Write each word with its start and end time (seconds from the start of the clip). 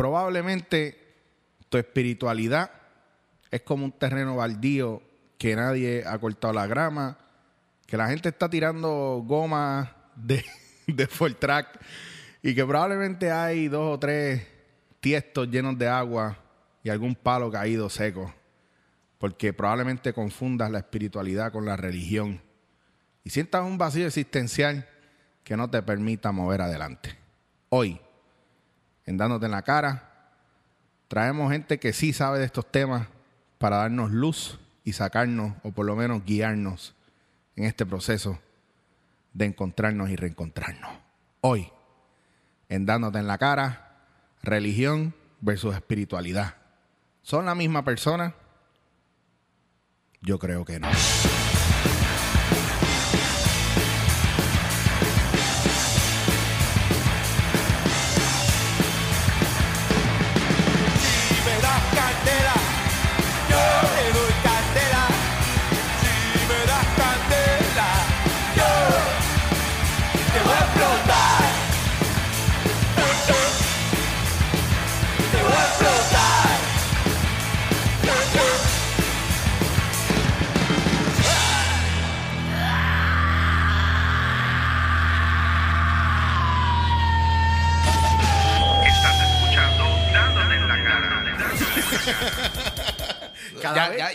Probablemente 0.00 0.96
tu 1.68 1.76
espiritualidad 1.76 2.70
es 3.50 3.60
como 3.60 3.84
un 3.84 3.92
terreno 3.92 4.34
baldío 4.36 5.02
que 5.36 5.54
nadie 5.54 6.04
ha 6.06 6.18
cortado 6.18 6.54
la 6.54 6.66
grama, 6.66 7.18
que 7.84 7.98
la 7.98 8.08
gente 8.08 8.30
está 8.30 8.48
tirando 8.48 9.22
goma 9.26 9.94
de, 10.16 10.42
de 10.86 11.06
full 11.06 11.32
track 11.32 11.78
y 12.42 12.54
que 12.54 12.64
probablemente 12.64 13.30
hay 13.30 13.68
dos 13.68 13.96
o 13.96 13.98
tres 13.98 14.46
tiestos 15.00 15.50
llenos 15.50 15.76
de 15.76 15.88
agua 15.88 16.38
y 16.82 16.88
algún 16.88 17.14
palo 17.14 17.50
caído 17.50 17.90
seco, 17.90 18.32
porque 19.18 19.52
probablemente 19.52 20.14
confundas 20.14 20.70
la 20.70 20.78
espiritualidad 20.78 21.52
con 21.52 21.66
la 21.66 21.76
religión 21.76 22.40
y 23.22 23.28
sientas 23.28 23.66
un 23.66 23.76
vacío 23.76 24.06
existencial 24.06 24.88
que 25.44 25.58
no 25.58 25.68
te 25.68 25.82
permita 25.82 26.32
mover 26.32 26.62
adelante. 26.62 27.18
Hoy, 27.68 28.00
en 29.10 29.16
dándote 29.16 29.46
en 29.46 29.50
la 29.50 29.62
cara, 29.62 30.08
traemos 31.08 31.50
gente 31.50 31.80
que 31.80 31.92
sí 31.92 32.12
sabe 32.12 32.38
de 32.38 32.44
estos 32.44 32.70
temas 32.70 33.08
para 33.58 33.78
darnos 33.78 34.12
luz 34.12 34.60
y 34.84 34.92
sacarnos, 34.92 35.56
o 35.64 35.72
por 35.72 35.84
lo 35.84 35.96
menos 35.96 36.24
guiarnos 36.24 36.94
en 37.56 37.64
este 37.64 37.84
proceso 37.84 38.38
de 39.32 39.46
encontrarnos 39.46 40.10
y 40.10 40.16
reencontrarnos. 40.16 40.92
Hoy, 41.40 41.72
en 42.68 42.86
dándote 42.86 43.18
en 43.18 43.26
la 43.26 43.38
cara, 43.38 43.96
religión 44.44 45.12
versus 45.40 45.74
espiritualidad. 45.74 46.54
¿Son 47.22 47.46
la 47.46 47.56
misma 47.56 47.84
persona? 47.84 48.34
Yo 50.22 50.38
creo 50.38 50.64
que 50.64 50.78
no. 50.78 50.88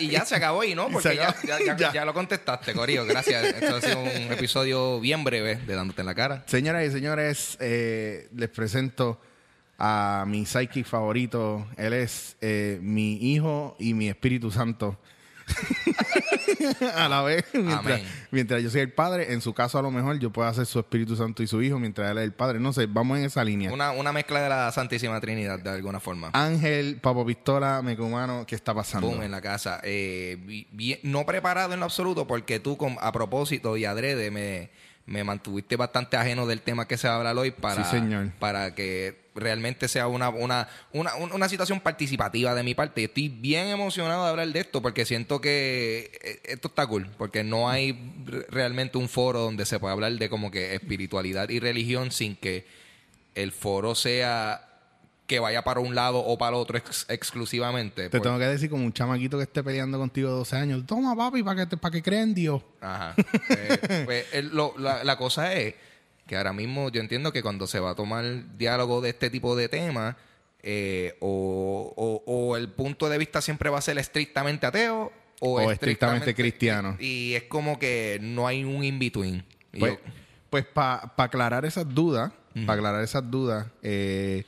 Y 0.05 0.11
ya 0.11 0.25
se 0.25 0.35
acabó 0.35 0.61
ahí, 0.61 0.75
¿no? 0.75 0.89
Porque 0.89 1.15
Ya. 1.77 1.91
ya 1.93 2.05
lo 2.05 2.13
contestaste, 2.13 2.73
Corillo. 2.73 3.05
Gracias. 3.05 3.43
Esto 3.43 3.75
ha 3.75 3.81
sido 3.81 3.99
un 3.99 4.31
episodio 4.31 4.99
bien 4.99 5.23
breve 5.23 5.55
de 5.57 5.75
Dándote 5.75 6.01
en 6.01 6.07
la 6.07 6.16
cara. 6.16 6.43
Señoras 6.47 6.85
y 6.88 6.91
señores, 6.91 7.57
eh, 7.59 8.27
les 8.35 8.49
presento 8.49 9.19
a 9.77 10.23
mi 10.27 10.45
psychic 10.45 10.85
favorito. 10.85 11.67
Él 11.77 11.94
es 11.94 12.38
eh, 12.41 12.79
mi 12.81 13.33
hijo 13.33 13.75
y 13.79 13.94
mi 13.94 14.07
Espíritu 14.09 14.51
Santo. 14.51 14.97
a 16.95 17.09
la 17.09 17.21
vez, 17.21 17.45
mientras, 18.31 18.61
yo 18.63 18.69
soy 18.69 18.81
el 18.81 18.91
padre, 18.91 19.33
en 19.33 19.41
su 19.41 19.53
caso 19.53 19.77
a 19.79 19.81
lo 19.81 19.91
mejor 19.91 20.19
yo 20.19 20.31
puedo 20.31 20.47
hacer 20.47 20.65
su 20.65 20.79
Espíritu 20.79 21.15
Santo 21.15 21.43
y 21.43 21.47
su 21.47 21.61
hijo 21.61 21.79
mientras 21.79 22.11
él 22.11 22.17
es 22.17 22.23
el 22.23 22.33
padre. 22.33 22.59
No 22.59 22.73
sé, 22.73 22.85
vamos 22.87 23.17
en 23.19 23.25
esa 23.25 23.43
línea. 23.43 23.71
Una, 23.71 23.91
una 23.91 24.11
mezcla 24.11 24.41
de 24.41 24.49
la 24.49 24.71
Santísima 24.71 25.19
Trinidad, 25.21 25.59
de 25.59 25.69
alguna 25.69 25.99
forma. 25.99 26.29
Ángel, 26.33 26.97
Papo 27.01 27.25
Pistola, 27.25 27.81
Mecumano, 27.83 28.45
¿qué 28.45 28.55
está 28.55 28.73
pasando? 28.73 29.07
Boom, 29.07 29.23
en 29.23 29.31
la 29.31 29.41
casa. 29.41 29.79
Eh, 29.83 30.65
bien- 30.71 30.99
no 31.03 31.25
preparado 31.25 31.73
en 31.73 31.79
lo 31.79 31.85
absoluto, 31.85 32.27
porque 32.27 32.59
tú, 32.59 32.77
con, 32.77 32.97
a 32.99 33.11
propósito 33.11 33.77
y 33.77 33.85
adrede, 33.85 34.31
me, 34.31 34.69
me 35.05 35.23
mantuviste 35.23 35.75
bastante 35.75 36.17
ajeno 36.17 36.45
del 36.45 36.61
tema 36.61 36.87
que 36.87 36.97
se 36.97 37.07
va 37.07 37.15
a 37.15 37.17
hablar 37.17 37.37
hoy 37.37 37.51
para, 37.51 37.83
Sí, 37.83 37.91
señor. 37.91 38.31
para 38.39 38.73
que 38.75 39.25
realmente 39.35 39.88
sea 39.88 40.07
una, 40.07 40.29
una, 40.29 40.68
una, 40.94 41.16
una- 41.16 41.50
situación 41.50 41.79
participativa 41.81 42.56
de 42.56 42.63
mi 42.63 42.73
parte. 42.73 43.01
Y 43.01 43.03
estoy 43.06 43.28
bien 43.29 43.68
emocionado 43.68 44.23
de 44.23 44.29
hablar 44.31 44.47
de 44.47 44.59
esto, 44.62 44.81
porque 44.81 45.06
siento 45.06 45.41
que 45.41 46.12
eh, 46.23 46.40
esto 46.46 46.69
está 46.69 46.88
cool, 46.88 47.07
porque 47.18 47.44
no 47.44 47.69
hay 47.69 48.00
re- 48.25 48.45
realmente 48.50 48.97
un 48.97 49.09
foro 49.09 49.41
donde 49.41 49.66
se 49.66 49.78
pueda 49.79 49.94
hablar 49.94 50.13
de 50.13 50.29
como 50.29 50.50
que 50.51 50.74
espiritualidad 50.75 51.50
y 51.50 51.59
religión 51.59 52.12
sin 52.12 52.35
que 52.35 52.66
el 53.35 53.51
foro 53.51 53.94
sea 53.95 54.62
que 55.28 55.40
vaya 55.40 55.63
para 55.63 55.79
un 55.79 55.95
lado 55.95 56.19
o 56.19 56.38
para 56.38 56.56
el 56.56 56.62
otro 56.62 56.78
ex- 56.78 57.06
exclusivamente. 57.09 58.09
Te 58.09 58.19
tengo 58.19 58.38
que 58.38 58.45
decir 58.45 58.69
como 58.69 58.85
un 58.85 58.94
chamaquito 58.94 59.38
que 59.38 59.44
esté 59.44 59.63
peleando 59.63 59.97
contigo 59.97 60.29
de 60.29 60.35
12 60.35 60.56
años. 60.56 60.85
Toma, 60.85 61.16
papi, 61.16 61.41
para 61.44 61.62
que, 61.62 61.66
te- 61.72 61.78
para 61.78 61.91
que 61.91 62.01
crea 62.03 62.22
en 62.22 62.34
Dios. 62.35 62.62
Ajá. 62.79 63.16
Eh, 63.50 64.01
pues, 64.06 64.25
el- 64.34 64.56
lo- 64.56 64.75
la, 64.78 65.03
la 65.03 65.18
cosa 65.18 65.51
es 65.53 65.74
que 66.28 66.36
ahora 66.38 66.53
mismo 66.53 66.90
yo 66.90 67.02
entiendo 67.02 67.31
que 67.31 67.41
cuando 67.44 67.68
se 67.68 67.80
va 67.80 67.91
a 67.91 67.96
tomar 67.96 68.58
diálogo 68.58 69.02
de 69.02 69.09
este 69.09 69.30
tipo 69.30 69.56
de 69.56 69.69
temas, 69.69 70.16
eh, 70.63 71.16
o, 71.19 71.94
o- 71.96 72.24
o 72.25 72.58
el 72.58 72.69
punto 72.69 73.08
de 73.09 73.18
vista 73.19 73.41
siempre 73.41 73.69
va 73.69 73.78
a 73.78 73.81
ser 73.81 73.97
estrictamente 74.00 74.66
ateo 74.66 75.12
o, 75.41 75.56
O 75.62 75.72
estrictamente 75.72 76.34
cristiano. 76.34 76.96
Y 77.00 77.34
es 77.34 77.44
como 77.44 77.78
que 77.78 78.18
no 78.22 78.47
hay 78.47 78.63
un 78.63 78.84
in-between. 78.84 79.44
Pues, 79.78 80.00
pues 80.50 80.66
para 80.66 81.12
aclarar 81.18 81.66
esas 81.66 81.88
dudas, 81.94 82.31
para 82.66 82.74
aclarar 82.80 83.03
esas 83.03 83.30
dudas, 83.30 83.68
eh, 83.84 84.46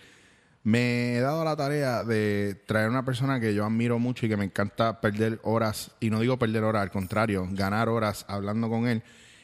me 0.64 1.18
he 1.18 1.20
dado 1.20 1.44
la 1.46 1.56
tarea 1.56 2.04
de 2.04 2.56
traer 2.66 2.90
una 2.90 3.04
persona 3.06 3.40
que 3.40 3.54
yo 3.54 3.66
admiro 3.66 4.00
mucho 4.00 4.26
y 4.26 4.30
que 4.30 4.38
me 4.38 4.46
encanta 4.46 5.02
perder 5.02 5.40
horas, 5.44 5.92
y 6.00 6.10
no 6.10 6.20
digo 6.22 6.38
perder 6.40 6.64
horas, 6.64 6.82
al 6.84 6.92
contrario, 6.92 7.48
ganar 7.52 7.90
horas 7.90 8.26
hablando 8.30 8.70
con 8.70 8.88
él, 8.88 9.04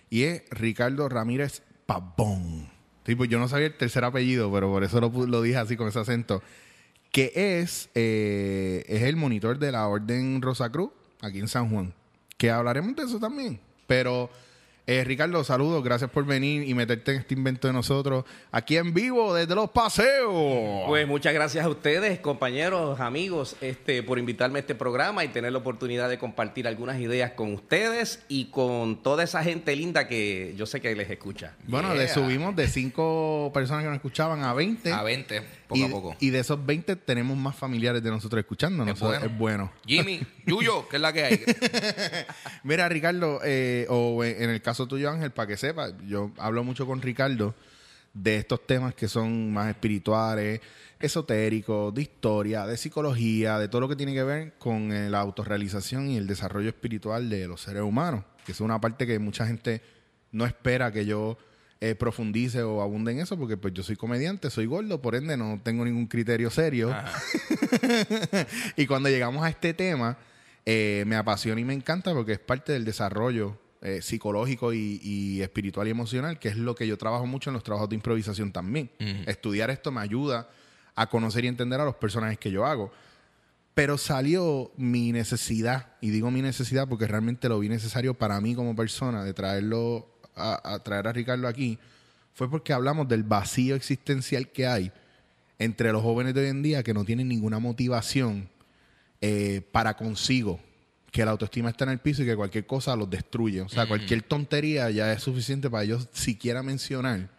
y 0.10 0.24
es 0.24 0.44
Ricardo 0.50 1.08
Ramírez 1.10 1.62
Pavón. 1.94 2.70
Tipo, 3.04 3.26
yo 3.26 3.38
no 3.40 3.48
sabía 3.48 3.68
el 3.68 3.78
tercer 3.78 4.04
apellido, 4.06 4.52
pero 4.52 4.70
por 4.70 4.84
eso 4.84 5.00
lo, 5.02 5.42
dije 5.42 5.58
así 5.58 5.76
con 5.76 5.88
ese 5.88 6.00
acento. 6.00 6.42
Que 7.12 7.32
es, 7.36 7.90
eh, 7.94 8.84
es 8.88 9.04
el 9.04 9.16
monitor 9.16 9.60
de 9.60 9.72
la 9.72 9.88
Orden 9.88 10.42
Rosacruz, 10.42 10.92
aquí 11.22 11.40
en 11.40 11.48
San 11.48 11.70
Juan. 11.70 11.94
Que 12.38 12.50
hablaremos 12.50 12.96
de 12.96 13.04
eso 13.04 13.20
también. 13.20 13.60
Pero, 13.86 14.30
eh, 14.86 15.04
Ricardo, 15.06 15.44
saludos, 15.46 15.82
gracias 15.84 16.10
por 16.12 16.26
venir 16.26 16.68
y 16.68 16.74
meterte 16.74 17.12
en 17.14 17.20
este 17.20 17.34
invento 17.36 17.68
de 17.68 17.74
nosotros 17.74 18.26
aquí 18.52 18.76
en 18.76 18.94
vivo 18.94 19.34
desde 19.34 19.56
los 19.56 19.70
paseos. 19.70 20.84
Pues 20.88 21.08
muchas 21.08 21.34
gracias 21.34 21.64
a 21.66 21.70
ustedes, 21.70 22.20
compañeros, 22.20 23.00
amigos, 23.00 23.56
este, 23.62 24.04
por 24.04 24.20
invitarme 24.20 24.60
a 24.60 24.62
este 24.62 24.76
programa 24.76 25.24
y 25.24 25.30
tener 25.30 25.54
la 25.54 25.60
oportunidad 25.60 26.10
de 26.10 26.18
compartir 26.18 26.68
algunas 26.68 27.00
ideas 27.00 27.32
con 27.32 27.54
ustedes 27.54 28.24
y 28.28 28.46
con 28.46 29.02
toda 29.02 29.24
esa 29.24 29.42
gente 29.44 29.74
linda 29.76 30.08
que 30.08 30.54
yo 30.58 30.66
sé 30.66 30.82
que 30.82 30.94
les 30.96 31.10
escucha. 31.10 31.54
bueno, 31.68 31.94
le 31.94 32.04
Yeah. 32.04 32.14
subimos 32.14 32.54
de 32.56 32.68
personas 33.52 33.84
que 33.84 33.90
nos 33.90 33.96
escuchaban 33.96 34.44
a 34.44 34.54
20. 34.54 34.92
a 34.92 35.04
20, 35.04 35.42
poco 35.68 35.80
y, 35.80 35.84
a 35.84 35.90
poco. 35.90 36.16
y 36.20 36.30
de 36.30 36.40
esos 36.40 36.64
20 36.66 36.96
tenemos 36.98 37.36
más 37.36 37.56
familiares 37.56 38.04
de 38.04 38.12
nosotros 38.12 38.40
escuchándonos. 38.40 38.94
Es 38.96 39.00
bueno. 39.00 39.26
es 39.26 39.38
bueno. 39.38 39.72
Jimmy, 39.86 40.22
Yuyo, 40.46 40.88
¿qué 40.88 40.98
es 40.98 41.02
la 41.02 41.12
que 41.12 41.24
hay? 41.24 41.44
Mira, 42.64 42.88
Ricardo, 42.88 43.40
eh, 43.44 43.86
o 43.90 44.24
en 44.24 44.50
el 44.50 44.62
caso 44.62 44.88
tuyo, 44.88 45.10
Ángel, 45.10 45.32
para 45.32 45.48
que 45.48 45.58
sepas, 45.58 45.94
yo 46.08 46.32
hablo 46.38 46.64
mucho 46.64 46.86
con 46.86 47.02
Ricardo 47.02 47.56
de 48.14 48.38
estos 48.38 48.66
temas 48.66 48.94
que 48.94 49.08
son 49.08 49.52
más 49.52 49.70
espirituales, 49.70 50.62
esotéricos, 51.00 51.94
de 51.94 52.04
historia, 52.04 52.66
de 52.66 52.78
psicología, 52.78 53.58
de 53.58 53.68
todo 53.68 53.82
lo 53.82 53.90
que 53.90 53.96
tiene 53.96 54.14
que 54.14 54.24
ver 54.24 54.54
con 54.58 54.92
eh, 54.92 55.10
la 55.10 55.20
autorrealización 55.20 56.10
y 56.10 56.18
el 56.18 56.28
desarrollo 56.28 56.70
espiritual 56.70 57.30
de 57.30 57.48
los 57.48 57.62
seres 57.62 57.82
humanos, 57.82 58.24
que 58.46 58.52
es 58.54 58.62
una 58.62 58.80
parte 58.80 59.06
que 59.08 59.20
mucha 59.20 59.46
gente 59.46 59.82
no 60.32 60.46
espera 60.46 60.92
que 60.92 61.06
yo 61.06 61.38
eh, 61.86 61.96
profundice 61.96 62.64
o 62.64 62.82
abunde 62.82 63.12
en 63.12 63.20
eso, 63.20 63.38
porque 63.38 63.58
pues 63.58 63.74
yo 63.74 63.84
soy 63.84 63.98
comediante, 63.98 64.50
soy 64.50 64.68
gordo, 64.68 65.02
por 65.02 65.16
ende 65.16 65.36
no 65.36 65.60
tengo 65.62 65.84
ningún 65.84 66.08
criterio 66.08 66.50
serio. 66.50 66.96
y 68.78 68.88
cuando 68.88 69.10
llegamos 69.10 69.44
a 69.44 69.50
este 69.50 69.74
tema, 69.74 70.18
eh, 70.66 71.04
me 71.06 71.18
apasiona 71.18 71.60
y 71.60 71.66
me 71.66 71.74
encanta 71.74 72.14
porque 72.14 72.32
es 72.32 72.40
parte 72.40 72.72
del 72.72 72.86
desarrollo 72.86 73.58
eh, 73.82 74.02
psicológico 74.02 74.74
y, 74.74 75.02
y 75.04 75.42
espiritual 75.42 75.90
y 75.90 75.92
emocional, 75.92 76.40
que 76.40 76.48
es 76.48 76.56
lo 76.56 76.74
que 76.74 76.88
yo 76.88 76.98
trabajo 76.98 77.26
mucho 77.26 77.50
en 77.50 77.56
los 77.56 77.64
trabajos 77.64 77.90
de 77.90 77.96
improvisación 77.96 78.54
también. 78.54 78.90
Estudiar 79.26 79.70
esto 79.70 79.92
me 79.92 80.00
ayuda 80.00 80.50
a 80.96 81.10
conocer 81.10 81.44
y 81.44 81.50
entender 81.50 81.82
a 81.82 81.84
los 81.84 81.96
personajes 81.96 82.38
que 82.38 82.50
yo 82.50 82.66
hago. 82.66 82.94
Pero 83.74 83.98
salió 83.98 84.72
mi 84.78 85.12
necesidad, 85.12 85.98
y 86.00 86.12
digo 86.12 86.32
mi 86.32 86.42
necesidad 86.42 86.88
porque 86.88 87.08
realmente 87.08 87.50
lo 87.50 87.60
vi 87.60 87.68
necesario 87.68 88.14
para 88.14 88.40
mí 88.40 88.56
como 88.56 88.74
persona 88.74 89.26
de 89.26 89.34
traerlo 89.34 90.13
a, 90.36 90.74
a 90.74 90.80
traer 90.84 91.08
a 91.08 91.14
Ricardo 91.14 91.48
aquí, 91.48 91.78
fue 92.34 92.50
porque 92.50 92.74
hablamos 92.74 93.08
del 93.08 93.24
vacío 93.24 93.76
existencial 93.76 94.48
que 94.50 94.66
hay 94.68 94.92
entre 95.60 95.92
los 95.92 96.02
jóvenes 96.02 96.34
de 96.34 96.42
hoy 96.42 96.48
en 96.48 96.64
día 96.64 96.84
que 96.84 96.94
no 96.94 97.06
tienen 97.06 97.28
ninguna 97.28 97.60
motivación 97.60 98.50
eh, 99.22 99.62
para 99.72 99.96
consigo, 99.96 100.60
que 101.12 101.24
la 101.24 101.32
autoestima 101.32 101.70
está 101.70 101.84
en 101.86 101.92
el 101.92 102.00
piso 102.00 102.24
y 102.24 102.26
que 102.26 102.36
cualquier 102.36 102.66
cosa 102.66 102.96
los 102.96 103.10
destruye. 103.10 103.62
O 103.62 103.70
sea, 103.70 103.86
cualquier 103.86 104.24
tontería 104.24 104.90
ya 104.90 105.14
es 105.14 105.22
suficiente 105.22 105.70
para 105.70 105.84
ellos 105.84 106.10
siquiera 106.12 106.64
mencionar 106.64 107.30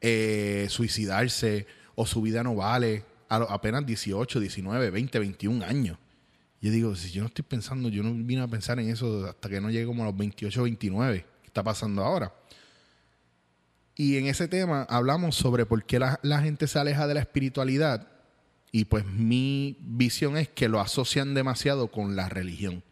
eh, 0.00 0.66
suicidarse 0.68 1.66
o 1.94 2.06
su 2.06 2.20
vida 2.22 2.42
no 2.42 2.54
vale 2.54 3.04
a 3.28 3.38
lo- 3.38 3.50
apenas 3.50 3.84
18, 3.86 4.38
19, 4.40 4.90
20, 4.90 5.18
21 5.18 5.64
años. 5.64 5.98
Yo 6.60 6.70
digo, 6.70 6.94
si 6.96 7.10
yo 7.10 7.22
no 7.22 7.28
estoy 7.28 7.44
pensando, 7.48 7.88
yo 7.88 8.02
no 8.02 8.12
vine 8.12 8.42
a 8.42 8.46
pensar 8.48 8.78
en 8.78 8.90
eso 8.90 9.26
hasta 9.26 9.48
que 9.48 9.60
no 9.60 9.70
llegue 9.70 9.86
como 9.86 10.02
a 10.02 10.06
los 10.06 10.16
28, 10.16 10.62
29. 10.62 11.24
¿Qué 11.56 11.60
está 11.60 11.70
pasando 11.70 12.04
ahora? 12.04 12.34
Y 13.94 14.18
en 14.18 14.26
ese 14.26 14.46
tema 14.46 14.82
hablamos 14.90 15.36
sobre 15.36 15.64
por 15.64 15.84
qué 15.84 15.98
la, 15.98 16.20
la 16.22 16.42
gente 16.42 16.66
se 16.66 16.78
aleja 16.78 17.06
de 17.06 17.14
la 17.14 17.20
espiritualidad. 17.20 18.08
Y 18.72 18.84
pues 18.84 19.06
mi 19.06 19.78
visión 19.80 20.36
es 20.36 20.50
que 20.50 20.68
lo 20.68 20.80
asocian 20.80 21.32
demasiado 21.32 21.88
con 21.88 22.14
la 22.14 22.28
religión. 22.28 22.82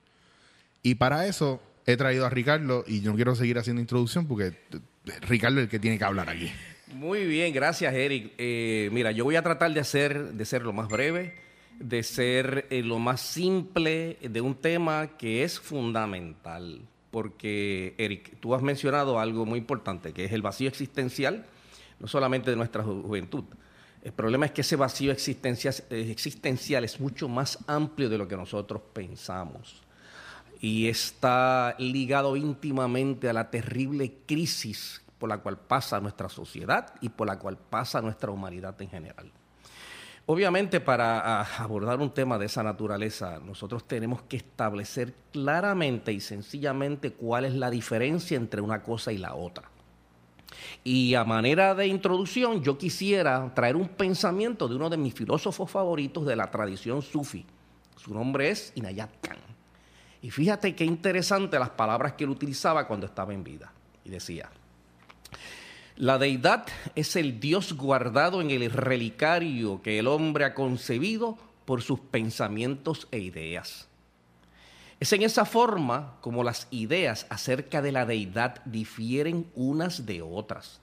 Y 0.83 0.95
para 0.95 1.27
eso 1.27 1.61
he 1.85 1.99
traído 1.99 2.25
a 2.25 2.31
Ricardo 2.31 2.85
y 2.87 3.03
yo 3.03 3.11
no 3.11 3.17
quiero 3.17 3.35
seguir 3.35 3.59
haciendo 3.59 3.83
introducción 3.83 4.27
porque 4.27 4.47
eh, 4.47 5.21
Ricardo 5.21 5.59
es 5.59 5.65
el 5.65 5.69
que 5.69 5.79
tiene 5.79 5.99
que 5.99 6.05
hablar 6.05 6.31
aquí. 6.31 6.51
Muy 6.95 7.27
bien, 7.27 7.53
gracias 7.53 7.93
Eric. 7.93 8.33
Eh, 8.39 8.89
mira, 8.93 9.13
yo 9.13 9.25
voy 9.25 9.37
a 9.37 9.43
tratar 9.43 9.75
de 9.75 9.81
hacer, 9.81 10.33
de 10.33 10.45
ser 10.47 10.63
lo 10.63 10.73
más 10.73 10.89
breve, 10.89 11.35
de 11.81 12.03
ser 12.03 12.67
eh, 12.71 12.83
lo 12.83 12.99
más 12.99 13.21
simple 13.21 14.17
de 14.23 14.41
un 14.41 14.55
tema 14.55 15.19
que 15.19 15.45
es 15.45 15.61
fundamental. 15.61 16.89
Porque, 17.15 17.95
Eric, 17.97 18.41
tú 18.41 18.57
has 18.57 18.63
mencionado 18.63 19.21
algo 19.21 19.47
muy 19.47 19.61
importante, 19.61 20.13
que 20.13 20.25
es 20.25 20.33
el 20.33 20.43
vacío 20.43 20.67
existencial, 20.69 21.47
no 22.01 22.09
solamente 22.09 22.51
de 22.51 22.57
nuestra 22.57 22.83
ju- 22.83 23.03
juventud. 23.03 23.45
El 24.03 24.13
problema 24.13 24.47
es 24.47 24.51
que 24.51 24.63
ese 24.63 24.75
vacío 24.75 25.13
existencial, 25.13 25.73
eh, 25.91 26.09
existencial 26.11 26.83
es 26.83 26.99
mucho 26.99 27.29
más 27.29 27.57
amplio 27.69 28.09
de 28.09 28.19
lo 28.19 28.27
que 28.27 28.37
nosotros 28.37 28.83
pensamos 28.93 29.81
y 30.61 30.89
está 30.89 31.77
ligado 31.79 32.35
íntimamente 32.37 33.29
a 33.29 33.33
la 33.33 33.49
terrible 33.49 34.13
crisis 34.27 35.01
por 35.21 35.29
la 35.29 35.39
cual 35.39 35.57
pasa 35.57 36.01
nuestra 36.01 36.29
sociedad 36.29 36.95
y 37.01 37.11
por 37.11 37.29
la 37.29 37.39
cual 37.39 37.57
pasa 37.59 38.03
nuestra 38.03 38.33
humanidad 38.33 38.75
en 38.83 38.91
general. 38.91 39.31
Obviamente, 40.27 40.81
para 40.81 41.43
abordar 41.43 42.01
un 42.01 42.11
tema 42.11 42.39
de 42.39 42.47
esa 42.47 42.63
naturaleza, 42.63 43.41
nosotros 43.45 43.85
tenemos 43.87 44.23
que 44.23 44.39
establecer 44.39 45.13
claramente 45.31 46.13
y 46.13 46.21
sencillamente 46.21 47.13
cuál 47.13 47.45
es 47.45 47.55
la 47.55 47.69
diferencia 47.69 48.37
entre 48.37 48.63
una 48.63 48.83
cosa 48.83 49.13
y 49.13 49.19
la 49.19 49.35
otra. 49.35 49.69
Y 50.83 51.15
a 51.15 51.25
manera 51.25 51.75
de 51.75 51.89
introducción, 51.89 52.63
yo 52.63 52.79
quisiera 52.79 53.53
traer 53.55 53.77
un 53.77 53.89
pensamiento 53.89 54.67
de 54.67 54.77
uno 54.77 54.89
de 54.89 54.97
mis 54.97 55.13
filósofos 55.13 55.71
favoritos 55.71 56.25
de 56.25 56.37
la 56.37 56.51
tradición 56.51 57.03
sufi. 57.03 57.45
Su 57.97 58.15
nombre 58.15 58.49
es 58.49 58.73
Inayat 58.77 59.11
Khan. 59.21 59.39
Y 60.23 60.31
fíjate 60.31 60.75
qué 60.75 60.87
interesante 60.87 61.59
las 61.59 61.71
palabras 61.71 62.15
que 62.15 62.25
él 62.25 62.31
utilizaba 62.31 62.87
cuando 62.87 63.05
estaba 63.05 63.35
en 63.35 63.45
vida. 63.45 63.73
Y 64.05 64.11
decía, 64.11 64.49
la 65.97 66.19
deidad 66.19 66.67
es 66.97 67.15
el 67.15 67.39
Dios 67.39 67.75
guardado 67.75 68.41
en 68.41 68.51
el 68.51 68.71
relicario 68.71 69.81
que 69.83 69.99
el 69.99 70.09
hombre 70.09 70.45
ha 70.45 70.55
concebido 70.55 71.39
por 71.65 71.83
sus 71.83 72.01
pensamientos 72.01 73.07
e 73.13 73.19
ideas. 73.19 73.89
Es 74.99 75.13
en 75.13 75.23
esa 75.23 75.45
forma 75.45 76.15
como 76.21 76.43
las 76.43 76.67
ideas 76.71 77.27
acerca 77.31 77.81
de 77.81 77.93
la 77.93 78.07
deidad 78.07 78.65
difieren 78.65 79.47
unas 79.55 80.07
de 80.07 80.23
otras. 80.23 80.81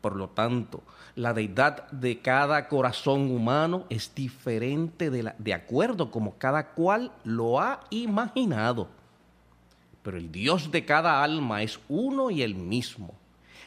Por 0.00 0.16
lo 0.16 0.28
tanto, 0.30 0.82
la 1.14 1.32
deidad 1.32 1.88
de 1.92 2.20
cada 2.20 2.68
corazón 2.68 3.30
humano 3.30 3.84
es 3.90 4.12
diferente 4.14 5.10
de, 5.10 5.54
acuerdo 5.54 6.10
como 6.10 6.36
cada 6.38 6.70
cual 6.70 7.12
lo 7.22 7.60
ha 7.60 7.84
imaginado. 7.90 8.88
Pero 10.02 10.16
el 10.16 10.32
Dios 10.32 10.72
de 10.72 10.84
cada 10.84 11.22
alma 11.22 11.62
es 11.62 11.78
uno 11.88 12.30
y 12.30 12.42
el 12.42 12.56
mismo, 12.56 13.14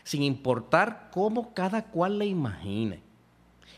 sin 0.06 0.22
importar 0.22 1.10
cómo 1.12 1.54
cada 1.54 1.86
cual 1.86 2.20
le 2.20 2.28
imagine. 2.28 3.02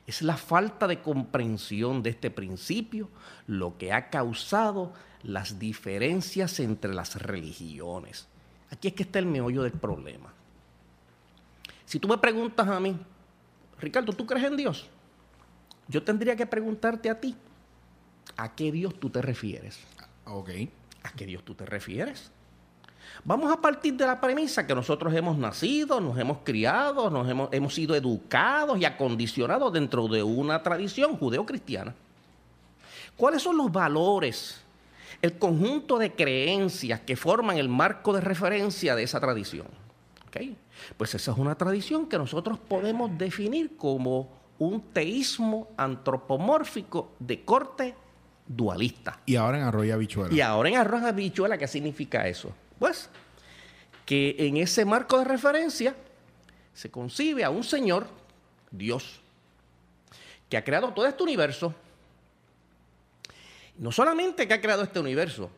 Es 0.06 0.22
la 0.22 0.38
falta 0.38 0.86
de 0.86 1.02
comprensión 1.02 2.04
de 2.04 2.12
este 2.12 2.30
principio 2.30 3.10
lo 3.48 3.78
que 3.78 3.94
ha 3.94 4.10
causado 4.10 4.94
las 5.24 5.58
diferencias 5.58 6.60
entre 6.60 6.94
las 6.94 7.16
religiones. 7.16 8.28
Aquí 8.70 8.90
es 8.90 8.94
que 8.94 9.04
está 9.04 9.20
el 9.20 9.26
meollo 9.26 9.64
del 9.64 9.72
problema. 9.72 10.34
Si 11.86 11.98
tú 11.98 12.10
me 12.10 12.18
preguntas 12.18 12.68
a 12.68 12.80
mí, 12.80 12.98
Ricardo, 13.80 14.12
¿tú 14.12 14.26
crees 14.26 14.46
en 14.46 14.58
Dios? 14.58 14.90
Yo 15.88 16.04
tendría 16.04 16.36
que 16.36 16.46
preguntarte 16.46 17.10
a 17.10 17.20
ti, 17.20 17.36
¿a 18.36 18.54
qué 18.54 18.72
Dios 18.72 19.00
tú 19.00 19.10
te 19.10 19.22
refieres? 19.22 19.80
Ok. 20.26 20.50
¿A 21.04 21.12
qué 21.14 21.26
Dios 21.26 21.44
tú 21.44 21.56
te 21.56 21.66
refieres? 21.66 22.32
Vamos 23.24 23.52
a 23.52 23.60
partir 23.60 23.96
de 23.96 24.06
la 24.06 24.20
premisa 24.20 24.66
que 24.66 24.76
nosotros 24.76 25.14
hemos 25.14 25.38
nacido, 25.38 26.00
nos 26.00 26.18
hemos 26.18 26.40
criado, 26.44 27.10
nos 27.10 27.30
hemos, 27.30 27.50
hemos 27.52 27.74
sido 27.74 27.96
educados 27.96 28.80
y 28.80 28.86
acondicionados 28.86 29.74
dentro 29.74 30.08
de 30.08 30.24
una 30.24 30.62
tradición 30.64 31.18
judeocristiana. 31.18 31.94
¿Cuáles 33.16 33.42
son 33.42 33.58
los 33.58 33.72
valores, 33.72 34.62
el 35.22 35.38
conjunto 35.38 35.98
de 35.98 36.14
creencias 36.14 37.00
que 37.02 37.16
forman 37.16 37.58
el 37.58 37.68
marco 37.68 38.14
de 38.14 38.22
referencia 38.22 38.96
de 38.96 39.04
esa 39.04 39.20
tradición? 39.20 39.68
¿Ok? 40.28 40.38
Pues 40.96 41.16
esa 41.16 41.32
es 41.32 41.38
una 41.38 41.56
tradición 41.56 42.08
que 42.08 42.18
nosotros 42.18 42.60
podemos 42.60 43.18
definir 43.18 43.76
como 43.76 44.30
un 44.60 44.82
teísmo 44.94 45.70
antropomórfico 45.78 47.12
de 47.20 47.44
corte 47.44 47.96
dualista. 48.48 49.20
Y 49.26 49.36
ahora 49.36 49.58
en 49.58 49.64
Arroyo 49.64 49.94
Habichuela. 49.94 50.34
Y 50.34 50.42
ahora 50.42 50.70
en 50.70 50.78
arroz 50.78 51.04
habichuela, 51.04 51.58
¿qué 51.58 51.68
significa 51.68 52.28
eso? 52.28 52.52
Pues 52.80 53.10
que 54.06 54.36
en 54.40 54.58
ese 54.58 54.86
marco 54.86 55.20
de 55.20 55.26
referencia 55.26 55.96
se 56.74 56.90
concibe 56.90 57.44
a 57.44 57.50
un 57.50 57.64
Señor, 57.64 58.08
Dios, 58.72 59.20
que 60.50 60.58
ha 60.58 60.64
creado 60.64 60.94
todo 60.94 61.08
este 61.08 61.24
universo. 61.24 61.74
No 63.78 63.92
solamente 63.92 64.48
que 64.48 64.54
ha 64.54 64.62
creado 64.62 64.84
este 64.84 65.00
universo, 65.00 65.50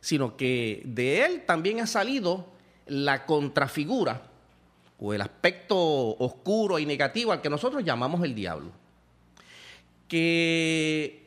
sino 0.00 0.36
que 0.36 0.82
de 0.84 1.24
él 1.24 1.44
también 1.46 1.80
ha 1.80 1.86
salido 1.86 2.46
la 2.86 3.26
contrafigura 3.26 4.22
o 4.98 5.14
el 5.14 5.20
aspecto 5.20 5.76
oscuro 6.18 6.78
y 6.78 6.86
negativo 6.86 7.32
al 7.32 7.40
que 7.40 7.50
nosotros 7.50 7.84
llamamos 7.84 8.22
el 8.24 8.34
diablo. 8.34 8.70
Que 10.08 11.19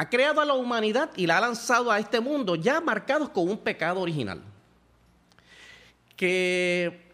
ha 0.00 0.08
creado 0.08 0.40
a 0.40 0.46
la 0.46 0.54
humanidad 0.54 1.10
y 1.14 1.26
la 1.26 1.36
ha 1.36 1.40
lanzado 1.42 1.90
a 1.90 1.98
este 1.98 2.20
mundo 2.20 2.54
ya 2.54 2.80
marcados 2.80 3.28
con 3.28 3.46
un 3.46 3.58
pecado 3.58 4.00
original. 4.00 4.40
Que 6.16 7.12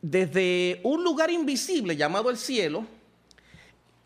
desde 0.00 0.80
un 0.84 1.02
lugar 1.02 1.32
invisible 1.32 1.96
llamado 1.96 2.30
el 2.30 2.36
cielo, 2.36 2.86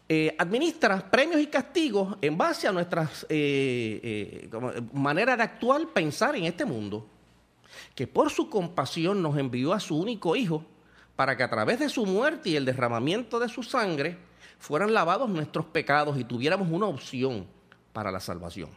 eh, 0.08 0.34
administra 0.38 1.10
premios 1.10 1.42
y 1.42 1.46
castigos 1.46 2.16
en 2.22 2.38
base 2.38 2.66
a 2.66 2.72
nuestras 2.72 3.26
eh, 3.28 4.48
eh, 4.50 4.80
manera 4.94 5.36
de 5.36 5.42
actuar, 5.42 5.86
pensar 5.88 6.34
en 6.34 6.44
este 6.44 6.64
mundo. 6.64 7.06
Que 7.94 8.06
por 8.06 8.30
su 8.30 8.48
compasión 8.48 9.20
nos 9.20 9.36
envió 9.36 9.74
a 9.74 9.80
su 9.80 9.94
único 9.94 10.36
hijo 10.36 10.64
para 11.16 11.36
que 11.36 11.42
a 11.42 11.50
través 11.50 11.80
de 11.80 11.90
su 11.90 12.06
muerte 12.06 12.48
y 12.48 12.56
el 12.56 12.64
derramamiento 12.64 13.38
de 13.38 13.50
su 13.50 13.62
sangre 13.62 14.16
fueran 14.58 14.94
lavados 14.94 15.28
nuestros 15.28 15.66
pecados 15.66 16.18
y 16.18 16.24
tuviéramos 16.24 16.70
una 16.70 16.86
opción 16.86 17.46
para 17.92 18.11
la 18.11 18.20
salvación. 18.20 18.70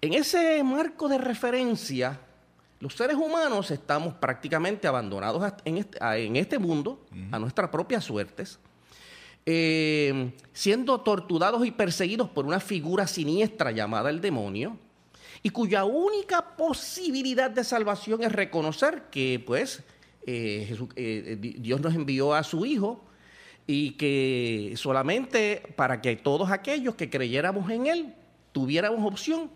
En 0.00 0.12
ese 0.14 0.62
marco 0.62 1.08
de 1.08 1.18
referencia, 1.18 2.20
los 2.80 2.94
seres 2.94 3.16
humanos 3.16 3.70
estamos 3.70 4.14
prácticamente 4.14 4.86
abandonados 4.86 5.52
en 5.64 5.78
este, 5.78 5.98
en 6.24 6.36
este 6.36 6.58
mundo, 6.58 7.04
a 7.32 7.38
nuestras 7.38 7.70
propias 7.70 8.04
suertes, 8.04 8.58
eh, 9.46 10.32
siendo 10.52 11.00
torturados 11.00 11.64
y 11.64 11.70
perseguidos 11.70 12.28
por 12.28 12.46
una 12.46 12.60
figura 12.60 13.06
siniestra 13.06 13.70
llamada 13.70 14.10
el 14.10 14.20
demonio, 14.20 14.76
y 15.42 15.50
cuya 15.50 15.84
única 15.84 16.56
posibilidad 16.56 17.50
de 17.50 17.62
salvación 17.62 18.22
es 18.22 18.32
reconocer 18.32 19.04
que, 19.10 19.42
pues, 19.46 19.82
eh, 20.26 20.76
eh, 20.96 21.36
Di- 21.40 21.56
Dios 21.60 21.80
nos 21.80 21.94
envió 21.94 22.34
a 22.34 22.42
su 22.42 22.66
Hijo 22.66 23.05
y 23.66 23.92
que 23.92 24.74
solamente 24.76 25.74
para 25.76 26.00
que 26.00 26.16
todos 26.16 26.50
aquellos 26.50 26.94
que 26.94 27.10
creyéramos 27.10 27.70
en 27.70 27.86
Él 27.86 28.14
tuviéramos 28.52 29.04
opción 29.04 29.50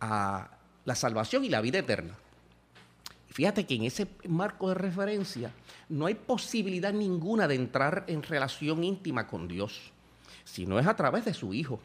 a 0.00 0.50
la 0.84 0.94
salvación 0.94 1.44
y 1.44 1.48
la 1.48 1.60
vida 1.60 1.78
eterna. 1.78 2.16
Fíjate 3.28 3.64
que 3.66 3.74
en 3.74 3.84
ese 3.84 4.06
marco 4.28 4.68
de 4.68 4.74
referencia 4.74 5.52
no 5.88 6.06
hay 6.06 6.14
posibilidad 6.14 6.92
ninguna 6.92 7.48
de 7.48 7.54
entrar 7.54 8.04
en 8.06 8.22
relación 8.22 8.84
íntima 8.84 9.26
con 9.26 9.48
Dios. 9.48 9.92
sino 10.44 10.78
es 10.80 10.86
a 10.88 10.96
través 10.96 11.24
de 11.24 11.34
su 11.34 11.54
Hijo. 11.54 11.80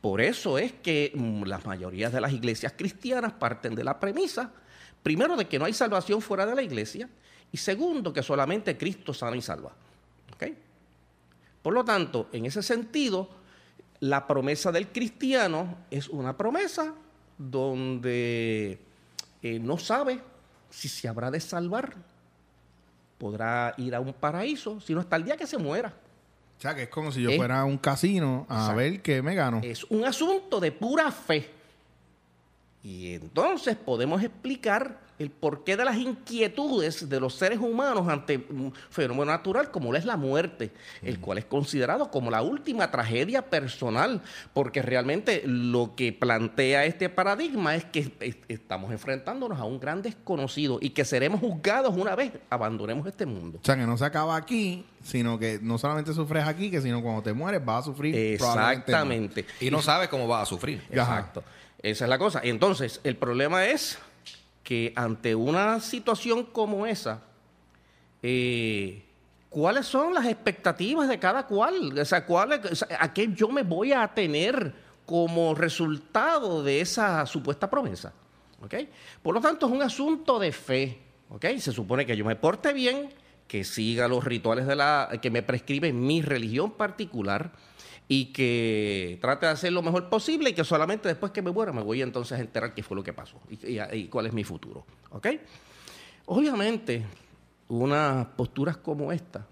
Por 0.00 0.20
eso 0.20 0.58
es 0.58 0.72
que 0.72 1.12
mm, 1.14 1.44
las 1.44 1.64
mayorías 1.64 2.12
de 2.12 2.20
las 2.20 2.32
iglesias 2.32 2.74
cristianas 2.76 3.32
parten 3.32 3.74
de 3.74 3.84
la 3.84 3.98
premisa, 3.98 4.52
primero, 5.02 5.34
de 5.36 5.46
que 5.46 5.58
no 5.58 5.64
hay 5.64 5.72
salvación 5.72 6.20
fuera 6.20 6.44
de 6.44 6.54
la 6.54 6.62
iglesia, 6.62 7.08
y 7.50 7.56
segundo, 7.56 8.12
que 8.12 8.22
solamente 8.22 8.76
Cristo 8.76 9.14
sana 9.14 9.36
y 9.36 9.42
salva. 9.42 9.72
¿Ok? 10.34 10.44
Por 11.66 11.74
lo 11.74 11.84
tanto, 11.84 12.28
en 12.30 12.46
ese 12.46 12.62
sentido, 12.62 13.28
la 13.98 14.28
promesa 14.28 14.70
del 14.70 14.86
cristiano 14.86 15.78
es 15.90 16.08
una 16.08 16.36
promesa 16.36 16.94
donde 17.36 18.78
eh, 19.42 19.58
no 19.58 19.76
sabe 19.76 20.20
si 20.70 20.86
se 20.88 21.08
habrá 21.08 21.28
de 21.28 21.40
salvar, 21.40 21.96
podrá 23.18 23.74
ir 23.78 23.96
a 23.96 24.00
un 24.00 24.12
paraíso, 24.12 24.80
sino 24.80 25.00
hasta 25.00 25.16
el 25.16 25.24
día 25.24 25.36
que 25.36 25.48
se 25.48 25.58
muera. 25.58 25.92
O 26.56 26.60
sea, 26.60 26.72
que 26.72 26.84
es 26.84 26.88
como 26.88 27.10
si 27.10 27.22
yo 27.22 27.32
fuera 27.32 27.62
a 27.62 27.64
un 27.64 27.78
casino 27.78 28.46
a 28.48 28.72
ver 28.72 29.02
qué 29.02 29.20
me 29.20 29.34
gano. 29.34 29.60
Es 29.64 29.82
un 29.90 30.04
asunto 30.04 30.60
de 30.60 30.70
pura 30.70 31.10
fe. 31.10 31.50
Y 32.84 33.12
entonces 33.14 33.74
podemos 33.74 34.22
explicar 34.22 35.00
el 35.18 35.30
porqué 35.30 35.76
de 35.76 35.84
las 35.84 35.96
inquietudes 35.96 37.08
de 37.08 37.20
los 37.20 37.34
seres 37.34 37.58
humanos 37.58 38.08
ante 38.08 38.36
un 38.50 38.72
fenómeno 38.90 39.26
natural 39.26 39.70
como 39.70 39.90
lo 39.92 39.98
es 39.98 40.04
la 40.04 40.16
muerte, 40.16 40.72
el 41.02 41.18
cual 41.20 41.38
es 41.38 41.44
considerado 41.44 42.10
como 42.10 42.30
la 42.30 42.42
última 42.42 42.90
tragedia 42.90 43.42
personal, 43.48 44.20
porque 44.52 44.82
realmente 44.82 45.42
lo 45.46 45.94
que 45.96 46.12
plantea 46.12 46.84
este 46.84 47.08
paradigma 47.08 47.74
es 47.74 47.84
que 47.84 48.10
es- 48.20 48.36
estamos 48.48 48.92
enfrentándonos 48.92 49.58
a 49.58 49.64
un 49.64 49.80
gran 49.80 50.02
desconocido 50.02 50.78
y 50.80 50.90
que 50.90 51.04
seremos 51.04 51.40
juzgados 51.40 51.96
una 51.96 52.14
vez 52.14 52.32
abandonemos 52.50 53.06
este 53.06 53.26
mundo. 53.26 53.58
O 53.62 53.64
sea, 53.64 53.76
que 53.76 53.86
no 53.86 53.96
se 53.96 54.04
acaba 54.04 54.36
aquí, 54.36 54.84
sino 55.02 55.38
que 55.38 55.58
no 55.62 55.78
solamente 55.78 56.12
sufres 56.12 56.44
aquí, 56.46 56.70
que 56.70 56.80
sino 56.80 57.02
cuando 57.02 57.22
te 57.22 57.32
mueres 57.32 57.64
vas 57.64 57.82
a 57.82 57.84
sufrir. 57.86 58.14
Exactamente. 58.14 59.44
Y 59.60 59.70
no 59.70 59.82
sabes 59.82 60.08
cómo 60.08 60.26
vas 60.28 60.42
a 60.42 60.46
sufrir. 60.46 60.82
Ajá. 60.92 61.18
Exacto. 61.18 61.44
Esa 61.82 62.04
es 62.04 62.08
la 62.08 62.18
cosa. 62.18 62.40
Entonces, 62.42 63.00
el 63.04 63.16
problema 63.16 63.66
es 63.66 63.98
que 64.66 64.92
ante 64.96 65.32
una 65.36 65.78
situación 65.78 66.42
como 66.42 66.86
esa, 66.86 67.22
eh, 68.20 69.04
¿cuáles 69.48 69.86
son 69.86 70.12
las 70.12 70.26
expectativas 70.26 71.08
de 71.08 71.20
cada 71.20 71.46
cual? 71.46 71.96
O 71.96 72.04
sea, 72.04 72.26
¿cuál 72.26 72.54
es- 72.54 72.72
o 72.72 72.74
sea, 72.74 72.88
¿a 73.00 73.14
qué 73.14 73.28
yo 73.32 73.48
me 73.48 73.62
voy 73.62 73.92
a 73.92 74.02
atener 74.02 74.74
como 75.04 75.54
resultado 75.54 76.64
de 76.64 76.80
esa 76.80 77.24
supuesta 77.26 77.70
promesa? 77.70 78.12
¿Ok? 78.60 78.74
Por 79.22 79.36
lo 79.36 79.40
tanto, 79.40 79.66
es 79.66 79.72
un 79.72 79.82
asunto 79.82 80.40
de 80.40 80.50
fe. 80.50 80.98
¿Ok? 81.28 81.44
Se 81.58 81.70
supone 81.70 82.04
que 82.04 82.16
yo 82.16 82.24
me 82.24 82.34
porte 82.34 82.72
bien, 82.72 83.10
que 83.46 83.62
siga 83.62 84.08
los 84.08 84.24
rituales 84.24 84.66
de 84.66 84.74
la 84.74 85.10
que 85.22 85.30
me 85.30 85.44
prescribe 85.44 85.92
mi 85.92 86.22
religión 86.22 86.72
particular 86.72 87.52
y 88.08 88.26
que 88.26 89.18
trate 89.20 89.46
de 89.46 89.52
hacer 89.52 89.72
lo 89.72 89.82
mejor 89.82 90.08
posible 90.08 90.50
y 90.50 90.52
que 90.52 90.64
solamente 90.64 91.08
después 91.08 91.32
que 91.32 91.42
me 91.42 91.50
muera 91.50 91.72
me 91.72 91.82
voy 91.82 92.02
entonces 92.02 92.38
a 92.38 92.40
enterar 92.40 92.72
qué 92.74 92.82
fue 92.82 92.96
lo 92.96 93.02
que 93.02 93.12
pasó 93.12 93.40
y, 93.50 94.06
cuál 94.06 94.26
es 94.26 94.32
mi 94.32 94.44
futuro. 94.44 94.84
¿Ok? 95.10 95.28
Obviamente, 96.26 97.04
unas 97.68 98.26
posturas 98.26 98.76
como 98.76 99.10
esta 99.10 99.46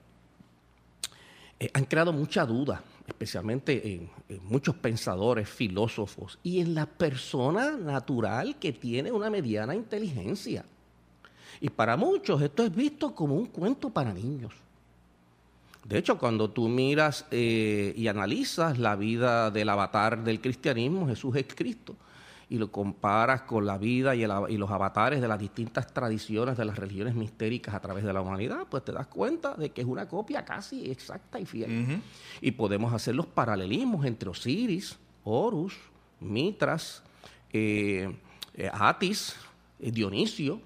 eh, 1.59 1.71
han 1.73 1.85
creado 1.85 2.13
mucha 2.13 2.47
duda, 2.47 2.83
especialmente 3.07 3.95
en, 3.95 4.11
en 4.29 4.45
muchos 4.45 4.77
pensadores, 4.77 5.49
filósofos 5.49 6.39
y 6.43 6.61
en 6.61 6.75
la 6.75 6.87
persona 6.87 7.73
natural 7.73 8.57
que 8.57 8.73
tiene 8.73 9.11
una 9.11 9.31
mediana 9.31 9.75
inteligencia. 9.75 10.65
Y 11.61 11.71
para 11.71 11.97
muchos 11.97 12.41
esto 12.43 12.65
es 12.65 12.75
visto 12.75 13.15
como 13.15 13.35
un 13.35 13.47
cuento 13.47 13.91
para 13.91 14.13
niños. 14.13 14.53
De 15.85 15.99
hecho, 15.99 16.17
cuando 16.19 16.51
tú 16.51 16.69
miras 16.69 17.27
eh, 17.31 17.93
y 17.97 18.09
analizas 18.09 18.79
la 18.79 18.97
vida 18.97 19.51
del 19.51 19.69
avatar 19.69 20.25
del 20.25 20.41
cristianismo, 20.41 21.07
Jesús 21.07 21.37
es 21.37 21.47
Cristo, 21.55 21.95
y 22.49 22.59
lo 22.59 22.71
comparas 22.71 23.43
con 23.43 23.67
la 23.67 23.79
vida 23.79 24.15
y, 24.15 24.23
el 24.23 24.31
av- 24.31 24.51
y 24.51 24.57
los 24.57 24.71
avatares 24.71 25.21
de 25.21 25.29
las 25.29 25.39
distintas 25.39 25.93
tradiciones 25.93 26.57
de 26.57 26.65
las 26.65 26.79
religiones 26.79 27.15
mistéricas 27.15 27.75
a 27.75 27.81
través 27.81 28.05
de 28.05 28.13
la 28.13 28.21
humanidad, 28.21 28.67
pues 28.71 28.85
te 28.85 28.93
das 28.93 29.07
cuenta 29.09 29.55
de 29.57 29.71
que 29.71 29.81
es 29.81 29.87
una 29.87 30.07
copia 30.09 30.45
casi 30.45 30.91
exacta 30.91 31.39
y 31.41 31.47
fiel. 31.47 32.01
Y 32.41 32.51
podemos 32.53 32.93
hacer 32.93 33.15
los 33.15 33.27
paralelismos 33.27 34.05
entre 34.07 34.29
Osiris, 34.31 34.99
Horus, 35.25 35.75
Mitras, 36.21 37.03
eh, 37.53 38.15
eh, 38.55 38.71
Atis, 38.73 39.37
Dionisio, 39.79 40.61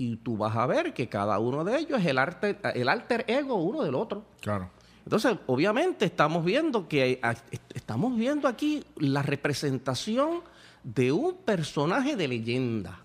y 0.00 0.16
tú 0.16 0.38
vas 0.38 0.56
a 0.56 0.64
ver 0.64 0.94
que 0.94 1.10
cada 1.10 1.38
uno 1.38 1.62
de 1.62 1.76
ellos 1.78 2.00
es 2.00 2.06
el, 2.06 2.16
arte, 2.16 2.58
el 2.74 2.88
alter 2.88 3.26
ego 3.28 3.56
uno 3.56 3.82
del 3.82 3.94
otro. 3.94 4.24
Claro. 4.40 4.70
Entonces, 5.04 5.36
obviamente 5.46 6.06
estamos 6.06 6.42
viendo 6.42 6.88
que 6.88 7.20
estamos 7.74 8.16
viendo 8.16 8.48
aquí 8.48 8.82
la 8.96 9.22
representación 9.22 10.40
de 10.82 11.12
un 11.12 11.34
personaje 11.34 12.16
de 12.16 12.28
leyenda. 12.28 12.98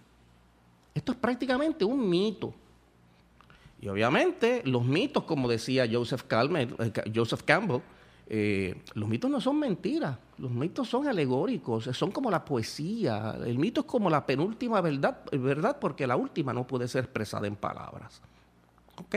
Esto 0.94 1.12
es 1.12 1.18
prácticamente 1.18 1.84
un 1.84 2.10
mito. 2.10 2.54
Y 3.82 3.90
obviamente 3.90 4.62
los 4.64 4.86
mitos, 4.86 5.26
como 5.26 5.50
decía 5.50 5.86
Joseph, 5.92 6.24
Calmer- 6.30 6.76
eh, 6.80 7.12
Joseph 7.14 7.42
Campbell, 7.44 7.82
eh, 8.28 8.82
los 8.94 9.08
mitos 9.08 9.30
no 9.30 9.40
son 9.40 9.60
mentiras, 9.60 10.18
los 10.38 10.52
mitos 10.52 10.88
son 10.88 11.08
alegóricos, 11.08 11.86
son 11.94 12.12
como 12.12 12.32
la 12.32 12.44
poesía. 12.44 13.36
El 13.46 13.58
mito 13.58 13.82
es 13.82 13.88
como 13.88 14.10
la 14.10 14.26
penúltima 14.26 14.82
verdad, 14.82 15.24
verdad 15.32 15.78
porque 15.80 16.08
la 16.08 16.16
última 16.16 16.54
no 16.54 16.66
puede 16.66 16.88
ser 16.88 17.04
expresada 17.04 17.48
en 17.48 17.56
palabras. 17.56 18.22
¿Ok? 18.98 19.16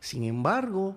Sin 0.00 0.24
embargo, 0.24 0.96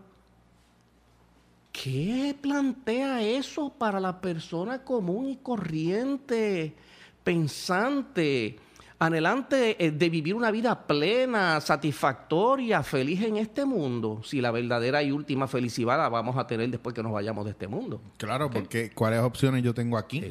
¿Qué 1.74 2.38
plantea 2.40 3.24
eso 3.24 3.72
para 3.72 4.00
la 4.00 4.22
persona 4.22 4.84
común 4.84 5.32
y 5.32 5.38
corriente, 5.38 6.76
pensante, 7.24 8.58
anhelante 9.06 9.84
eh, 9.84 9.92
de 9.92 10.10
vivir 10.10 10.36
una 10.36 10.52
vida 10.52 10.88
plena, 10.88 11.60
satisfactoria, 11.62 12.84
feliz 12.84 13.22
en 13.24 13.38
este 13.38 13.66
mundo? 13.66 14.22
Si 14.24 14.42
la 14.42 14.52
verdadera 14.52 15.02
y 15.04 15.12
última 15.12 15.48
felicidad 15.48 15.98
la 15.98 16.10
vamos 16.10 16.38
a 16.38 16.48
tener 16.48 16.70
después 16.70 16.94
que 16.96 17.04
nos 17.04 17.12
vayamos 17.12 17.46
de 17.46 17.52
este 17.52 17.68
mundo. 17.68 18.02
Claro, 18.18 18.50
porque 18.50 18.92
¿cuáles 18.92 19.20
opciones 19.22 19.64
yo 19.64 19.74
tengo 19.74 19.98
aquí? 19.98 20.24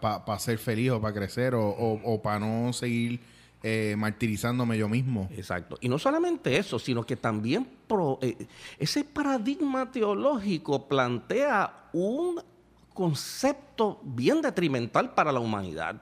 Para 0.00 0.38
ser 0.38 0.58
feliz 0.58 0.90
o 0.90 1.00
para 1.00 1.14
crecer 1.14 1.54
o, 1.56 2.20
para 2.22 2.38
no 2.38 2.72
seguir 2.72 3.20
eh, 3.62 3.94
martirizándome 3.96 4.76
yo 4.76 4.88
mismo. 4.88 5.28
Exacto. 5.32 5.78
Y 5.80 5.88
no 5.88 5.98
solamente 5.98 6.58
eso, 6.58 6.78
sino 6.78 7.04
que 7.04 7.16
también 7.16 7.66
pro- 7.86 8.18
eh, 8.20 8.46
ese 8.78 9.04
paradigma 9.04 9.90
teológico 9.90 10.86
plantea 10.86 11.88
un 11.94 12.42
concepto 12.94 14.00
bien 14.02 14.40
detrimental 14.40 15.12
para 15.14 15.32
la 15.32 15.40
humanidad, 15.40 16.00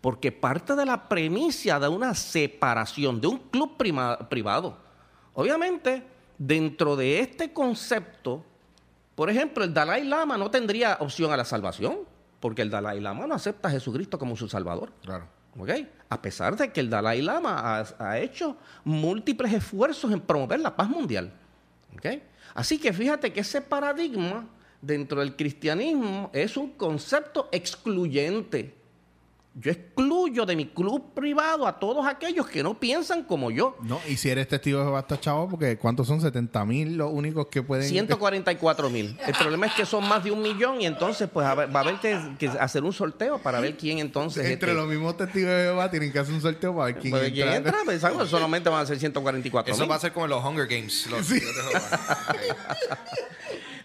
porque 0.00 0.32
parte 0.32 0.74
de 0.74 0.84
la 0.84 1.08
premisa 1.08 1.78
de 1.80 1.88
una 1.88 2.14
separación, 2.14 3.20
de 3.20 3.28
un 3.28 3.38
club 3.38 3.76
prima- 3.78 4.18
privado. 4.28 4.76
Obviamente, 5.34 6.04
dentro 6.36 6.96
de 6.96 7.20
este 7.20 7.52
concepto, 7.52 8.44
por 9.14 9.30
ejemplo, 9.30 9.64
el 9.64 9.72
Dalai 9.72 10.04
Lama 10.04 10.36
no 10.36 10.50
tendría 10.50 10.98
opción 11.00 11.32
a 11.32 11.36
la 11.36 11.44
salvación, 11.44 12.00
porque 12.40 12.62
el 12.62 12.70
Dalai 12.70 13.00
Lama 13.00 13.26
no 13.26 13.34
acepta 13.34 13.68
a 13.68 13.70
Jesucristo 13.70 14.18
como 14.18 14.36
su 14.36 14.48
Salvador. 14.48 14.92
Claro. 15.02 15.26
A 16.08 16.20
pesar 16.22 16.56
de 16.56 16.72
que 16.72 16.80
el 16.80 16.88
Dalai 16.90 17.20
Lama 17.22 17.58
ha, 17.58 17.84
ha 17.98 18.18
hecho 18.18 18.56
múltiples 18.84 19.52
esfuerzos 19.52 20.10
en 20.10 20.20
promover 20.20 20.58
la 20.60 20.74
paz 20.74 20.88
mundial. 20.88 21.32
Así 22.54 22.78
que 22.78 22.92
fíjate 22.92 23.32
que 23.32 23.40
ese 23.40 23.60
paradigma 23.60 24.46
dentro 24.82 25.20
del 25.20 25.34
cristianismo 25.36 26.28
es 26.34 26.56
un 26.58 26.70
concepto 26.72 27.48
excluyente. 27.52 28.74
Yo 29.54 29.70
excluyo 29.70 30.46
de 30.46 30.56
mi 30.56 30.64
club 30.68 31.12
privado 31.12 31.66
a 31.66 31.78
todos 31.78 32.06
aquellos 32.06 32.48
que 32.48 32.62
no 32.62 32.72
piensan 32.80 33.22
como 33.24 33.50
yo. 33.50 33.76
No, 33.82 34.00
y 34.08 34.16
si 34.16 34.30
eres 34.30 34.48
testigo 34.48 34.78
de 34.78 34.86
Jehová, 34.86 35.00
está 35.00 35.20
chavo, 35.20 35.46
porque 35.46 35.76
¿cuántos 35.76 36.06
son? 36.06 36.22
70 36.22 36.64
mil 36.64 36.96
los 36.96 37.12
únicos 37.12 37.48
que 37.48 37.62
pueden... 37.62 37.86
144 37.86 38.88
mil. 38.88 39.14
El 39.26 39.34
problema 39.34 39.66
es 39.66 39.74
que 39.74 39.84
son 39.84 40.08
más 40.08 40.24
de 40.24 40.30
un 40.30 40.40
millón 40.40 40.80
y 40.80 40.86
entonces 40.86 41.28
pues 41.30 41.46
a 41.46 41.54
ver- 41.54 41.68
va 41.76 41.80
a 41.80 41.82
haber 41.82 41.96
que, 42.00 42.18
que 42.38 42.48
hacer 42.48 42.82
un 42.82 42.94
sorteo 42.94 43.40
para 43.40 43.60
ver 43.60 43.76
quién 43.76 43.98
entonces... 43.98 44.46
Entre 44.46 44.70
este, 44.70 44.80
los 44.80 44.88
mismos 44.88 45.18
testigos 45.18 45.50
de 45.50 45.64
Jehová 45.64 45.90
tienen 45.90 46.10
que 46.10 46.18
hacer 46.18 46.32
un 46.34 46.40
sorteo 46.40 46.74
para 46.74 46.86
ver 46.86 46.96
quién, 46.98 47.10
pues, 47.10 47.30
¿quién 47.32 47.48
entra. 47.48 47.56
entra? 47.72 47.78
Pensamos, 47.84 48.30
solamente 48.30 48.70
van 48.70 48.84
a 48.84 48.86
ser 48.86 48.98
144 48.98 49.74
Eso 49.74 49.86
va 49.86 49.96
a 49.96 50.00
ser 50.00 50.14
como 50.14 50.24
en 50.24 50.30
los 50.30 50.42
Hunger 50.42 50.66
Games. 50.66 51.06
los- 51.10 51.26
Sí. 51.26 51.38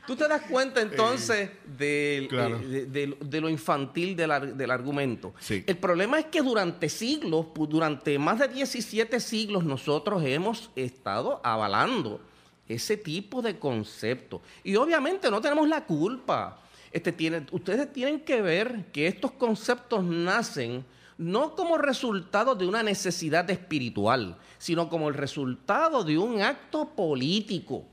Tú 0.07 0.15
te 0.15 0.27
das 0.27 0.41
cuenta 0.43 0.81
entonces 0.81 1.51
del- 1.77 2.27
claro. 2.29 2.57
eh, 2.59 2.65
de, 2.65 2.85
de- 2.85 3.17
de 3.19 3.41
lo 3.41 3.49
infantil 3.49 4.15
del, 4.15 4.31
ar- 4.31 4.55
del 4.55 4.71
argumento. 4.71 5.33
Sí. 5.39 5.63
El 5.67 5.77
problema 5.77 6.17
es 6.19 6.25
que 6.27 6.41
durante 6.41 6.87
siglos, 6.89 7.47
durante 7.67 8.17
más 8.17 8.39
de 8.39 8.47
17 8.47 9.19
siglos, 9.19 9.63
nosotros 9.65 10.23
hemos 10.25 10.69
estado 10.75 11.41
avalando 11.43 12.21
ese 12.67 12.97
tipo 12.97 13.41
de 13.41 13.59
concepto. 13.59 14.41
Y 14.63 14.75
obviamente 14.77 15.29
no 15.29 15.41
tenemos 15.41 15.67
la 15.67 15.85
culpa. 15.85 16.61
Este, 16.91 17.11
tiene- 17.11 17.45
ustedes 17.51 17.91
tienen 17.91 18.21
que 18.21 18.41
ver 18.41 18.85
que 18.93 19.07
estos 19.07 19.31
conceptos 19.33 20.03
nacen 20.03 20.85
no 21.17 21.55
como 21.55 21.77
resultado 21.77 22.55
de 22.55 22.65
una 22.67 22.83
necesidad 22.83 23.49
espiritual, 23.49 24.37
sino 24.57 24.87
como 24.87 25.09
el 25.09 25.15
resultado 25.15 26.03
de 26.03 26.17
un 26.17 26.41
acto 26.41 26.89
político. 26.95 27.85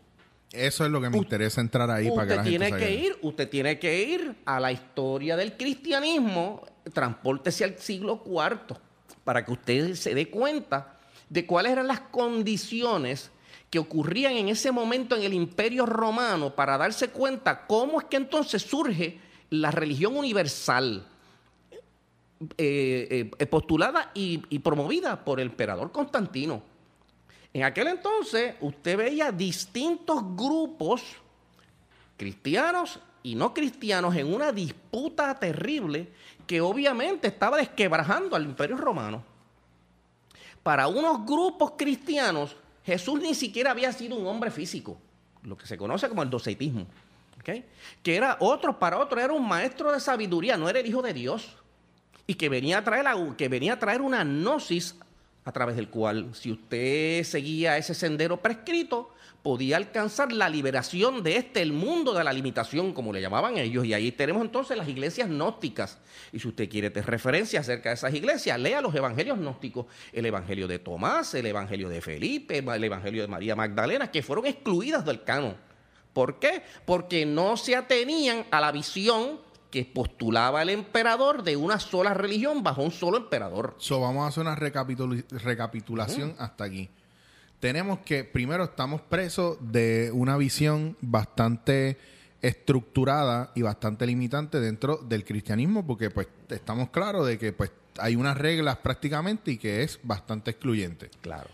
Eso 0.54 0.84
es 0.84 0.90
lo 0.90 1.00
que 1.00 1.10
me 1.10 1.18
interesa 1.18 1.60
entrar 1.60 1.90
ahí 1.90 2.08
para 2.10 2.26
que 2.26 2.32
usted 2.32 2.36
la 2.36 2.44
gente 2.44 2.66
tiene 2.66 2.78
que 2.78 2.94
ir, 2.94 3.18
usted 3.22 3.48
tiene 3.48 3.78
que 3.78 4.02
ir 4.02 4.36
a 4.44 4.60
la 4.60 4.70
historia 4.70 5.36
del 5.36 5.56
cristianismo, 5.56 6.64
transpórtese 6.92 7.64
al 7.64 7.78
siglo 7.78 8.22
IV 8.24 8.78
para 9.24 9.44
que 9.44 9.52
usted 9.52 9.94
se 9.94 10.14
dé 10.14 10.30
cuenta 10.30 10.98
de 11.28 11.46
cuáles 11.46 11.72
eran 11.72 11.88
las 11.88 12.00
condiciones 12.00 13.30
que 13.70 13.78
ocurrían 13.78 14.34
en 14.34 14.48
ese 14.48 14.70
momento 14.70 15.16
en 15.16 15.22
el 15.22 15.34
Imperio 15.34 15.86
Romano 15.86 16.54
para 16.54 16.78
darse 16.78 17.08
cuenta 17.08 17.66
cómo 17.66 18.00
es 18.00 18.06
que 18.06 18.16
entonces 18.16 18.62
surge 18.62 19.18
la 19.50 19.70
religión 19.70 20.16
universal 20.16 21.06
eh, 22.58 23.30
eh, 23.38 23.46
postulada 23.46 24.12
y, 24.14 24.42
y 24.48 24.60
promovida 24.60 25.24
por 25.24 25.40
el 25.40 25.48
emperador 25.48 25.90
Constantino. 25.90 26.73
En 27.54 27.62
aquel 27.62 27.86
entonces 27.86 28.56
usted 28.60 28.98
veía 28.98 29.30
distintos 29.30 30.20
grupos 30.36 31.02
cristianos 32.16 32.98
y 33.22 33.36
no 33.36 33.54
cristianos 33.54 34.16
en 34.16 34.34
una 34.34 34.50
disputa 34.50 35.38
terrible 35.38 36.08
que 36.48 36.60
obviamente 36.60 37.28
estaba 37.28 37.56
desquebrajando 37.56 38.34
al 38.34 38.44
imperio 38.44 38.76
romano. 38.76 39.22
Para 40.64 40.88
unos 40.88 41.24
grupos 41.24 41.74
cristianos, 41.78 42.56
Jesús 42.84 43.20
ni 43.20 43.34
siquiera 43.34 43.70
había 43.70 43.92
sido 43.92 44.16
un 44.16 44.26
hombre 44.26 44.50
físico, 44.50 44.98
lo 45.44 45.56
que 45.56 45.66
se 45.66 45.78
conoce 45.78 46.08
como 46.08 46.24
el 46.24 46.30
docetismo. 46.30 46.86
Que 48.02 48.16
era 48.16 48.36
otro, 48.40 48.78
para 48.78 48.98
otros 48.98 49.22
era 49.22 49.32
un 49.32 49.46
maestro 49.46 49.92
de 49.92 50.00
sabiduría, 50.00 50.56
no 50.56 50.68
era 50.68 50.80
el 50.80 50.86
hijo 50.86 51.02
de 51.02 51.12
Dios. 51.12 51.56
Y 52.26 52.34
que 52.34 52.48
venía 52.48 52.78
a 52.78 52.84
traer, 52.84 53.06
que 53.36 53.48
venía 53.48 53.74
a 53.74 53.78
traer 53.78 54.00
una 54.00 54.24
gnosis 54.24 54.96
a 55.44 55.52
través 55.52 55.76
del 55.76 55.88
cual, 55.88 56.30
si 56.34 56.50
usted 56.52 57.22
seguía 57.24 57.76
ese 57.76 57.94
sendero 57.94 58.40
prescrito, 58.40 59.10
podía 59.42 59.76
alcanzar 59.76 60.32
la 60.32 60.48
liberación 60.48 61.22
de 61.22 61.36
este, 61.36 61.60
el 61.60 61.74
mundo 61.74 62.14
de 62.14 62.24
la 62.24 62.32
limitación, 62.32 62.94
como 62.94 63.12
le 63.12 63.20
llamaban 63.20 63.58
ellos. 63.58 63.84
Y 63.84 63.92
ahí 63.92 64.10
tenemos 64.10 64.42
entonces 64.42 64.74
las 64.74 64.88
iglesias 64.88 65.28
gnósticas. 65.28 65.98
Y 66.32 66.38
si 66.38 66.48
usted 66.48 66.66
quiere 66.70 66.88
tener 66.88 67.10
referencia 67.10 67.60
acerca 67.60 67.90
de 67.90 67.96
esas 67.96 68.14
iglesias, 68.14 68.58
lea 68.58 68.80
los 68.80 68.94
evangelios 68.94 69.38
gnósticos, 69.38 69.84
el 70.14 70.24
evangelio 70.24 70.66
de 70.66 70.78
Tomás, 70.78 71.34
el 71.34 71.44
evangelio 71.44 71.90
de 71.90 72.00
Felipe, 72.00 72.58
el 72.58 72.84
evangelio 72.84 73.20
de 73.20 73.28
María 73.28 73.54
Magdalena, 73.54 74.10
que 74.10 74.22
fueron 74.22 74.46
excluidas 74.46 75.04
del 75.04 75.24
canon. 75.24 75.56
¿Por 76.14 76.38
qué? 76.38 76.62
Porque 76.86 77.26
no 77.26 77.58
se 77.58 77.76
atenían 77.76 78.46
a 78.50 78.60
la 78.62 78.72
visión 78.72 79.40
que 79.74 79.84
postulaba 79.84 80.62
el 80.62 80.68
emperador 80.68 81.42
de 81.42 81.56
una 81.56 81.80
sola 81.80 82.14
religión 82.14 82.62
bajo 82.62 82.80
un 82.84 82.92
solo 82.92 83.16
emperador. 83.16 83.74
So, 83.78 84.00
vamos 84.00 84.24
a 84.24 84.28
hacer 84.28 84.42
una 84.42 84.54
recapitul- 84.54 85.24
recapitulación 85.30 86.36
hasta 86.38 86.62
aquí. 86.62 86.88
Tenemos 87.58 87.98
que, 88.04 88.22
primero, 88.22 88.62
estamos 88.62 89.00
presos 89.00 89.56
de 89.60 90.12
una 90.12 90.36
visión 90.36 90.96
bastante 91.00 91.98
estructurada 92.40 93.50
y 93.56 93.62
bastante 93.62 94.06
limitante 94.06 94.60
dentro 94.60 94.98
del 94.98 95.24
cristianismo, 95.24 95.84
porque 95.84 96.08
pues 96.08 96.28
estamos 96.50 96.90
claros 96.90 97.26
de 97.26 97.36
que 97.36 97.52
pues 97.52 97.72
hay 97.98 98.14
unas 98.14 98.38
reglas 98.38 98.76
prácticamente 98.76 99.50
y 99.50 99.58
que 99.58 99.82
es 99.82 99.98
bastante 100.04 100.52
excluyente. 100.52 101.10
Claro. 101.20 101.50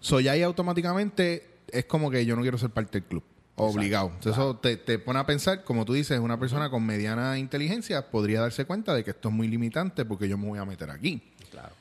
So, 0.00 0.20
ya 0.20 0.32
ahí 0.32 0.42
automáticamente 0.42 1.58
es 1.70 1.84
como 1.84 2.10
que 2.10 2.24
yo 2.24 2.34
no 2.34 2.40
quiero 2.40 2.56
ser 2.56 2.70
parte 2.70 3.00
del 3.00 3.08
club. 3.08 3.24
Obligado. 3.62 4.08
Entonces, 4.14 4.32
Eso 4.32 4.56
te, 4.56 4.76
te 4.76 4.98
pone 4.98 5.18
a 5.18 5.26
pensar, 5.26 5.64
como 5.64 5.84
tú 5.84 5.92
dices, 5.94 6.18
una 6.20 6.38
persona 6.38 6.70
con 6.70 6.84
mediana 6.84 7.38
inteligencia 7.38 8.10
podría 8.10 8.40
darse 8.40 8.64
cuenta 8.64 8.94
de 8.94 9.04
que 9.04 9.10
esto 9.10 9.28
es 9.28 9.34
muy 9.34 9.48
limitante 9.48 10.04
porque 10.04 10.28
yo 10.28 10.38
me 10.38 10.46
voy 10.48 10.58
a 10.58 10.64
meter 10.64 10.90
aquí. 10.90 11.22
Claro. 11.50 11.74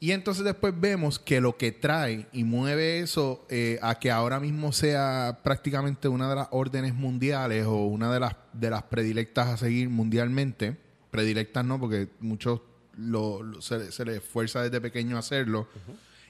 Y 0.00 0.12
entonces 0.12 0.44
después 0.44 0.72
vemos 0.78 1.18
que 1.18 1.40
lo 1.40 1.56
que 1.56 1.72
trae 1.72 2.26
y 2.32 2.44
mueve 2.44 3.00
eso 3.00 3.44
eh, 3.48 3.80
a 3.82 3.98
que 3.98 4.10
ahora 4.12 4.38
mismo 4.38 4.72
sea 4.72 5.40
prácticamente 5.42 6.06
una 6.06 6.28
de 6.28 6.36
las 6.36 6.48
órdenes 6.52 6.94
mundiales 6.94 7.66
o 7.66 7.84
una 7.86 8.12
de 8.12 8.20
las, 8.20 8.36
de 8.52 8.70
las 8.70 8.84
predilectas 8.84 9.48
a 9.48 9.56
seguir 9.56 9.88
mundialmente. 9.88 10.76
Predilectas 11.10 11.64
no, 11.64 11.80
porque 11.80 12.08
muchos 12.20 12.60
lo, 12.96 13.42
lo- 13.42 13.60
se, 13.60 13.90
se 13.90 14.04
les 14.04 14.18
esfuerza 14.18 14.62
desde 14.62 14.80
pequeño 14.80 15.16
a 15.16 15.20
hacerlo 15.20 15.66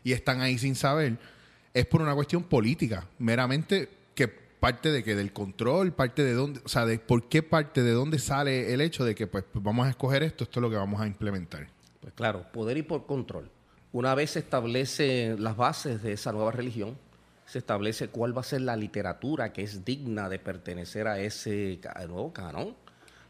y 0.03 0.13
están 0.13 0.41
ahí 0.41 0.57
sin 0.57 0.75
saber. 0.75 1.19
Es 1.75 1.85
por 1.85 2.01
una 2.01 2.15
cuestión 2.15 2.45
política, 2.45 3.05
meramente 3.19 3.91
parte 4.59 4.91
de 4.91 5.03
que 5.05 5.15
del 5.15 5.33
control, 5.33 5.93
parte 5.93 6.23
de 6.25 6.33
dónde, 6.35 6.61
o 6.65 6.69
sea, 6.69 6.85
de 6.87 6.99
por 6.99 7.29
qué 7.29 7.43
parte 7.43 7.83
de 7.83 7.93
dónde 7.93 8.19
sale 8.19 8.73
el 8.75 8.81
hecho 8.81 9.05
de 9.05 9.15
que 9.15 9.27
pues, 9.27 9.45
pues 9.53 9.63
vamos 9.65 9.87
a 9.87 9.91
escoger 9.91 10.23
esto, 10.23 10.45
esto 10.45 10.61
es 10.61 10.63
lo 10.63 10.71
que 10.71 10.77
vamos 10.77 11.01
a 11.01 11.07
implementar. 11.07 11.69
Pues 12.01 12.13
claro, 12.15 12.47
poder 12.53 12.77
y 12.77 12.83
por 12.83 13.07
control. 13.07 13.51
Una 13.93 14.15
vez 14.15 14.31
se 14.33 14.41
establecen 14.41 15.43
las 15.43 15.57
bases 15.57 16.03
de 16.03 16.13
esa 16.13 16.33
nueva 16.33 16.53
religión, 16.53 16.97
se 17.47 17.59
establece 17.59 18.09
cuál 18.09 18.37
va 18.37 18.43
a 18.43 18.45
ser 18.45 18.61
la 18.61 18.77
literatura 18.77 19.53
que 19.53 19.63
es 19.63 19.85
digna 19.85 20.29
de 20.29 20.39
pertenecer 20.39 21.09
a 21.09 21.19
ese 21.19 21.81
nuevo 22.07 22.33
canon. 22.33 22.77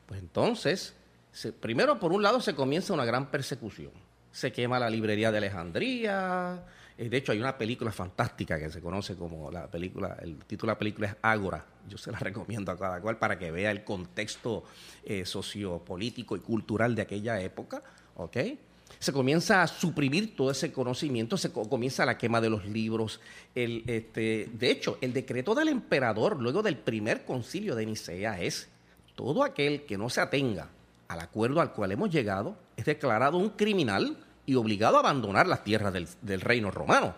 Pues 0.06 0.20
entonces, 0.20 0.94
se- 1.30 1.52
primero 1.52 2.00
por 2.00 2.12
un 2.12 2.22
lado 2.22 2.40
se 2.40 2.54
comienza 2.54 2.92
una 2.92 3.04
gran 3.04 3.30
persecución. 3.30 3.92
Se 4.32 4.50
quema 4.52 4.78
la 4.80 4.90
librería 4.90 5.30
de 5.30 5.38
Alejandría. 5.38 6.64
Eh, 6.98 7.08
De 7.08 7.16
hecho, 7.16 7.32
hay 7.32 7.38
una 7.40 7.56
película 7.56 7.90
fantástica 7.92 8.58
que 8.58 8.70
se 8.70 8.80
conoce 8.80 9.14
como 9.16 9.50
la 9.50 9.66
película, 9.68 10.16
el 10.20 10.36
título 10.44 10.70
de 10.70 10.74
la 10.74 10.78
película 10.78 11.06
es 11.08 11.16
Ágora. 11.22 11.64
Yo 11.88 11.96
se 11.96 12.10
la 12.12 12.18
recomiendo 12.20 12.70
a 12.72 12.78
cada 12.78 13.00
cual 13.00 13.16
para 13.18 13.38
que 13.38 13.50
vea 13.50 13.70
el 13.70 13.84
contexto 13.84 14.64
eh, 15.04 15.24
sociopolítico 15.24 16.36
y 16.36 16.40
cultural 16.40 16.94
de 16.94 17.02
aquella 17.02 17.40
época. 17.40 17.82
Se 18.98 19.12
comienza 19.12 19.62
a 19.62 19.66
suprimir 19.68 20.34
todo 20.34 20.50
ese 20.50 20.72
conocimiento, 20.72 21.36
se 21.36 21.52
co- 21.52 21.68
comienza 21.68 22.04
la 22.04 22.18
quema 22.18 22.40
de 22.40 22.50
los 22.50 22.64
libros. 22.66 23.20
Este, 23.54 24.48
de 24.52 24.70
hecho, 24.70 24.98
el 25.00 25.12
decreto 25.12 25.54
del 25.54 25.68
emperador, 25.68 26.40
luego 26.40 26.62
del 26.62 26.76
primer 26.76 27.24
concilio 27.24 27.74
de 27.76 27.86
Nicea, 27.86 28.40
es 28.40 28.68
todo 29.14 29.44
aquel 29.44 29.84
que 29.84 29.98
no 29.98 30.10
se 30.10 30.20
atenga 30.20 30.68
al 31.06 31.20
acuerdo 31.20 31.60
al 31.60 31.72
cual 31.72 31.92
hemos 31.92 32.10
llegado, 32.10 32.56
es 32.76 32.84
declarado 32.86 33.36
un 33.38 33.50
criminal 33.50 34.16
y 34.48 34.54
obligado 34.56 34.96
a 34.96 35.00
abandonar 35.00 35.46
las 35.46 35.62
tierras 35.62 35.92
del, 35.92 36.08
del 36.22 36.40
reino 36.40 36.70
romano, 36.70 37.14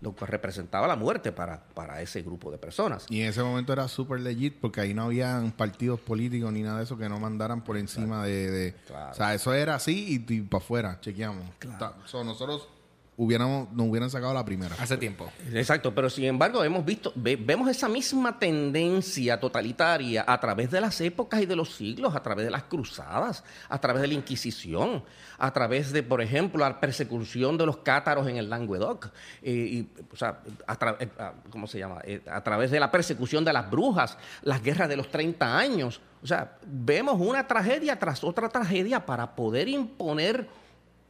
lo 0.00 0.12
cual 0.12 0.28
representaba 0.28 0.86
la 0.86 0.96
muerte 0.96 1.32
para, 1.32 1.62
para 1.72 2.02
ese 2.02 2.20
grupo 2.22 2.50
de 2.50 2.58
personas. 2.58 3.06
Y 3.08 3.20
en 3.22 3.28
ese 3.28 3.42
momento 3.42 3.72
era 3.72 3.88
súper 3.88 4.20
legit 4.20 4.56
porque 4.60 4.80
ahí 4.82 4.92
no 4.92 5.04
habían 5.04 5.52
partidos 5.52 6.00
políticos 6.00 6.52
ni 6.52 6.62
nada 6.62 6.78
de 6.78 6.84
eso 6.84 6.98
que 6.98 7.08
no 7.08 7.18
mandaran 7.20 7.62
por 7.64 7.76
encima 7.78 8.24
de... 8.26 8.50
de- 8.50 8.72
Claro. 8.86 9.12
O 9.12 9.14
sea, 9.14 9.32
eso 9.34 9.54
era 9.54 9.76
así 9.76 10.22
y, 10.28 10.40
para 10.42 10.62
afuera, 10.62 10.98
chequeamos. 11.00 11.44
Ta- 11.78 11.94
so, 12.04 12.22
nosotros 12.24 12.68
hubiéramos, 13.16 13.70
nos 13.72 13.88
hubieran 13.88 14.10
sacado 14.10 14.34
la 14.34 14.44
primera. 14.44 14.74
Hace 14.78 14.96
tiempo. 14.96 15.30
Exacto, 15.52 15.94
pero 15.94 16.10
sin 16.10 16.24
embargo 16.24 16.64
hemos 16.64 16.84
visto, 16.84 17.12
ve- 17.14 17.36
vemos 17.36 17.68
esa 17.68 17.88
misma 17.88 18.38
tendencia 18.38 19.38
totalitaria 19.38 20.24
a 20.26 20.40
través 20.40 20.70
de 20.70 20.80
las 20.80 21.00
épocas 21.00 21.40
y 21.40 21.46
de 21.46 21.54
los 21.56 21.74
siglos, 21.74 22.14
a 22.16 22.22
través 22.22 22.44
de 22.44 22.50
las 22.50 22.64
cruzadas, 22.64 23.44
a 23.68 23.78
través 23.80 24.02
de 24.02 24.08
la 24.08 24.14
Inquisición, 24.14 25.04
a 25.38 25.52
través 25.52 25.92
de, 25.92 26.02
por 26.02 26.20
ejemplo, 26.22 26.58
la 26.60 26.80
persecución 26.80 27.56
de 27.56 27.66
los 27.66 27.78
cátaros 27.78 28.26
en 28.28 28.36
el 28.36 28.50
Languedoc, 28.50 29.06
eh, 29.42 29.50
y, 29.52 29.88
o 30.12 30.16
sea, 30.16 30.40
a 30.66 30.78
tra- 30.78 30.96
eh, 30.98 31.08
¿cómo 31.50 31.66
se 31.66 31.78
llama? 31.78 32.00
Eh, 32.04 32.20
a 32.30 32.42
través 32.42 32.70
de 32.70 32.80
la 32.80 32.90
persecución 32.90 33.44
de 33.44 33.52
las 33.52 33.70
brujas, 33.70 34.18
las 34.42 34.62
guerras 34.62 34.88
de 34.88 34.96
los 34.96 35.08
30 35.10 35.56
años. 35.56 36.00
O 36.22 36.26
sea, 36.26 36.56
vemos 36.66 37.20
una 37.20 37.46
tragedia 37.46 37.98
tras 37.98 38.24
otra 38.24 38.48
tragedia 38.48 39.04
para 39.04 39.34
poder 39.36 39.68
imponer 39.68 40.48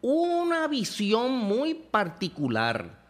una 0.07 0.69
visión 0.69 1.33
muy 1.33 1.73
particular 1.73 3.03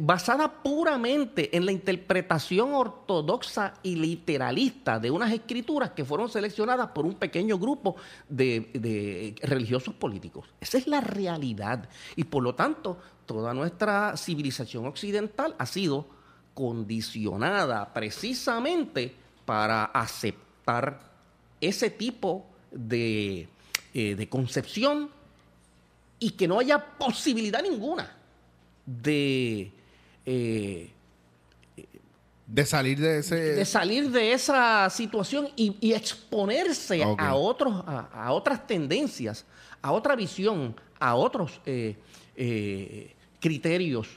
basada 0.00 0.62
puramente 0.62 1.56
en 1.56 1.64
la 1.64 1.70
interpretación 1.70 2.74
ortodoxa 2.74 3.74
y 3.84 3.94
literalista 3.94 4.98
de 4.98 5.12
unas 5.12 5.32
escrituras 5.32 5.90
que 5.90 6.04
fueron 6.04 6.28
seleccionadas 6.28 6.88
por 6.88 7.06
un 7.06 7.14
pequeño 7.14 7.56
grupo 7.56 7.94
de, 8.28 9.36
religiosos 9.42 9.94
políticos. 9.94 10.48
Esa 10.60 10.78
es 10.78 10.88
la 10.88 11.00
realidad. 11.00 11.88
Y 12.16 12.24
por 12.24 12.42
lo 12.42 12.56
tanto, 12.56 12.98
toda 13.24 13.54
nuestra 13.54 14.16
civilización 14.16 14.86
occidental 14.86 15.54
ha 15.56 15.66
sido 15.66 16.08
condicionada 16.52 17.92
precisamente 17.92 19.14
para 19.44 19.84
aceptar 19.84 21.12
ese 21.60 21.90
tipo 21.90 22.44
de, 22.72 23.48
eh, 23.94 24.16
de 24.16 24.28
concepción 24.28 25.14
y 26.18 26.30
que 26.30 26.48
no 26.48 26.58
haya 26.58 26.78
posibilidad 26.98 27.62
ninguna 27.62 28.16
de, 28.86 29.72
eh, 30.24 30.90
De 32.46 32.64
salir 32.64 32.98
de 33.00 33.18
ese... 33.18 33.34
de 33.36 33.64
salir 33.64 34.10
de 34.10 34.32
esa 34.32 34.88
situación 34.90 35.48
y, 35.56 35.76
y 35.80 35.92
exponerse 35.92 37.02
a, 37.02 37.34
otros, 37.34 37.82
a, 37.86 38.08
a 38.26 38.32
otras 38.32 38.66
tendencias, 38.66 39.44
a 39.82 39.92
otra 39.92 40.14
visión, 40.16 40.74
a 40.98 41.14
otros 41.16 41.60
eh, 41.66 41.96
eh, 42.36 43.14
criterios 43.40 44.08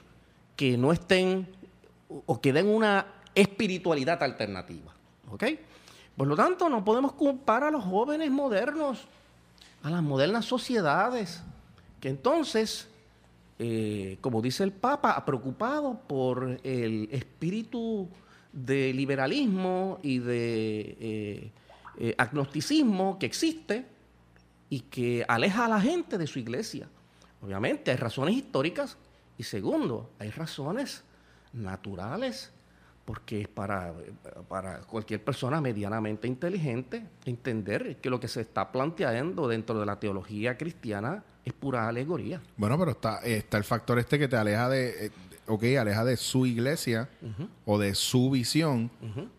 que 0.56 0.78
no 0.78 0.92
estén 0.94 1.48
o- 2.10 2.24
o 2.26 2.40
que 2.42 2.54
den 2.54 2.68
una 2.68 3.06
espiritualidad 3.36 4.22
alternativa. 4.24 4.94
¿ok? 5.32 5.44
Por 6.16 6.28
lo 6.28 6.36
tanto, 6.36 6.70
no 6.70 6.84
podemos 6.84 7.14
culpar 7.14 7.64
a 7.64 7.72
los 7.72 7.84
jóvenes 7.84 8.30
modernos, 8.32 9.06
a 9.84 9.90
las 9.90 10.04
modernas 10.04 10.46
sociedades, 10.46 11.42
que 12.00 12.10
entonces 12.10 12.90
eh, 13.62 14.18
como 14.22 14.42
dice 14.42 14.64
el 14.64 14.72
Papa, 14.72 15.26
preocupado 15.26 16.00
por 16.08 16.60
el 16.64 17.10
espíritu 17.12 18.08
de 18.54 18.94
liberalismo 18.94 20.00
y 20.02 20.20
de 20.20 20.98
eh, 20.98 21.52
eh, 21.98 22.16
agnosticismo 22.18 23.20
que 23.20 23.26
existe 23.26 23.86
y 24.70 24.80
que 24.80 25.26
aleja 25.28 25.66
a 25.66 25.68
la 25.68 25.82
gente 25.82 26.18
de 26.18 26.26
su 26.26 26.40
iglesia. 26.40 26.88
Obviamente 27.42 27.92
hay 27.92 27.98
razones 27.98 28.38
históricas 28.38 28.98
y 29.38 29.44
segundo, 29.44 30.10
hay 30.20 30.30
razones 30.30 31.04
naturales, 31.52 32.54
porque 33.04 33.46
para, 33.54 33.94
para 34.48 34.80
cualquier 34.82 35.22
persona 35.22 35.60
medianamente 35.60 36.30
inteligente 36.30 37.06
entender 37.26 37.98
que 37.98 38.10
lo 38.10 38.22
que 38.22 38.30
se 38.30 38.40
está 38.40 38.72
planteando 38.72 39.50
dentro 39.50 39.78
de 39.78 39.86
la 39.86 40.00
teología 40.00 40.58
cristiana 40.58 41.26
es 41.50 41.54
pura 41.54 41.88
alegoría. 41.88 42.42
Bueno, 42.58 42.78
pero 42.78 42.92
está, 42.92 43.20
está 43.20 43.58
el 43.58 43.64
factor 43.64 44.00
este 44.00 44.18
que 44.18 44.28
te 44.28 44.36
aleja 44.36 44.70
de, 44.70 45.08
eh, 45.08 45.12
ok, 45.50 45.64
aleja 45.80 46.06
de 46.06 46.16
su 46.16 46.46
iglesia 46.46 47.10
o 47.66 47.78
de 47.78 47.96
su 47.96 48.30
visión, 48.30 48.92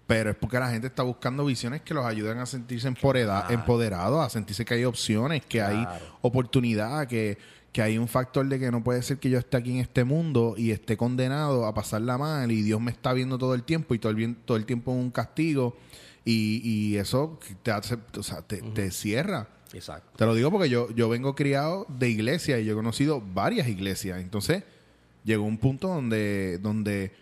pero 0.07 0.31
es 0.31 0.37
porque 0.37 0.59
la 0.59 0.71
gente 0.71 0.89
está 0.89 1.03
buscando 1.03 1.45
visiones 1.45 1.83
que 1.83 1.95
los 1.95 2.05
ayuden 2.05 2.39
a 2.39 2.47
sentirse 2.47 2.89
empoderados, 2.89 4.27
a 4.27 4.29
sentirse 4.29 4.65
que 4.65 4.75
hay 4.75 4.85
opciones, 4.85 5.45
que 5.47 5.63
hay 5.63 5.87
oportunidad, 6.21 7.07
que, 7.07 7.39
que 7.73 7.81
hay 7.81 7.97
un 7.97 8.09
factor 8.09 8.47
de 8.47 8.59
que 8.59 8.71
no 8.71 8.83
puede 8.83 9.03
ser 9.03 9.19
que 9.19 9.31
yo 9.31 9.39
esté 9.39 9.57
aquí 9.57 9.71
en 9.71 9.79
este 9.79 10.05
mundo 10.05 10.55
y 10.57 10.73
esté 10.73 10.97
condenado 10.97 11.65
a 11.65 11.75
pasarla 11.75 12.19
mal 12.19 12.51
y 12.51 12.63
Dios 12.63 12.81
me 12.81 12.91
está 12.91 13.13
viendo 13.13 13.39
todo 13.39 13.55
el 13.55 13.63
tiempo 13.63 13.95
y 13.95 13.99
todo 14.01 14.13
el, 14.13 14.37
todo 14.37 14.57
el 14.57 14.67
tiempo 14.67 14.93
en 14.93 14.99
un 14.99 15.11
castigo 15.11 15.77
y, 16.25 16.61
y 16.65 16.97
eso 16.97 17.39
te, 17.63 17.71
hace, 17.71 17.97
o 18.19 18.23
sea, 18.23 18.43
te, 18.43 18.61
te 18.63 18.91
cierra. 18.91 19.49
Exacto. 19.73 20.11
Te 20.17 20.27
lo 20.27 20.35
digo 20.35 20.51
porque 20.51 20.69
yo, 20.69 20.91
yo 20.95 21.09
vengo 21.09 21.35
criado 21.35 21.87
de 21.89 22.09
iglesia 22.09 22.59
y 22.59 22.65
yo 22.65 22.73
he 22.73 22.77
conocido 22.77 23.21
varias 23.21 23.69
iglesias. 23.69 24.21
Entonces, 24.21 24.65
llegó 25.25 25.45
un 25.45 25.59
punto 25.59 25.89
donde, 25.89 26.59
donde 26.59 27.13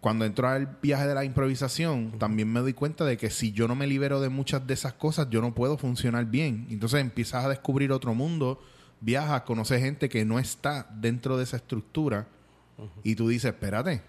cuando 0.00 0.24
entro 0.24 0.48
al 0.48 0.78
viaje 0.82 1.06
de 1.06 1.14
la 1.14 1.24
improvisación, 1.24 2.18
también 2.18 2.52
me 2.52 2.60
doy 2.60 2.72
cuenta 2.72 3.04
de 3.04 3.16
que 3.16 3.30
si 3.30 3.52
yo 3.52 3.68
no 3.68 3.76
me 3.76 3.86
libero 3.86 4.20
de 4.20 4.28
muchas 4.30 4.66
de 4.66 4.74
esas 4.74 4.94
cosas, 4.94 5.28
yo 5.30 5.40
no 5.40 5.54
puedo 5.54 5.78
funcionar 5.78 6.26
bien. 6.26 6.66
Entonces 6.70 7.00
empiezas 7.00 7.44
a 7.44 7.48
descubrir 7.48 7.92
otro 7.92 8.12
mundo, 8.14 8.60
viajas, 9.00 9.42
conoces 9.42 9.80
gente 9.80 10.08
que 10.08 10.24
no 10.24 10.38
está 10.40 10.88
dentro 10.94 11.36
de 11.36 11.44
esa 11.44 11.56
estructura 11.56 12.26
y 13.04 13.14
tú 13.14 13.28
dices, 13.28 13.52
espérate. 13.52 14.02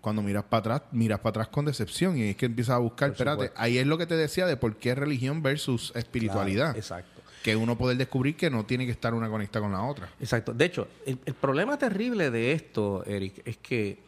Cuando 0.00 0.20
miras 0.20 0.42
para 0.44 0.58
atrás, 0.58 0.82
miras 0.90 1.20
para 1.20 1.30
atrás 1.30 1.48
con 1.48 1.64
decepción 1.64 2.18
y 2.18 2.22
es 2.22 2.36
que 2.36 2.46
empiezas 2.46 2.74
a 2.74 2.78
buscar, 2.78 3.10
Por 3.10 3.14
espérate, 3.14 3.34
supuesto. 3.34 3.60
ahí 3.60 3.78
es 3.78 3.86
lo 3.86 3.98
que 3.98 4.06
te 4.06 4.16
decía 4.16 4.46
de 4.46 4.56
por 4.56 4.76
qué 4.76 4.96
religión 4.96 5.42
versus 5.42 5.92
espiritualidad 5.94 6.66
Claro, 6.72 6.78
exacto. 6.78 7.11
Que 7.42 7.56
uno 7.56 7.76
poder 7.76 7.96
descubrir 7.96 8.36
que 8.36 8.48
no 8.48 8.64
tiene 8.64 8.86
que 8.86 8.92
estar 8.92 9.14
una 9.14 9.28
conectada 9.28 9.64
con 9.64 9.72
la 9.72 9.82
otra. 9.82 10.08
Exacto. 10.20 10.54
De 10.54 10.64
hecho, 10.64 10.88
el, 11.04 11.18
el 11.24 11.34
problema 11.34 11.76
terrible 11.76 12.30
de 12.30 12.52
esto, 12.52 13.04
Eric, 13.04 13.42
es 13.44 13.56
que 13.56 13.98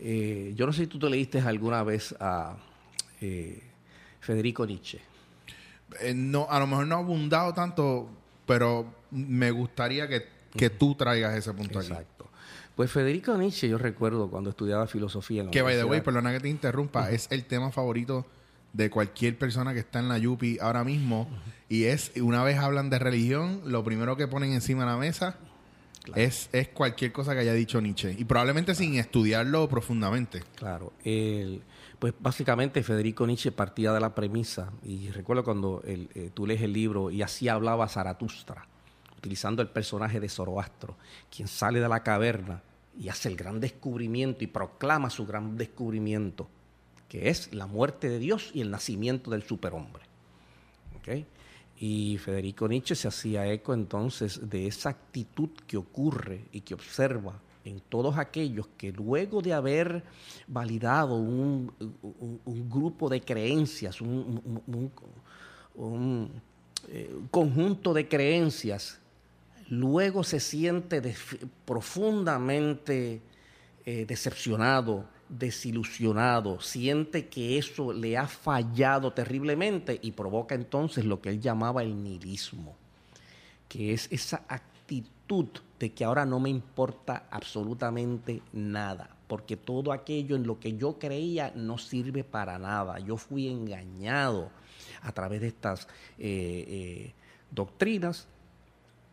eh, 0.00 0.52
yo 0.56 0.66
no 0.66 0.72
sé 0.72 0.82
si 0.82 0.86
tú 0.88 0.98
te 0.98 1.08
leíste 1.08 1.40
alguna 1.40 1.82
vez 1.82 2.14
a 2.20 2.56
eh, 3.20 3.62
Federico 4.20 4.66
Nietzsche. 4.66 5.00
Eh, 6.00 6.14
no, 6.14 6.46
a 6.50 6.58
lo 6.58 6.66
mejor 6.66 6.86
no 6.86 6.96
ha 6.96 6.98
abundado 6.98 7.54
tanto, 7.54 8.08
pero 8.46 8.92
me 9.10 9.50
gustaría 9.50 10.08
que, 10.08 10.26
que 10.56 10.70
tú 10.70 10.94
traigas 10.94 11.36
ese 11.36 11.52
punto 11.52 11.78
aquí. 11.78 11.88
Exacto. 11.88 12.28
Pues 12.74 12.90
Federico 12.92 13.36
Nietzsche, 13.36 13.68
yo 13.68 13.78
recuerdo 13.78 14.28
cuando 14.28 14.50
estudiaba 14.50 14.86
filosofía 14.86 15.40
en 15.40 15.46
la 15.46 15.50
Que, 15.50 15.62
by 15.62 15.76
the 15.76 15.84
way, 15.84 16.00
perdona 16.00 16.32
que 16.32 16.40
te 16.40 16.48
interrumpa, 16.48 17.10
es 17.10 17.26
el 17.30 17.44
tema 17.44 17.72
favorito 17.72 18.24
de 18.72 18.90
cualquier 18.90 19.38
persona 19.38 19.72
que 19.74 19.80
está 19.80 19.98
en 19.98 20.08
la 20.08 20.18
Yupi 20.18 20.58
ahora 20.60 20.84
mismo. 20.84 21.28
Y 21.68 21.84
es, 21.84 22.12
una 22.20 22.42
vez 22.44 22.58
hablan 22.58 22.90
de 22.90 22.98
religión, 22.98 23.62
lo 23.66 23.84
primero 23.84 24.16
que 24.16 24.26
ponen 24.28 24.52
encima 24.52 24.84
de 24.84 24.90
la 24.90 24.96
mesa 24.96 25.36
es, 26.14 26.48
es 26.52 26.68
cualquier 26.68 27.12
cosa 27.12 27.34
que 27.34 27.40
haya 27.40 27.52
dicho 27.52 27.80
Nietzsche. 27.80 28.14
Y 28.18 28.24
probablemente 28.24 28.74
sin 28.74 28.94
estudiarlo 28.94 29.68
profundamente. 29.68 30.42
Claro, 30.56 30.92
el- 31.04 31.62
pues 31.98 32.14
básicamente 32.18 32.82
Federico 32.82 33.26
Nietzsche 33.26 33.52
partía 33.52 33.92
de 33.92 34.00
la 34.00 34.14
premisa, 34.14 34.70
y 34.84 35.10
recuerdo 35.10 35.44
cuando 35.44 35.82
el- 35.84 36.08
eh, 36.14 36.30
tú 36.32 36.46
lees 36.46 36.62
el 36.62 36.72
libro 36.72 37.10
y 37.10 37.20
así 37.22 37.48
hablaba 37.48 37.88
Zaratustra, 37.88 38.66
utilizando 39.18 39.60
el 39.62 39.68
personaje 39.68 40.20
de 40.20 40.28
Zoroastro, 40.28 40.96
quien 41.34 41.48
sale 41.48 41.80
de 41.80 41.88
la 41.88 42.02
caverna 42.02 42.62
y 42.98 43.08
hace 43.08 43.28
el 43.28 43.36
gran 43.36 43.60
descubrimiento 43.60 44.44
y 44.44 44.46
proclama 44.46 45.10
su 45.10 45.26
gran 45.26 45.56
descubrimiento, 45.58 46.48
que 47.08 47.28
es 47.28 47.52
la 47.54 47.66
muerte 47.66 48.08
de 48.08 48.18
Dios 48.18 48.50
y 48.54 48.60
el 48.60 48.70
nacimiento 48.70 49.30
del 49.30 49.42
superhombre. 49.42 50.02
Y 51.80 52.18
Federico 52.18 52.68
Nietzsche 52.68 52.94
se 52.94 53.08
hacía 53.08 53.46
eco 53.50 53.72
entonces 53.72 54.50
de 54.50 54.66
esa 54.66 54.90
actitud 54.90 55.48
que 55.66 55.76
ocurre 55.76 56.44
y 56.52 56.60
que 56.60 56.74
observa 56.74 57.40
en 57.64 57.80
todos 57.88 58.18
aquellos 58.18 58.68
que 58.76 58.92
luego 58.92 59.40
de 59.40 59.52
haber 59.54 60.02
validado 60.46 61.14
un, 61.14 61.72
un- 62.44 62.68
grupo 62.68 63.08
de 63.08 63.20
creencias, 63.22 64.00
un, 64.00 64.42
eh, 66.88 67.10
un 67.14 67.28
conjunto 67.30 67.94
de 67.94 68.08
creencias, 68.08 68.98
luego 69.68 70.24
se 70.24 70.40
siente 70.40 71.00
profundamente 71.64 73.20
eh, 73.86 74.04
decepcionado, 74.06 75.06
desilusionado, 75.28 76.60
siente 76.60 77.28
que 77.28 77.58
eso 77.58 77.92
le 77.92 78.16
ha 78.16 78.26
fallado 78.26 79.12
terriblemente 79.12 79.98
y 80.02 80.12
provoca 80.12 80.54
entonces 80.54 81.04
lo 81.04 81.20
que 81.20 81.30
él 81.30 81.40
llamaba 81.40 81.82
el 81.82 82.02
nihilismo, 82.02 82.76
que 83.68 83.92
es 83.92 84.08
esa 84.10 84.42
actitud 84.48 85.48
de 85.78 85.92
que 85.92 86.04
ahora 86.04 86.24
no 86.24 86.40
me 86.40 86.48
importa 86.48 87.26
absolutamente 87.30 88.42
nada, 88.52 89.10
porque 89.26 89.56
todo 89.56 89.92
aquello 89.92 90.36
en 90.36 90.46
lo 90.46 90.58
que 90.58 90.76
yo 90.76 90.98
creía 90.98 91.52
no 91.54 91.78
sirve 91.78 92.24
para 92.24 92.58
nada, 92.58 92.98
yo 92.98 93.16
fui 93.16 93.48
engañado 93.48 94.50
a 95.02 95.12
través 95.12 95.40
de 95.40 95.48
estas 95.48 95.86
eh, 96.18 96.64
eh, 96.68 97.12
doctrinas 97.50 98.26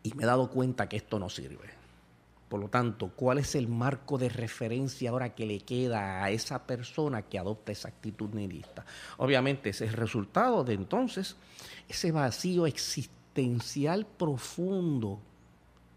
y 0.02 0.14
me 0.14 0.22
he 0.22 0.26
dado 0.26 0.50
cuenta 0.50 0.88
que 0.88 0.96
esto 0.96 1.18
no 1.18 1.28
sirve. 1.28 1.76
Por 2.48 2.60
lo 2.60 2.68
tanto, 2.68 3.10
¿cuál 3.16 3.38
es 3.38 3.56
el 3.56 3.66
marco 3.66 4.18
de 4.18 4.28
referencia 4.28 5.10
ahora 5.10 5.34
que 5.34 5.46
le 5.46 5.60
queda 5.60 6.22
a 6.22 6.30
esa 6.30 6.64
persona 6.64 7.22
que 7.22 7.38
adopta 7.38 7.72
esa 7.72 7.88
actitud 7.88 8.30
nihilista? 8.30 8.84
Obviamente 9.16 9.70
ese 9.70 9.86
es 9.86 9.90
el 9.90 9.96
resultado 9.96 10.62
de 10.62 10.74
entonces 10.74 11.36
ese 11.88 12.12
vacío 12.12 12.66
existencial 12.66 14.06
profundo, 14.06 15.18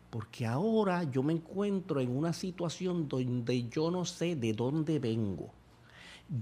porque 0.09 0.47
ahora 0.47 1.03
yo 1.03 1.21
me 1.21 1.33
encuentro 1.33 1.99
en 1.99 2.15
una 2.15 2.33
situación 2.33 3.07
donde 3.07 3.69
yo 3.69 3.91
no 3.91 4.03
sé 4.05 4.35
de 4.35 4.53
dónde 4.53 4.97
vengo, 4.97 5.51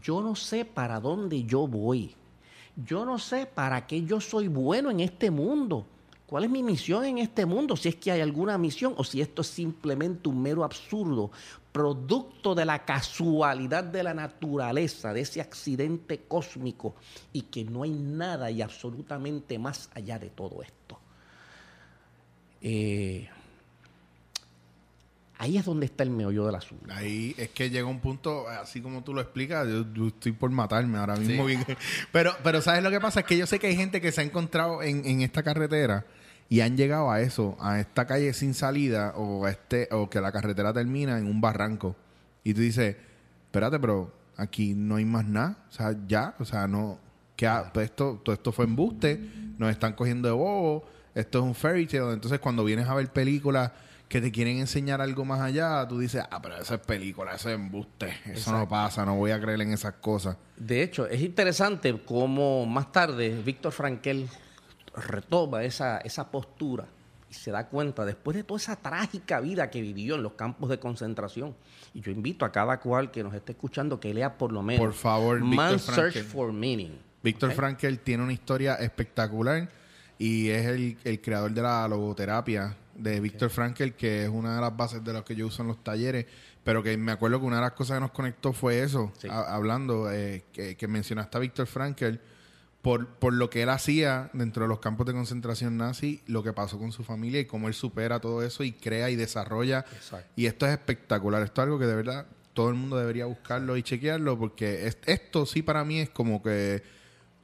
yo 0.01 0.21
no 0.21 0.35
sé 0.35 0.63
para 0.63 1.01
dónde 1.01 1.43
yo 1.43 1.67
voy, 1.67 2.15
yo 2.77 3.05
no 3.05 3.19
sé 3.19 3.45
para 3.45 3.85
qué 3.87 4.03
yo 4.03 4.21
soy 4.21 4.47
bueno 4.47 4.89
en 4.89 5.01
este 5.01 5.31
mundo. 5.31 5.85
¿Cuál 6.27 6.43
es 6.43 6.49
mi 6.49 6.61
misión 6.61 7.05
en 7.05 7.19
este 7.19 7.45
mundo? 7.45 7.77
Si 7.77 7.87
es 7.87 7.95
que 7.95 8.11
hay 8.11 8.19
alguna 8.19 8.57
misión 8.57 8.93
o 8.97 9.03
si 9.05 9.21
esto 9.21 9.41
es 9.41 9.47
simplemente 9.47 10.27
un 10.27 10.41
mero 10.41 10.65
absurdo, 10.65 11.31
producto 11.71 12.53
de 12.53 12.65
la 12.65 12.83
casualidad 12.83 13.85
de 13.85 14.03
la 14.03 14.13
naturaleza, 14.13 15.13
de 15.13 15.21
ese 15.21 15.39
accidente 15.39 16.23
cósmico 16.27 16.95
y 17.31 17.43
que 17.43 17.63
no 17.63 17.83
hay 17.83 17.91
nada 17.91 18.51
y 18.51 18.61
absolutamente 18.61 19.57
más 19.57 19.89
allá 19.93 20.19
de 20.19 20.29
todo 20.29 20.61
esto. 20.61 20.99
Eh, 22.61 23.29
ahí 25.37 25.57
es 25.57 25.63
donde 25.63 25.85
está 25.85 26.03
el 26.03 26.09
meollo 26.09 26.45
del 26.45 26.55
asunto. 26.55 26.93
Ahí 26.93 27.35
es 27.37 27.51
que 27.51 27.69
llega 27.69 27.87
un 27.87 28.01
punto, 28.01 28.49
así 28.49 28.81
como 28.81 29.01
tú 29.01 29.13
lo 29.13 29.21
explicas, 29.21 29.65
yo, 29.65 29.85
yo 29.93 30.07
estoy 30.07 30.33
por 30.33 30.49
matarme 30.49 30.97
ahora 30.97 31.15
mismo. 31.15 31.45
Pero, 32.11 32.35
pero 32.43 32.61
¿sabes 32.61 32.83
lo 32.83 32.89
que 32.89 32.99
pasa? 32.99 33.21
Es 33.21 33.25
que 33.25 33.37
yo 33.37 33.47
sé 33.47 33.59
que 33.59 33.67
hay 33.67 33.77
gente 33.77 34.01
que 34.01 34.11
se 34.11 34.19
ha 34.19 34.23
encontrado 34.25 34.83
en, 34.83 35.05
en 35.05 35.21
esta 35.21 35.41
carretera 35.41 36.05
y 36.49 36.61
han 36.61 36.77
llegado 36.77 37.11
a 37.11 37.21
eso, 37.21 37.57
a 37.59 37.79
esta 37.79 38.05
calle 38.05 38.33
sin 38.33 38.53
salida 38.53 39.13
o, 39.15 39.45
a 39.45 39.51
este, 39.51 39.89
o 39.91 40.09
que 40.09 40.21
la 40.21 40.31
carretera 40.31 40.73
termina 40.73 41.17
en 41.17 41.25
un 41.25 41.41
barranco. 41.41 41.95
Y 42.43 42.53
tú 42.53 42.61
dices, 42.61 42.95
espérate, 43.45 43.79
pero 43.79 44.13
aquí 44.37 44.73
no 44.73 44.95
hay 44.95 45.05
más 45.05 45.25
nada. 45.25 45.57
O 45.69 45.71
sea, 45.71 45.95
ya, 46.07 46.35
o 46.39 46.45
sea, 46.45 46.67
no... 46.67 46.99
Que 47.35 47.45
esto, 47.83 48.19
todo 48.23 48.33
esto 48.33 48.51
fue 48.51 48.65
embuste, 48.65 49.19
nos 49.59 49.69
están 49.69 49.93
cogiendo 49.93 50.27
de 50.27 50.33
bobo, 50.33 50.85
esto 51.13 51.37
es 51.37 51.43
un 51.43 51.53
fairy 51.53 51.85
tale. 51.85 52.13
Entonces, 52.13 52.39
cuando 52.39 52.63
vienes 52.63 52.87
a 52.87 52.95
ver 52.95 53.13
películas 53.13 53.71
que 54.09 54.19
te 54.19 54.31
quieren 54.31 54.57
enseñar 54.57 55.01
algo 55.01 55.23
más 55.23 55.41
allá, 55.41 55.87
tú 55.87 55.99
dices, 55.99 56.23
ah, 56.31 56.41
pero 56.41 56.57
eso 56.57 56.73
es 56.73 56.79
película, 56.81 57.35
eso 57.35 57.49
es 57.49 57.55
embuste, 57.55 58.11
eso 58.25 58.51
no 58.51 58.67
pasa, 58.67 59.05
no 59.05 59.17
voy 59.17 59.29
a 59.29 59.39
creer 59.39 59.61
en 59.61 59.71
esas 59.71 59.93
cosas. 59.95 60.35
De 60.55 60.81
hecho, 60.81 61.05
es 61.05 61.21
interesante 61.21 62.01
cómo 62.05 62.65
más 62.65 62.91
tarde 62.91 63.39
Víctor 63.45 63.71
Frankel 63.71 64.27
retoma 64.97 65.63
esa, 65.63 65.99
esa 65.99 66.29
postura 66.31 66.85
y 67.29 67.33
se 67.33 67.51
da 67.51 67.67
cuenta, 67.67 68.05
después 68.05 68.35
de 68.37 68.43
toda 68.43 68.57
esa 68.57 68.75
trágica 68.77 69.39
vida 69.41 69.69
que 69.69 69.81
vivió 69.81 70.15
en 70.15 70.23
los 70.23 70.33
campos 70.33 70.69
de 70.69 70.79
concentración, 70.79 71.55
y 71.93 71.99
yo 72.01 72.11
invito 72.11 72.45
a 72.45 72.51
cada 72.51 72.79
cual 72.79 73.11
que 73.11 73.21
nos 73.23 73.33
esté 73.33 73.51
escuchando 73.51 73.99
que 73.99 74.13
lea 74.13 74.37
por 74.37 74.51
lo 74.53 74.61
menos 74.63 74.79
Por 74.85 74.93
favor, 74.93 75.39
Víctor 75.41 75.55
Man's 75.55 75.81
Search 75.81 76.13
Frankel. 76.13 76.23
for 76.23 76.53
Meaning. 76.53 76.97
Víctor. 77.23 77.51
Frankel 77.51 77.99
tiene 77.99 78.23
una 78.23 78.31
historia 78.33 78.75
espectacular 78.75 79.67
y 80.17 80.49
es 80.49 80.65
el, 80.67 80.97
el 81.03 81.21
creador 81.21 81.51
de 81.51 81.61
la 81.61 81.87
logoterapia 81.87 82.75
de 82.95 83.19
Víctor 83.19 83.49
Frankel, 83.49 83.93
que 83.95 84.23
es 84.23 84.29
una 84.29 84.55
de 84.55 84.61
las 84.61 84.75
bases 84.75 85.03
de 85.03 85.11
las 85.13 85.23
que 85.23 85.35
yo 85.35 85.47
uso 85.47 85.61
en 85.61 85.67
los 85.67 85.83
talleres, 85.83 86.25
pero 86.63 86.81
que 86.81 86.95
me 86.97 87.11
acuerdo 87.11 87.39
que 87.39 87.45
una 87.45 87.57
de 87.57 87.63
las 87.63 87.73
cosas 87.73 87.97
que 87.97 88.01
nos 88.01 88.11
conectó 88.11 88.53
fue 88.53 88.81
eso, 88.81 89.11
Sí. 89.17 89.27
a- 89.29 89.53
hablando, 89.53 90.09
eh, 90.11 90.45
que, 90.53 90.75
que 90.77 90.87
mencionaste 90.87 91.37
a 91.37 91.39
Víctor 91.41 91.67
Frankel, 91.67 92.19
por, 92.81 93.07
por 93.07 93.33
lo 93.33 93.49
que 93.49 93.63
él 93.63 93.69
hacía 93.69 94.29
dentro 94.33 94.63
de 94.63 94.69
los 94.69 94.79
campos 94.79 95.05
de 95.07 95.13
concentración 95.13 95.77
nazi, 95.77 96.21
lo 96.27 96.43
que 96.43 96.53
pasó 96.53 96.77
con 96.77 96.91
su 96.91 97.03
familia 97.03 97.39
y 97.41 97.45
cómo 97.45 97.67
él 97.67 97.73
supera 97.73 98.19
todo 98.19 98.43
eso 98.43 98.63
y 98.63 98.71
crea 98.71 99.09
y 99.09 99.15
desarrolla. 99.15 99.85
Exacto. 99.93 100.31
Y 100.35 100.45
esto 100.45 100.65
es 100.65 100.71
espectacular, 100.73 101.43
esto 101.43 101.61
es 101.61 101.63
algo 101.65 101.79
que 101.79 101.85
de 101.85 101.95
verdad 101.95 102.27
todo 102.53 102.69
el 102.69 102.75
mundo 102.75 102.97
debería 102.97 103.25
buscarlo 103.25 103.77
y 103.77 103.83
chequearlo, 103.83 104.37
porque 104.39 104.87
es- 104.87 104.97
esto 105.05 105.45
sí 105.45 105.61
para 105.61 105.83
mí 105.83 105.99
es 105.99 106.09
como 106.09 106.41
que 106.41 106.81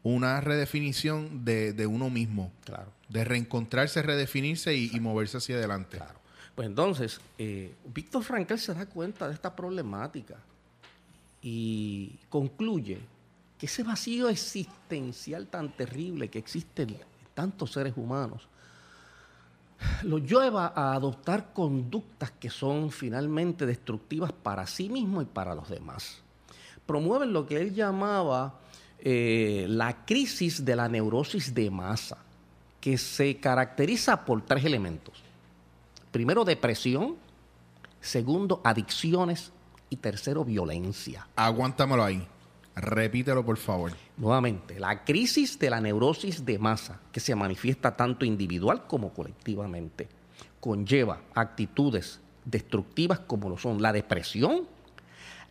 una 0.01 0.41
redefinición 0.41 1.45
de, 1.45 1.73
de 1.73 1.87
uno 1.87 2.09
mismo. 2.09 2.51
Claro. 2.65 2.91
De 3.09 3.23
reencontrarse, 3.23 4.01
redefinirse 4.01 4.73
y, 4.75 4.89
y 4.93 4.99
moverse 4.99 5.37
hacia 5.37 5.55
adelante. 5.55 5.97
Claro. 5.97 6.19
Pues 6.55 6.67
entonces, 6.67 7.19
eh, 7.37 7.73
Víctor 7.93 8.23
Frankel 8.23 8.59
se 8.59 8.73
da 8.73 8.85
cuenta 8.85 9.27
de 9.27 9.33
esta 9.33 9.55
problemática 9.55 10.35
y 11.41 12.17
concluye 12.29 12.99
ese 13.65 13.83
vacío 13.83 14.29
existencial 14.29 15.47
tan 15.47 15.75
terrible 15.75 16.29
que 16.29 16.39
existe 16.39 16.83
en 16.83 16.97
tantos 17.33 17.71
seres 17.71 17.93
humanos 17.95 18.47
lo 20.03 20.17
lleva 20.17 20.73
a 20.75 20.93
adoptar 20.93 21.53
conductas 21.53 22.31
que 22.31 22.49
son 22.49 22.91
finalmente 22.91 23.65
destructivas 23.65 24.31
para 24.31 24.65
sí 24.67 24.89
mismo 24.89 25.21
y 25.21 25.25
para 25.25 25.55
los 25.55 25.69
demás. 25.69 26.21
Promueven 26.85 27.33
lo 27.33 27.45
que 27.45 27.57
él 27.57 27.73
llamaba 27.73 28.59
eh, 28.99 29.65
la 29.69 30.05
crisis 30.05 30.63
de 30.63 30.75
la 30.75 30.89
neurosis 30.89 31.53
de 31.53 31.69
masa, 31.69 32.17
que 32.79 32.97
se 32.97 33.37
caracteriza 33.37 34.25
por 34.25 34.41
tres 34.41 34.65
elementos. 34.65 35.21
Primero, 36.11 36.43
depresión. 36.43 37.15
Segundo, 38.01 38.61
adicciones. 38.63 39.51
Y 39.89 39.97
tercero, 39.97 40.43
violencia. 40.43 41.27
Aguántamelo 41.35 42.03
ahí. 42.03 42.27
Repítelo, 42.75 43.45
por 43.45 43.57
favor. 43.57 43.91
Nuevamente, 44.17 44.79
la 44.79 45.03
crisis 45.03 45.59
de 45.59 45.69
la 45.69 45.79
neurosis 45.79 46.43
de 46.43 46.57
masa, 46.57 46.99
que 47.11 47.19
se 47.19 47.35
manifiesta 47.35 47.95
tanto 47.95 48.25
individual 48.25 48.87
como 48.87 49.13
colectivamente, 49.13 50.07
conlleva 50.59 51.21
actitudes 51.35 52.19
destructivas 52.45 53.19
como 53.19 53.49
lo 53.49 53.57
son 53.57 53.81
la 53.81 53.93
depresión, 53.93 54.67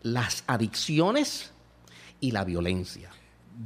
las 0.03 0.45
adicciones 0.47 1.53
y 2.21 2.33
la 2.33 2.45
violencia. 2.45 3.11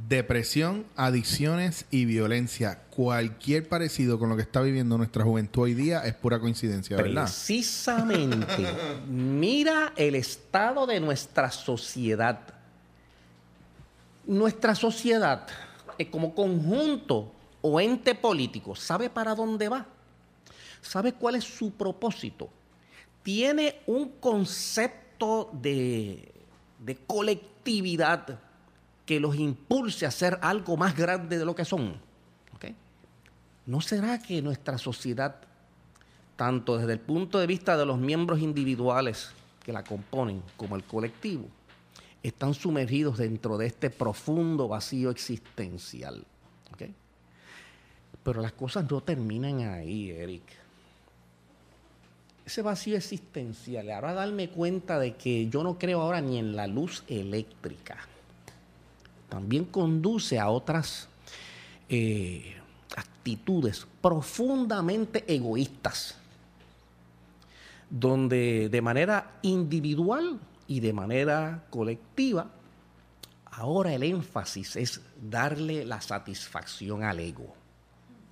Depresión, 0.07 0.85
adicciones 0.95 1.85
y 1.89 2.05
violencia. 2.05 2.83
Cualquier 2.89 3.69
parecido 3.69 4.19
con 4.19 4.29
lo 4.29 4.35
que 4.35 4.41
está 4.41 4.61
viviendo 4.61 4.97
nuestra 4.97 5.23
juventud 5.23 5.63
hoy 5.63 5.73
día 5.73 6.05
es 6.05 6.13
pura 6.13 6.39
coincidencia, 6.39 6.97
¿verdad? 6.97 7.23
Precisamente. 7.23 8.67
Mira 9.07 9.93
el 9.95 10.15
estado 10.15 10.85
de 10.85 10.99
nuestra 10.99 11.51
sociedad. 11.51 12.56
Nuestra 14.27 14.75
sociedad, 14.75 15.47
eh, 15.97 16.09
como 16.09 16.35
conjunto 16.35 17.31
o 17.61 17.81
ente 17.81 18.13
político, 18.13 18.75
¿sabe 18.75 19.09
para 19.09 19.33
dónde 19.33 19.69
va? 19.69 19.87
¿Sabe 20.81 21.13
cuál 21.13 21.35
es 21.35 21.43
su 21.43 21.71
propósito? 21.71 22.49
Tiene 23.23 23.81
un 23.87 24.09
concepto 24.19 25.49
de, 25.53 26.31
de 26.79 26.95
colectividad 26.95 28.39
que 29.05 29.19
los 29.19 29.35
impulse 29.35 30.05
a 30.05 30.11
ser 30.11 30.37
algo 30.41 30.77
más 30.77 30.95
grande 30.95 31.39
de 31.39 31.45
lo 31.45 31.55
que 31.55 31.65
son. 31.65 32.05
¿No 33.65 33.81
será 33.81 34.21
que 34.21 34.41
nuestra 34.41 34.77
sociedad 34.77 35.41
tanto 36.37 36.77
desde 36.77 36.93
el 36.93 36.99
punto 36.99 37.39
de 37.39 37.47
vista 37.47 37.75
de 37.75 37.85
los 37.85 37.97
miembros 37.97 38.39
individuales 38.39 39.31
que 39.65 39.73
la 39.73 39.83
componen 39.83 40.41
como 40.55 40.77
el 40.77 40.83
colectivo, 40.83 41.49
están 42.23 42.53
sumergidos 42.53 43.17
dentro 43.17 43.57
de 43.57 43.67
este 43.67 43.89
profundo 43.89 44.67
vacío 44.67 45.09
existencial. 45.09 46.23
Pero 48.23 48.41
las 48.41 48.51
cosas 48.51 48.91
no 48.91 48.99
terminan 48.99 49.61
ahí, 49.61 50.11
Eric. 50.11 50.43
Ese 52.45 52.61
vacío 52.61 52.97
existencial, 52.97 53.89
ahora 53.89 54.13
darme 54.13 54.49
cuenta 54.49 54.99
de 54.99 55.15
que 55.15 55.47
yo 55.47 55.63
no 55.63 55.79
creo 55.79 56.01
ahora 56.01 56.19
ni 56.19 56.37
en 56.37 56.55
la 56.55 56.67
luz 56.67 57.03
eléctrica, 57.07 57.97
también 59.29 59.63
conduce 59.63 60.39
a 60.39 60.49
otras 60.49 61.07
eh, 61.87 62.55
actitudes 62.97 63.87
profundamente 64.01 65.23
egoístas 65.33 66.15
donde 67.89 68.69
de 68.69 68.81
manera 68.81 69.39
individual 69.41 70.39
y 70.67 70.79
de 70.79 70.93
manera 70.93 71.65
colectiva, 71.69 72.47
ahora 73.45 73.93
el 73.93 74.03
énfasis 74.03 74.75
es 74.75 75.01
darle 75.21 75.85
la 75.85 76.01
satisfacción 76.01 77.03
al 77.03 77.19
ego 77.19 77.53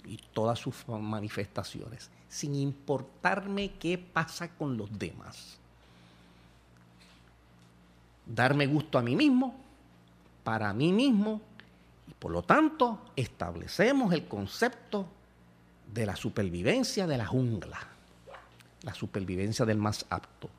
y 0.06 0.18
todas 0.34 0.60
sus 0.60 0.76
manifestaciones, 0.88 2.10
sin 2.30 2.56
importarme 2.56 3.74
qué 3.74 3.98
pasa 3.98 4.50
con 4.50 4.78
los 4.78 4.98
demás. 4.98 5.58
Darme 8.26 8.68
gusto 8.68 8.98
a 8.98 9.02
mí 9.02 9.16
mismo, 9.16 9.56
para 10.44 10.74
mí 10.74 10.92
mismo, 10.92 11.42
y 12.08 12.14
por 12.14 12.32
lo 12.32 12.44
tanto 12.44 13.12
establecemos 13.16 14.14
el 14.14 14.28
concepto 14.28 15.08
de 15.92 16.06
la 16.06 16.16
supervivencia 16.16 17.08
de 17.08 17.18
la 17.18 17.26
jungla 17.26 17.96
la 18.86 18.94
supervivencia 18.94 19.66
del 19.66 19.80
más 19.80 20.06
apto. 20.10 20.50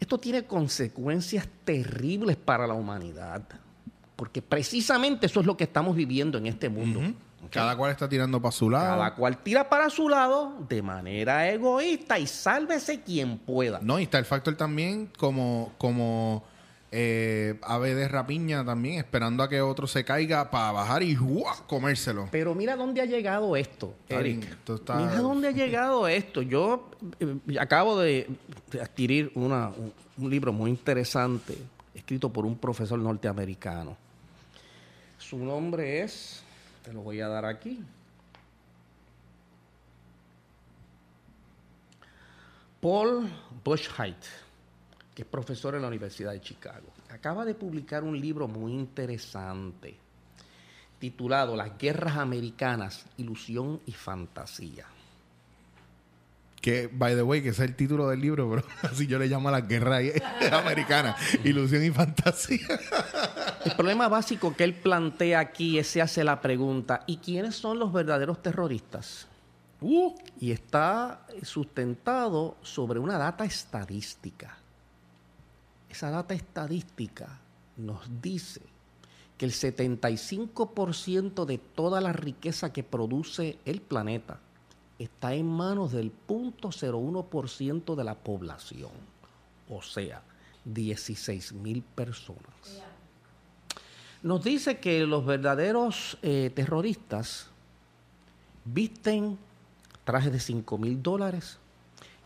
Esto 0.00 0.18
tiene 0.18 0.44
consecuencias 0.44 1.48
terribles 1.64 2.36
para 2.36 2.66
la 2.66 2.74
humanidad, 2.74 3.42
porque 4.16 4.42
precisamente 4.42 5.26
eso 5.26 5.40
es 5.40 5.46
lo 5.46 5.56
que 5.56 5.64
estamos 5.64 5.96
viviendo 5.96 6.38
en 6.38 6.46
este 6.46 6.68
mundo. 6.68 7.00
Cada 7.50 7.76
cual 7.76 7.92
está 7.92 8.08
tirando 8.08 8.40
para 8.40 8.52
su 8.52 8.70
lado. 8.70 8.96
Cada 8.96 9.14
cual 9.14 9.38
tira 9.38 9.68
para 9.68 9.90
su 9.90 10.08
lado 10.08 10.54
de 10.68 10.82
manera 10.82 11.48
egoísta 11.50 12.18
y 12.18 12.26
sálvese 12.26 13.02
quien 13.02 13.38
pueda. 13.38 13.80
No, 13.82 13.98
y 14.00 14.04
está 14.04 14.18
el 14.18 14.24
factor 14.24 14.56
también 14.56 15.10
como, 15.16 15.72
como 15.78 16.44
eh, 16.96 17.58
ave 17.62 17.94
de 17.96 18.06
rapiña 18.06 18.64
también, 18.64 18.98
esperando 18.98 19.42
a 19.42 19.48
que 19.48 19.60
otro 19.60 19.88
se 19.88 20.04
caiga 20.04 20.48
para 20.50 20.70
bajar 20.70 21.02
y 21.02 21.16
¡guau! 21.16 21.66
comérselo. 21.66 22.28
Pero 22.30 22.54
mira 22.54 22.76
dónde 22.76 23.00
ha 23.00 23.04
llegado 23.04 23.56
esto, 23.56 23.94
Eric. 24.08 24.46
Mira 24.68 25.16
dónde 25.20 25.48
ha 25.48 25.50
llegado 25.50 26.06
esto. 26.06 26.40
Yo 26.42 26.88
eh, 27.18 27.58
acabo 27.58 27.98
de, 27.98 28.28
de 28.70 28.80
adquirir 28.80 29.32
una- 29.34 29.70
un, 29.70 29.92
un 30.18 30.30
libro 30.30 30.52
muy 30.52 30.70
interesante, 30.70 31.58
escrito 31.94 32.32
por 32.32 32.46
un 32.46 32.56
profesor 32.56 32.98
norteamericano. 33.00 33.96
Su 35.18 35.38
nombre 35.38 36.02
es, 36.02 36.42
te 36.84 36.92
lo 36.92 37.00
voy 37.00 37.20
a 37.20 37.26
dar 37.26 37.44
aquí. 37.44 37.82
Paul 42.80 43.28
Bushheit, 43.64 44.16
que 45.14 45.22
es 45.22 45.28
profesor 45.28 45.74
en 45.74 45.82
la 45.82 45.88
Universidad 45.88 46.32
de 46.32 46.40
Chicago. 46.40 46.88
Acaba 47.10 47.44
de 47.44 47.54
publicar 47.54 48.02
un 48.02 48.20
libro 48.20 48.48
muy 48.48 48.72
interesante 48.72 49.96
titulado 51.04 51.54
Las 51.54 51.76
guerras 51.76 52.16
americanas, 52.16 53.04
ilusión 53.18 53.80
y 53.84 53.92
fantasía. 53.92 54.86
Que, 56.62 56.88
by 56.90 57.14
the 57.14 57.22
way, 57.22 57.42
que 57.42 57.50
ese 57.50 57.62
es 57.62 57.68
el 57.68 57.76
título 57.76 58.08
del 58.08 58.22
libro, 58.22 58.48
pero 58.48 58.66
así 58.90 59.06
yo 59.06 59.18
le 59.18 59.26
llamo 59.26 59.50
a 59.50 59.52
la 59.52 59.60
guerra 59.60 59.98
americana. 60.52 61.14
Ilusión 61.44 61.84
y 61.84 61.90
fantasía. 61.90 62.66
El 63.66 63.72
problema 63.76 64.08
básico 64.08 64.56
que 64.56 64.64
él 64.64 64.72
plantea 64.72 65.40
aquí 65.40 65.78
es 65.78 65.88
se 65.88 66.00
hace 66.00 66.24
la 66.24 66.40
pregunta, 66.40 67.02
¿y 67.06 67.18
quiénes 67.18 67.54
son 67.54 67.78
los 67.78 67.92
verdaderos 67.92 68.40
terroristas? 68.42 69.26
Uh, 69.82 70.14
Y 70.40 70.52
está 70.52 71.26
sustentado 71.42 72.56
sobre 72.62 72.98
una 72.98 73.18
data 73.18 73.44
estadística. 73.44 74.56
Esa 75.94 76.10
data 76.10 76.34
estadística 76.34 77.38
nos 77.76 78.00
dice 78.20 78.62
que 79.38 79.44
el 79.44 79.52
75% 79.52 81.44
de 81.44 81.58
toda 81.58 82.00
la 82.00 82.12
riqueza 82.12 82.72
que 82.72 82.82
produce 82.82 83.60
el 83.64 83.80
planeta 83.80 84.40
está 84.98 85.34
en 85.34 85.46
manos 85.46 85.92
del 85.92 86.10
0.01% 86.26 87.94
de 87.94 88.02
la 88.02 88.16
población, 88.16 88.90
o 89.68 89.82
sea, 89.82 90.20
16 90.64 91.52
mil 91.52 91.82
personas. 91.82 92.82
Nos 94.24 94.42
dice 94.42 94.80
que 94.80 95.06
los 95.06 95.24
verdaderos 95.24 96.18
eh, 96.22 96.50
terroristas 96.52 97.50
visten 98.64 99.38
trajes 100.02 100.32
de 100.32 100.40
5 100.40 100.76
mil 100.76 101.00
dólares 101.00 101.60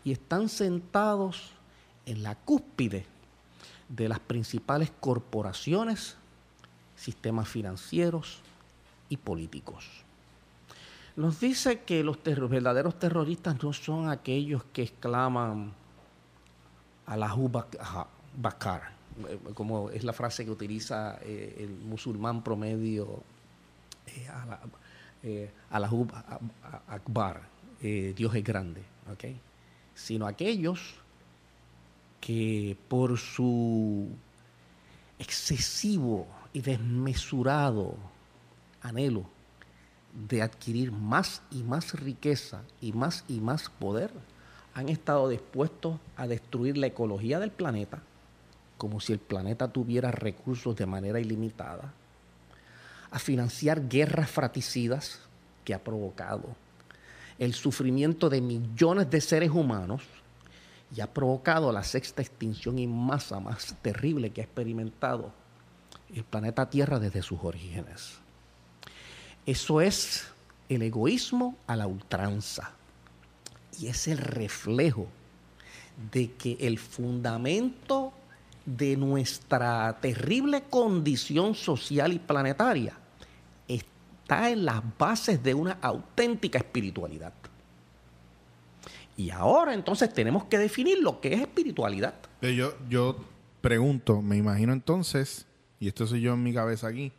y 0.03 0.11
están 0.11 0.49
sentados 0.49 1.51
en 2.07 2.23
la 2.23 2.33
cúspide 2.33 3.05
de 3.89 4.07
las 4.07 4.19
principales 4.19 4.91
corporaciones, 4.99 6.15
sistemas 6.95 7.47
financieros 7.47 8.39
y 9.09 9.17
políticos. 9.17 9.85
nos 11.15 11.39
dice 11.41 11.81
que 11.81 12.01
los 12.03 12.17
verdaderos 12.49 12.97
terroristas 12.97 13.61
no 13.61 13.73
son 13.73 14.07
aquellos 14.09 14.63
que 14.71 14.83
exclaman 14.83 15.73
Aha- 17.79 18.07
Bakar, 18.37 18.91
eh, 19.27 19.39
como 19.53 19.89
es 19.89 20.03
la 20.03 20.13
frase 20.13 20.45
que 20.45 20.51
utiliza 20.51 21.17
eh, 21.23 21.55
el 21.59 21.71
musulmán 21.71 22.41
promedio, 22.43 23.21
eh, 24.07 24.27
A- 26.13 26.93
Akbar, 26.95 27.41
eh, 27.81 28.13
Dios 28.15 28.33
es 28.35 28.43
grande, 28.43 28.81
¿ok? 29.11 29.25
Sino 29.95 30.25
aquellos 30.27 30.93
que 32.19 32.77
por 32.87 33.17
su 33.17 34.09
excesivo 35.17 36.27
y 36.53 36.61
desmesurado 36.61 37.95
anhelo 38.81 39.25
de 40.27 40.41
adquirir 40.41 40.91
más 40.91 41.41
y 41.51 41.63
más 41.63 41.93
riqueza 41.99 42.63
y 42.81 42.93
más 42.93 43.23
y 43.27 43.39
más 43.39 43.69
poder, 43.69 44.11
han 44.73 44.89
estado 44.89 45.29
dispuestos 45.29 45.99
a 46.15 46.27
destruir 46.27 46.77
la 46.77 46.87
ecología 46.87 47.39
del 47.39 47.51
planeta, 47.51 48.01
como 48.77 48.99
si 48.99 49.13
el 49.13 49.19
planeta 49.19 49.67
tuviera 49.67 50.11
recursos 50.11 50.75
de 50.75 50.85
manera 50.85 51.19
ilimitada, 51.19 51.93
a 53.11 53.19
financiar 53.19 53.87
guerras 53.87 54.29
fratricidas 54.29 55.19
que 55.63 55.73
ha 55.73 55.83
provocado 55.83 56.55
el 57.39 57.53
sufrimiento 57.53 58.29
de 58.29 58.41
millones 58.41 59.09
de 59.09 59.21
seres 59.21 59.49
humanos 59.49 60.03
y 60.95 61.01
ha 61.01 61.13
provocado 61.13 61.71
la 61.71 61.83
sexta 61.83 62.21
extinción 62.21 62.79
en 62.79 62.91
masa 62.91 63.39
más 63.39 63.75
terrible 63.81 64.31
que 64.31 64.41
ha 64.41 64.43
experimentado 64.43 65.31
el 66.13 66.23
planeta 66.23 66.69
Tierra 66.69 66.99
desde 66.99 67.21
sus 67.21 67.39
orígenes. 67.43 68.15
Eso 69.45 69.81
es 69.81 70.27
el 70.67 70.81
egoísmo 70.81 71.55
a 71.67 71.75
la 71.75 71.87
ultranza. 71.87 72.71
Y 73.79 73.87
es 73.87 74.07
el 74.07 74.17
reflejo 74.17 75.07
de 76.11 76.33
que 76.33 76.57
el 76.59 76.79
fundamento 76.79 78.13
de 78.65 78.97
nuestra 78.97 79.97
terrible 80.01 80.63
condición 80.69 81.55
social 81.55 82.13
y 82.13 82.19
planetaria 82.19 82.97
está 83.67 84.49
en 84.49 84.65
las 84.65 84.81
bases 84.97 85.41
de 85.41 85.53
una 85.53 85.77
auténtica 85.81 86.59
espiritualidad. 86.59 87.33
Y 89.19 89.31
ahora 89.31 89.73
entonces 89.73 90.13
tenemos 90.13 90.45
que 90.45 90.57
definir 90.57 90.99
lo 90.99 91.19
que 91.19 91.33
es 91.33 91.41
espiritualidad. 91.41 92.13
Pero 92.39 92.53
yo, 92.53 92.73
yo 92.87 93.17
pregunto, 93.59 94.21
me 94.21 94.37
imagino 94.37 94.71
entonces, 94.71 95.45
y 95.77 95.89
esto 95.89 96.07
soy 96.07 96.21
yo 96.21 96.35
en 96.35 96.41
mi 96.41 96.53
cabeza 96.53 96.87
aquí, 96.87 97.11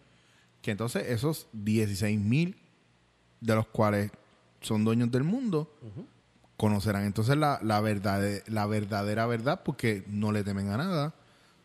que 0.63 0.71
entonces 0.71 1.11
esos 1.11 1.49
16 1.53 2.19
mil 2.19 2.57
de 3.43 3.55
los 3.55 3.67
cuales 3.67 4.11
son 4.63 4.83
dueños 4.83 5.11
del 5.11 5.25
mundo, 5.25 5.77
conocerán 6.57 7.05
entonces 7.05 7.37
la, 7.37 7.61
la, 7.63 7.83
verdad, 7.83 8.23
la 8.47 8.65
verdadera 8.65 9.27
verdad 9.27 9.61
porque 9.63 10.03
no 10.07 10.33
le 10.33 10.43
temen 10.43 10.71
a 10.71 10.79
nada, 10.79 11.15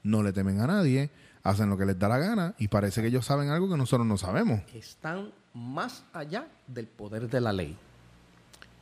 no 0.03 0.21
le 0.21 0.33
temen 0.33 0.59
a 0.59 0.67
nadie, 0.67 1.11
hacen 1.43 1.69
lo 1.69 1.77
que 1.77 1.85
les 1.85 1.97
da 1.97 2.09
la 2.09 2.17
gana 2.17 2.55
y 2.57 2.67
parece 2.67 3.01
que 3.01 3.07
ellos 3.07 3.25
saben 3.25 3.51
algo 3.51 3.69
que 3.69 3.77
nosotros 3.77 4.05
no 4.05 4.17
sabemos. 4.17 4.59
Están 4.73 5.31
más 5.53 6.03
allá 6.11 6.49
del 6.67 6.87
poder 6.87 7.29
de 7.29 7.39
la 7.39 7.53
ley, 7.53 7.77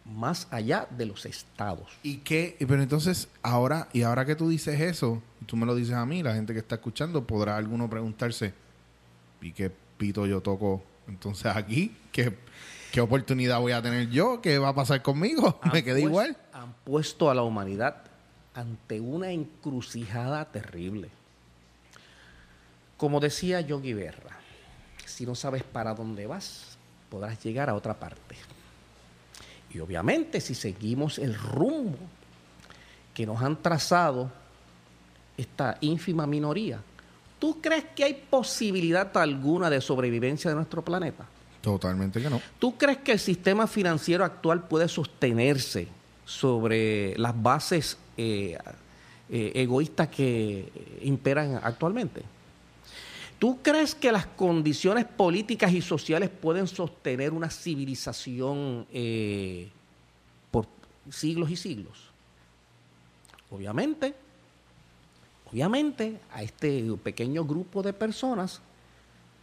más 0.06 0.48
allá 0.52 0.88
de 0.90 1.06
los 1.06 1.26
estados. 1.26 1.88
¿Y 2.04 2.18
qué? 2.18 2.56
Pero 2.60 2.82
entonces, 2.82 3.30
ahora, 3.42 3.88
y 3.94 4.02
ahora 4.02 4.26
que 4.26 4.36
tú 4.36 4.50
dices 4.50 4.80
eso, 4.80 5.22
y 5.42 5.46
tú 5.46 5.56
me 5.56 5.66
lo 5.66 5.76
dices 5.76 5.96
a 5.96 6.06
mí, 6.06 6.24
la 6.24 6.34
gente 6.34 6.54
que 6.54 6.60
está 6.60 6.76
escuchando, 6.76 7.26
podrá 7.26 7.58
alguno 7.58 7.90
preguntarse, 7.90 8.54
¿y 9.42 9.52
qué 9.52 9.72
pito 9.98 10.26
yo 10.26 10.42
toco 10.42 10.84
entonces 11.08 11.56
aquí? 11.56 11.96
¿Qué, 12.12 12.38
qué 12.92 13.02
oportunidad 13.02 13.60
voy 13.60 13.72
a 13.72 13.82
tener 13.82 14.10
yo? 14.10 14.42
¿Qué 14.42 14.58
va 14.58 14.70
a 14.70 14.76
pasar 14.76 15.02
conmigo? 15.02 15.60
¿Me 15.74 15.84
quedé 15.84 16.02
igual? 16.02 16.38
Han 16.52 16.74
puesto 16.84 17.30
a 17.30 17.36
la 17.36 17.44
humanidad 17.44 18.04
ante 18.54 19.00
una 19.00 19.32
encrucijada 19.32 20.46
terrible. 20.52 21.10
Como 22.98 23.20
decía 23.20 23.62
Yogi 23.62 23.94
Berra, 23.94 24.38
si 25.06 25.26
no 25.26 25.36
sabes 25.36 25.64
para 25.64 25.94
dónde 25.94 26.28
vas, 26.28 26.78
podrás 27.10 27.44
llegar 27.44 27.70
a 27.70 27.76
otra 27.76 28.00
parte. 28.00 28.38
Y 29.74 29.80
obviamente 29.80 30.40
si 30.40 30.54
seguimos 30.54 31.18
el 31.18 31.34
rumbo 31.36 31.98
que 33.14 33.26
nos 33.26 33.42
han 33.42 33.62
trazado 33.62 34.32
esta 35.36 35.78
ínfima 35.82 36.28
minoría, 36.28 36.80
¿tú 37.40 37.60
crees 37.62 37.86
que 37.96 38.04
hay 38.04 38.14
posibilidad 38.30 39.16
alguna 39.18 39.70
de 39.70 39.82
sobrevivencia 39.82 40.50
de 40.50 40.56
nuestro 40.56 40.84
planeta? 40.84 41.26
Totalmente 41.62 42.22
que 42.22 42.30
no. 42.30 42.42
¿Tú 42.60 42.78
crees 42.78 42.98
que 42.98 43.14
el 43.14 43.20
sistema 43.20 43.68
financiero 43.68 44.26
actual 44.26 44.68
puede 44.68 44.88
sostenerse 44.88 45.88
sobre 46.26 47.18
las 47.18 47.42
bases 47.42 47.98
eh, 48.18 48.58
eh, 49.30 49.52
egoístas 49.56 50.10
que 50.10 50.70
imperan 51.02 51.60
actualmente? 51.64 52.22
¿Tú 53.44 53.60
crees 53.62 53.94
que 53.94 54.10
las 54.10 54.26
condiciones 54.26 55.04
políticas 55.04 55.74
y 55.74 55.82
sociales 55.82 56.30
pueden 56.30 56.66
sostener 56.66 57.34
una 57.34 57.50
civilización 57.50 58.88
eh, 58.90 59.70
por 60.50 60.66
siglos 61.12 61.52
y 61.52 61.58
siglos? 61.58 62.10
Obviamente, 63.52 64.16
obviamente 65.52 66.22
a 66.32 66.42
este 66.42 66.90
pequeño 67.04 67.44
grupo 67.44 67.84
de 67.84 67.92
personas 67.92 68.62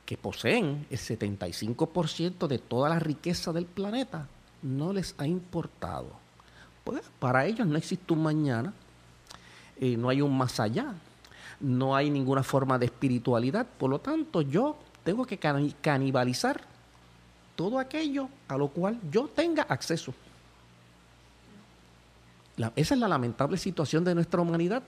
que 0.07 0.17
poseen 0.17 0.87
el 0.89 0.99
75% 0.99 2.47
de 2.47 2.57
toda 2.57 2.89
la 2.89 3.01
riqueza 3.01 3.53
del 3.53 3.67
planeta, 3.67 4.27
no 4.63 4.95
les 4.95 5.15
ha 5.19 5.27
importado. 5.27 6.09
Pues 6.85 7.03
para 7.19 7.45
ellos 7.45 7.67
no 7.67 7.77
existe 7.77 8.15
un 8.15 8.23
mañana, 8.23 8.73
eh, 9.79 9.95
no 9.99 10.09
hay 10.09 10.23
un 10.23 10.35
más 10.39 10.59
allá, 10.59 10.95
no 11.61 11.94
hay 11.94 12.11
ninguna 12.11 12.42
forma 12.42 12.79
de 12.79 12.87
espiritualidad. 12.87 13.66
Por 13.79 13.90
lo 13.90 13.99
tanto, 14.01 14.42
yo 14.42 14.77
tengo 15.05 15.25
que 15.27 15.38
cani- 15.38 15.75
canibalizar 15.81 16.62
todo 17.57 17.79
aquello 17.79 18.29
a 18.49 18.57
lo 18.57 18.68
cual 18.68 18.99
yo 19.11 19.29
tenga 19.29 19.62
acceso. 19.64 20.14
Esa 22.77 22.94
es 22.94 23.01
la 23.01 23.09
lamentable 23.09 23.57
situación 23.57 24.05
de 24.05 24.14
nuestra 24.14 24.40
humanidad 24.40 24.83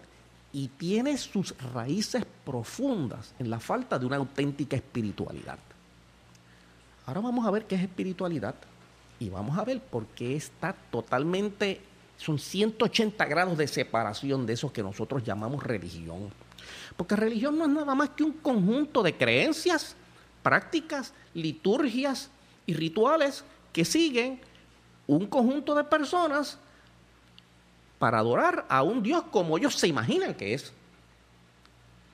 y 0.53 0.69
tiene 0.69 1.17
sus 1.17 1.55
raíces 1.73 2.25
profundas 2.45 3.35
en 3.39 3.49
la 3.49 3.59
falta 3.61 3.99
de 3.99 4.05
una 4.05 4.17
auténtica 4.17 4.77
espiritualidad. 4.77 5.59
Ahora 7.07 7.21
vamos 7.21 7.47
a 7.47 7.51
ver 7.51 7.65
qué 7.67 7.75
es 7.77 7.83
espiritualidad 7.83 8.55
y 9.19 9.31
vamos 9.31 9.57
a 9.57 9.65
ver 9.65 9.81
por 9.81 10.05
qué 10.09 10.37
está 10.37 10.75
totalmente, 10.91 11.81
son 12.19 12.39
180 12.39 13.25
grados 13.25 13.57
de 13.57 13.67
separación 13.67 14.45
de 14.45 14.53
eso 14.53 14.71
que 14.73 14.83
nosotros 14.83 15.25
llamamos 15.25 15.63
religión. 15.63 16.29
Porque 16.97 17.17
religión 17.17 17.59
no 17.59 17.65
es 17.65 17.71
nada 17.71 17.95
más 17.95 18.11
que 18.11 18.23
un 18.23 18.33
conjunto 18.33 19.03
de 19.03 19.17
creencias, 19.17 19.97
prácticas, 20.43 21.13
liturgias 21.35 22.31
y 22.67 22.75
rituales 22.75 23.45
que 23.73 23.85
siguen 23.85 24.41
un 25.07 25.27
conjunto 25.27 25.75
de 25.75 25.85
personas 25.85 26.59
para 27.99 28.19
adorar 28.19 28.67
a 28.69 28.83
un 28.83 29.03
Dios 29.03 29.25
como 29.31 29.57
ellos 29.57 29.77
se 29.77 29.89
imaginan 29.89 30.35
que 30.35 30.55
es. 30.55 30.73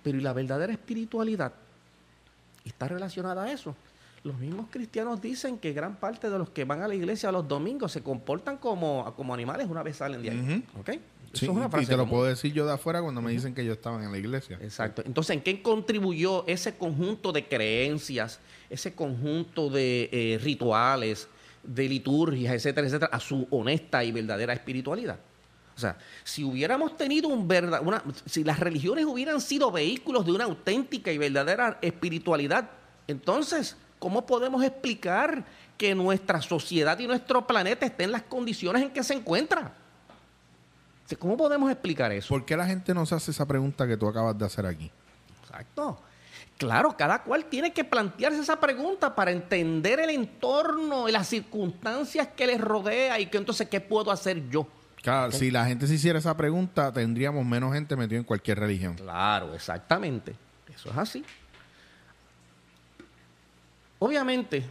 Pero 0.03 0.19
¿y 0.19 0.21
la 0.21 0.33
verdadera 0.33 0.73
espiritualidad? 0.73 1.53
Está 2.65 2.89
relacionada 2.89 3.45
a 3.45 3.53
eso. 3.53 3.75
Los 4.25 4.37
mismos 4.37 4.67
cristianos 4.71 5.21
dicen 5.21 5.59
que 5.59 5.73
gran 5.73 5.97
parte 5.97 6.29
de 6.29 6.39
los 6.39 6.51
que 6.51 6.65
van 6.65 6.83
a 6.83 6.89
la 6.89 6.95
iglesia 6.95 7.33
los 7.33 7.47
domingos 7.47 7.93
se 7.93 8.03
comportan 8.03 8.59
como, 8.59 9.15
como 9.17 9.33
animales 9.33 9.69
una 9.71 9.83
vez 9.83 9.97
salen 9.97 10.23
de 10.23 10.31
ahí. 10.31 10.65
¿Ok? 10.79 10.89
Eso 10.89 11.01
Sí, 11.33 11.45
es 11.45 11.51
una 11.51 11.67
y 11.67 11.87
te 11.87 11.93
lo 11.93 11.99
común. 11.99 12.11
puedo 12.11 12.25
decir 12.25 12.53
yo 12.53 12.67
de 12.67 12.73
afuera 12.73 13.03
cuando 13.03 13.21
me 13.21 13.31
dicen 13.31 13.55
que 13.55 13.65
yo 13.65 13.73
estaba 13.75 14.03
en 14.03 14.11
la 14.11 14.19
iglesia. 14.19 14.59
Exacto. 14.63 15.03
Entonces, 15.05 15.37
¿en 15.37 15.43
qué 15.43 15.63
contribuyó 15.63 16.47
ese 16.47 16.77
conjunto 16.77 17.33
de 17.33 17.47
creencias, 17.47 18.41
ese 18.71 18.95
conjunto 18.95 19.69
de 19.69 20.09
eh, 20.11 20.39
rituales, 20.43 21.29
de 21.63 21.89
liturgias, 21.89 22.55
etcétera, 22.55 22.87
etcétera, 22.87 23.11
a 23.13 23.21
su 23.21 23.47
honesta 23.51 24.03
y 24.05 24.13
verdadera 24.13 24.55
espiritualidad? 24.55 25.19
O 25.77 25.81
sea, 25.81 25.97
si 26.25 26.43
hubiéramos 26.43 26.97
tenido 26.97 27.29
un 27.29 27.47
verdad, 27.47 27.83
una, 27.85 28.03
si 28.27 28.43
las 28.43 28.59
religiones 28.59 29.05
hubieran 29.05 29.41
sido 29.41 29.71
vehículos 29.71 30.27
de 30.27 30.33
una 30.33 30.45
auténtica 30.45 31.13
y 31.13 31.19
verdadera 31.19 31.79
espiritualidad, 31.83 32.69
entonces, 33.07 33.77
¿cómo 34.01 34.27
podemos 34.27 34.65
explicar 34.65 35.45
que 35.77 35.95
nuestra 35.95 36.43
sociedad 36.43 36.99
y 36.99 37.07
nuestro 37.07 37.47
planeta 37.47 37.87
estén 37.87 38.07
en 38.07 38.13
las 38.13 38.23
condiciones 38.23 38.83
en 38.83 38.91
que 38.91 39.05
se 39.05 39.15
encuentra? 39.15 39.73
¿Cómo 41.17 41.37
podemos 41.37 41.71
explicar 41.71 42.13
eso? 42.13 42.29
¿Por 42.29 42.45
qué 42.45 42.57
la 42.57 42.67
gente 42.67 42.93
no 42.93 43.07
se 43.07 43.15
hace 43.15 43.31
esa 43.31 43.47
pregunta 43.47 43.87
que 43.87 43.97
tú 43.97 44.09
acabas 44.09 44.37
de 44.37 44.45
hacer 44.45 44.67
aquí? 44.67 44.91
Exacto. 45.43 46.01
Claro, 46.59 46.97
cada 46.97 47.23
cual 47.23 47.45
tiene 47.45 47.73
que 47.73 47.85
plantearse 47.85 48.41
esa 48.41 48.59
pregunta 48.59 49.15
para 49.15 49.31
entender 49.31 50.01
el 50.01 50.11
entorno 50.11 51.09
y 51.09 51.13
las 51.13 51.29
circunstancias 51.29 52.29
que 52.37 52.47
les 52.49 52.61
rodea 52.61 53.21
y 53.21 53.27
que 53.27 53.39
entonces, 53.39 53.69
¿qué 53.69 53.81
puedo 53.81 54.11
hacer 54.11 54.49
yo? 54.51 54.67
Claro, 55.01 55.31
si 55.31 55.53
la 55.53 55.65
gente 55.65 55.87
se 55.87 55.95
hiciera 55.95 56.19
esa 56.19 56.37
pregunta, 56.37 56.93
tendríamos 56.93 57.47
menos 57.47 57.73
gente 57.73 57.95
metida 57.97 58.19
en 58.19 58.25
cualquier 58.25 58.59
religión. 58.59 58.97
Claro, 58.97 59.55
exactamente. 59.55 60.35
Eso 60.75 60.91
es 60.91 60.97
así. 60.97 61.25
Obviamente, 64.01 64.65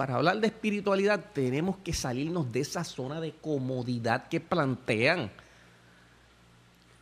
para 0.00 0.14
hablar 0.14 0.40
de 0.40 0.46
espiritualidad 0.46 1.26
tenemos 1.34 1.76
que 1.84 1.92
salirnos 1.92 2.50
de 2.50 2.60
esa 2.60 2.84
zona 2.84 3.20
de 3.20 3.32
comodidad 3.32 4.28
que 4.28 4.40
plantean 4.40 5.30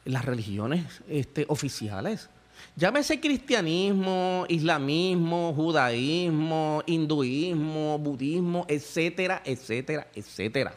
las 0.04 0.24
religiones 0.24 1.00
este, 1.08 1.46
oficiales. 1.48 2.28
Llámese 2.74 3.20
cristianismo, 3.20 4.46
islamismo, 4.48 5.54
judaísmo, 5.54 6.82
hinduismo, 6.86 8.00
budismo, 8.00 8.66
etcétera, 8.66 9.42
etcétera, 9.44 10.08
etcétera. 10.12 10.74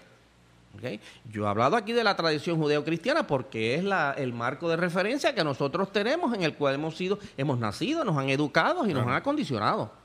¿Ok? 0.75 1.01
Yo 1.27 1.45
he 1.45 1.49
hablado 1.49 1.75
aquí 1.75 1.91
de 1.91 2.03
la 2.03 2.15
tradición 2.15 2.59
judeo-cristiana 2.59 3.25
porque 3.25 3.73
es 3.73 3.83
la, 3.83 4.13
el 4.15 4.31
marco 4.31 4.69
de 4.69 4.75
referencia 4.75 5.33
que 5.33 5.43
nosotros 5.43 5.91
tenemos 5.91 6.35
en 6.35 6.43
el 6.43 6.53
cual 6.53 6.75
hemos 6.75 6.95
sido, 6.95 7.17
hemos 7.35 7.57
nacido, 7.57 8.05
nos 8.05 8.15
han 8.15 8.29
educado 8.29 8.85
y 8.85 8.93
nos 8.93 9.07
han 9.07 9.13
acondicionado. 9.13 10.00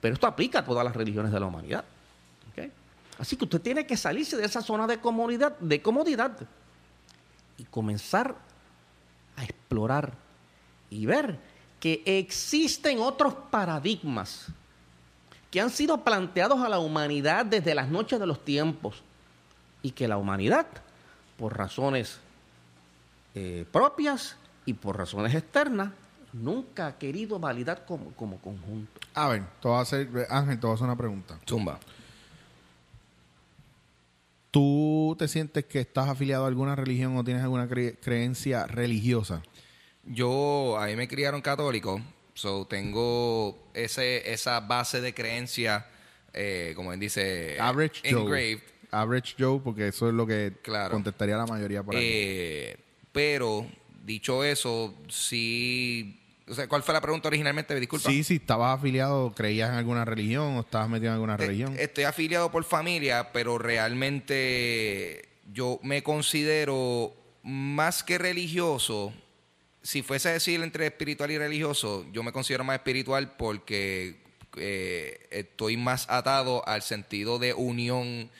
Pero 0.00 0.14
esto 0.14 0.26
aplica 0.26 0.60
a 0.60 0.64
todas 0.64 0.84
las 0.84 0.96
religiones 0.96 1.32
de 1.32 1.40
la 1.40 1.46
humanidad. 1.46 1.84
Así 3.18 3.36
que 3.36 3.44
usted 3.44 3.60
tiene 3.60 3.86
que 3.86 3.96
salirse 3.96 4.36
de 4.36 4.44
esa 4.44 4.60
zona 4.60 4.86
de 4.88 4.98
comodidad, 4.98 5.56
de 5.60 5.80
comodidad 5.80 6.36
y 7.56 7.64
comenzar 7.64 8.34
a 9.36 9.44
explorar 9.44 10.14
y 10.90 11.06
ver 11.06 11.38
que 11.78 12.02
existen 12.04 12.98
otros 12.98 13.34
paradigmas 13.50 14.46
que 15.50 15.60
han 15.60 15.70
sido 15.70 16.02
planteados 16.02 16.60
a 16.60 16.68
la 16.68 16.80
humanidad 16.80 17.46
desde 17.46 17.74
las 17.74 17.88
noches 17.88 18.18
de 18.18 18.26
los 18.26 18.44
tiempos 18.44 19.02
y 19.82 19.92
que 19.92 20.08
la 20.08 20.16
humanidad, 20.16 20.66
por 21.38 21.56
razones 21.56 22.18
eh, 23.36 23.64
propias 23.70 24.36
y 24.66 24.72
por 24.72 24.96
razones 24.96 25.34
externas, 25.34 25.90
nunca 26.34 26.88
ha 26.88 26.98
querido 26.98 27.38
validar 27.38 27.86
como, 27.86 28.10
como 28.12 28.38
conjunto. 28.40 29.00
A 29.14 29.28
ver, 29.28 29.42
te 29.62 29.68
voy 29.68 29.78
a 29.78 29.80
hacer, 29.80 30.08
Ángel, 30.28 30.58
te 30.60 30.66
voy 30.66 30.72
a 30.72 30.74
hacer 30.74 30.84
una 30.86 30.96
pregunta. 30.96 31.38
Zumba. 31.48 31.78
¿Tú 34.50 35.16
te 35.18 35.26
sientes 35.26 35.64
que 35.64 35.80
estás 35.80 36.08
afiliado 36.08 36.44
a 36.44 36.48
alguna 36.48 36.76
religión 36.76 37.16
o 37.16 37.24
tienes 37.24 37.42
alguna 37.42 37.68
cre- 37.68 37.96
creencia 38.00 38.66
religiosa? 38.66 39.42
Yo, 40.04 40.78
a 40.78 40.86
mí 40.86 40.96
me 40.96 41.08
criaron 41.08 41.40
católico, 41.40 42.00
so 42.34 42.64
tengo 42.66 43.70
ese, 43.74 44.32
esa 44.32 44.60
base 44.60 45.00
de 45.00 45.12
creencia, 45.12 45.86
eh, 46.32 46.72
como 46.76 46.92
él 46.92 47.00
dice, 47.00 47.56
Average 47.60 48.02
Joe. 48.12 48.20
engraved. 48.22 48.60
Average 48.92 49.34
Joe, 49.36 49.60
porque 49.64 49.88
eso 49.88 50.08
es 50.08 50.14
lo 50.14 50.24
que 50.24 50.52
Claro. 50.62 50.92
contestaría 50.92 51.36
la 51.36 51.46
mayoría 51.46 51.82
por 51.82 51.96
aquí. 51.96 52.04
Eh, 52.06 52.76
pero, 53.10 53.66
dicho 54.04 54.44
eso, 54.44 54.94
sí... 55.08 56.20
O 56.46 56.54
sea, 56.54 56.68
¿Cuál 56.68 56.82
fue 56.82 56.92
la 56.92 57.00
pregunta 57.00 57.28
originalmente? 57.28 57.74
Disculpa. 57.78 58.10
Sí, 58.10 58.22
sí, 58.22 58.34
estabas 58.36 58.78
afiliado, 58.78 59.32
creías 59.34 59.70
en 59.70 59.76
alguna 59.76 60.04
religión 60.04 60.56
o 60.56 60.60
estabas 60.60 60.88
metido 60.90 61.08
en 61.08 61.14
alguna 61.14 61.34
Eh, 61.34 61.38
religión. 61.38 61.74
Estoy 61.78 62.04
afiliado 62.04 62.50
por 62.50 62.64
familia, 62.64 63.32
pero 63.32 63.56
realmente 63.58 65.28
yo 65.52 65.80
me 65.82 66.02
considero 66.02 67.14
más 67.42 68.02
que 68.02 68.18
religioso. 68.18 69.14
Si 69.82 70.02
fuese 70.02 70.28
a 70.28 70.32
decir 70.32 70.62
entre 70.62 70.86
espiritual 70.86 71.30
y 71.30 71.38
religioso, 71.38 72.06
yo 72.12 72.22
me 72.22 72.32
considero 72.32 72.64
más 72.64 72.76
espiritual 72.76 73.36
porque 73.36 74.16
eh, 74.56 75.26
estoy 75.30 75.76
más 75.76 76.06
atado 76.10 76.66
al 76.68 76.82
sentido 76.82 77.38
de 77.38 77.54
unión 77.54 78.30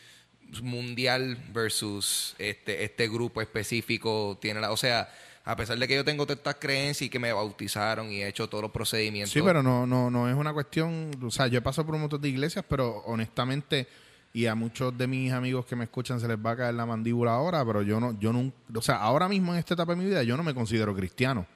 mundial 0.62 1.36
versus 1.52 2.34
este, 2.38 2.84
este 2.84 3.09
grupo 3.09 3.40
específico 3.40 4.38
tiene 4.40 4.61
la, 4.61 4.70
o 4.72 4.76
sea, 4.76 5.12
a 5.45 5.57
pesar 5.57 5.78
de 5.78 5.86
que 5.86 5.95
yo 5.95 6.05
tengo 6.05 6.24
todas 6.24 6.38
estas 6.38 6.57
creencias 6.57 7.07
y 7.07 7.11
que 7.11 7.18
me 7.18 7.32
bautizaron 7.32 8.11
y 8.11 8.22
he 8.22 8.28
hecho 8.28 8.49
todos 8.49 8.62
los 8.62 8.70
procedimientos. 8.70 9.32
Sí, 9.32 9.42
pero 9.42 9.62
no, 9.62 9.86
no, 9.86 10.11
no 10.11 10.28
es 10.28 10.34
una 10.34 10.53
cuestión. 10.53 11.11
O 11.22 11.30
sea, 11.30 11.47
yo 11.49 11.59
he 11.59 11.62
pasado 11.62 11.84
por 11.86 11.95
un 11.97 12.03
montón 12.03 12.20
de 12.22 12.28
iglesias, 12.30 12.64
pero 12.68 13.03
honestamente, 13.07 13.86
y 14.32 14.47
a 14.47 14.55
muchos 14.55 14.97
de 14.97 15.07
mis 15.07 15.32
amigos 15.32 15.66
que 15.66 15.76
me 15.76 15.84
escuchan 15.84 16.18
se 16.18 16.26
les 16.28 16.38
va 16.38 16.53
a 16.53 16.57
caer 16.57 16.74
la 16.74 16.86
mandíbula 16.86 17.32
ahora, 17.34 17.64
pero 17.64 17.82
yo 17.82 18.01
no, 18.01 18.18
yo 18.18 18.32
no, 18.32 18.51
o 18.74 18.82
sea, 18.82 18.97
ahora 18.97 19.28
mismo 19.28 19.53
en 19.53 19.59
esta 19.59 19.74
etapa 19.74 19.95
de 19.95 20.01
mi 20.03 20.07
vida, 20.07 20.22
yo 20.22 20.36
no 20.36 20.42
me 20.42 20.55
considero 20.55 20.95
cristiano. 20.95 21.47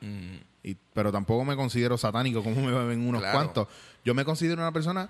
Y, 0.62 0.76
pero 0.93 1.11
tampoco 1.11 1.45
me 1.45 1.57
considero 1.57 1.97
satánico, 1.97 2.43
como 2.45 2.61
me 2.61 2.70
ven 2.86 3.01
unos 3.09 3.22
Claro. 3.22 3.39
cuantos. 3.39 3.68
Yo 4.05 4.14
me 4.14 4.24
considero 4.24 4.61
una 4.61 4.72
persona 4.72 5.09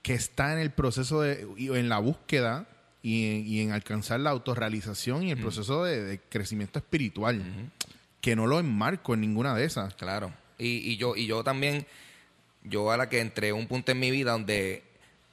que 0.00 0.14
está 0.14 0.52
en 0.52 0.58
el 0.60 0.70
proceso 0.70 1.20
de, 1.22 1.46
y 1.56 1.68
en 1.74 1.88
la 1.88 1.98
búsqueda 1.98 2.66
y 3.02 3.26
en, 3.26 3.46
y 3.46 3.60
en 3.60 3.72
alcanzar 3.72 4.20
la 4.20 4.30
autorrealización 4.30 5.24
y 5.24 5.32
el 5.32 5.38
proceso 5.40 5.82
de, 5.84 6.02
de 6.04 6.20
crecimiento 6.20 6.78
espiritual. 6.78 7.42
Que 8.22 8.34
no 8.34 8.46
lo 8.46 8.58
enmarco 8.58 9.12
en 9.12 9.20
ninguna 9.20 9.54
de 9.54 9.66
esas. 9.66 9.94
Claro. 9.94 10.32
Y, 10.56 10.78
y 10.90 10.96
yo, 10.96 11.14
y 11.14 11.26
yo 11.26 11.44
también, 11.44 11.86
yo 12.62 12.90
a 12.90 12.96
la 12.96 13.10
que 13.10 13.20
entré 13.20 13.52
un 13.52 13.66
punto 13.66 13.92
en 13.92 14.00
mi 14.00 14.10
vida 14.10 14.32
donde 14.32 14.82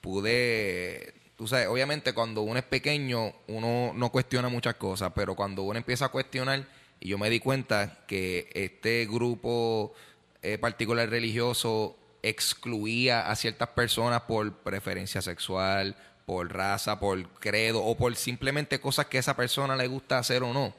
pude, 0.01 1.13
tú 1.37 1.47
sabes, 1.47 1.67
obviamente 1.67 2.13
cuando 2.13 2.41
uno 2.41 2.59
es 2.59 2.65
pequeño, 2.65 3.33
uno 3.47 3.93
no 3.95 4.11
cuestiona 4.11 4.49
muchas 4.49 4.75
cosas, 4.75 5.13
pero 5.15 5.35
cuando 5.35 5.63
uno 5.63 5.77
empieza 5.77 6.05
a 6.05 6.09
cuestionar, 6.09 6.65
y 6.99 7.09
yo 7.09 7.17
me 7.17 7.29
di 7.29 7.39
cuenta 7.39 7.99
que 8.07 8.49
este 8.53 9.05
grupo 9.05 9.93
eh, 10.41 10.57
particular 10.57 11.09
religioso 11.09 11.97
excluía 12.23 13.29
a 13.29 13.35
ciertas 13.35 13.69
personas 13.69 14.21
por 14.23 14.51
preferencia 14.53 15.21
sexual, 15.21 15.95
por 16.25 16.53
raza, 16.53 16.99
por 16.99 17.27
credo 17.39 17.83
o 17.83 17.97
por 17.97 18.15
simplemente 18.15 18.79
cosas 18.79 19.07
que 19.07 19.17
esa 19.17 19.35
persona 19.35 19.75
le 19.75 19.87
gusta 19.87 20.17
hacer 20.17 20.43
o 20.43 20.53
no. 20.53 20.73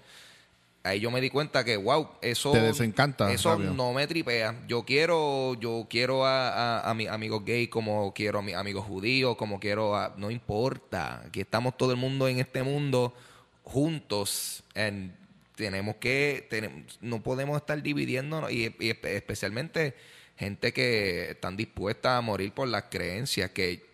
Ahí 0.82 0.98
yo 1.00 1.10
me 1.10 1.20
di 1.20 1.28
cuenta 1.28 1.62
que, 1.62 1.76
wow, 1.76 2.08
eso... 2.22 2.52
Te 2.52 2.60
desencanta, 2.62 3.30
Eso 3.30 3.58
no 3.58 3.92
me 3.92 4.06
tripea. 4.06 4.64
Yo 4.66 4.84
quiero, 4.84 5.52
yo 5.60 5.86
quiero 5.90 6.24
a, 6.24 6.78
a, 6.80 6.90
a 6.90 6.94
mis 6.94 7.08
amigos 7.08 7.44
gays 7.44 7.68
como 7.68 8.14
quiero 8.14 8.38
a 8.38 8.42
mis 8.42 8.54
amigos 8.54 8.86
judíos, 8.86 9.36
como 9.36 9.60
quiero 9.60 9.94
a... 9.94 10.14
No 10.16 10.30
importa. 10.30 11.22
Aquí 11.26 11.40
estamos 11.42 11.76
todo 11.76 11.90
el 11.90 11.98
mundo 11.98 12.28
en 12.28 12.38
este 12.40 12.62
mundo 12.62 13.14
juntos. 13.62 14.62
And 14.74 15.12
tenemos 15.54 15.96
que... 15.96 16.46
tenemos- 16.48 16.96
no 17.02 17.22
podemos 17.22 17.58
estar 17.58 17.82
dividiéndonos. 17.82 18.50
Y, 18.50 18.64
y 18.78 18.90
espe- 18.90 19.08
especialmente 19.16 19.94
gente 20.38 20.72
que 20.72 21.32
están 21.32 21.58
dispuestas 21.58 22.12
a 22.16 22.20
morir 22.22 22.52
por 22.52 22.66
las 22.68 22.84
creencias. 22.84 23.50
Que 23.50 23.84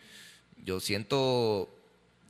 yo 0.65 0.79
siento... 0.79 1.69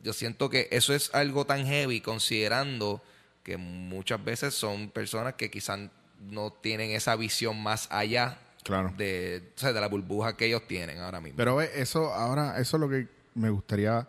Yo 0.03 0.15
siento 0.15 0.49
que 0.49 0.69
eso 0.71 0.95
es 0.95 1.13
algo 1.15 1.45
tan 1.45 1.67
heavy 1.67 2.01
considerando 2.01 3.03
que 3.47 3.57
muchas 3.57 4.23
veces 4.25 4.55
son 4.55 4.91
personas 4.91 5.35
que 5.35 5.49
quizás 5.53 5.79
no 6.21 6.51
tienen 6.53 6.91
esa 6.91 7.15
visión 7.15 7.63
más 7.63 7.87
allá 7.93 8.39
Claro. 8.65 8.93
de, 8.97 9.53
o 9.57 9.61
sea, 9.61 9.73
de 9.73 9.81
la 9.81 9.87
burbuja 9.87 10.37
que 10.37 10.47
ellos 10.47 10.67
tienen 10.67 10.99
ahora 10.99 11.21
mismo. 11.21 11.37
Pero 11.37 11.61
eso 11.61 12.13
ahora, 12.13 12.59
eso 12.59 12.77
es 12.77 12.81
lo 12.81 12.89
que 12.89 13.07
me 13.37 13.49
gustaría 13.51 14.09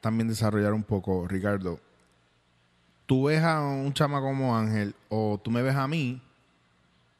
también 0.00 0.28
desarrollar 0.28 0.72
un 0.74 0.84
poco, 0.84 1.26
Ricardo. 1.26 1.80
Tú 3.06 3.24
ves 3.24 3.42
a 3.42 3.60
un 3.62 3.92
chama 3.92 4.20
como 4.20 4.56
Ángel 4.56 4.94
o 5.08 5.40
tú 5.42 5.50
me 5.50 5.62
ves 5.62 5.74
a 5.74 5.88
mí, 5.88 6.22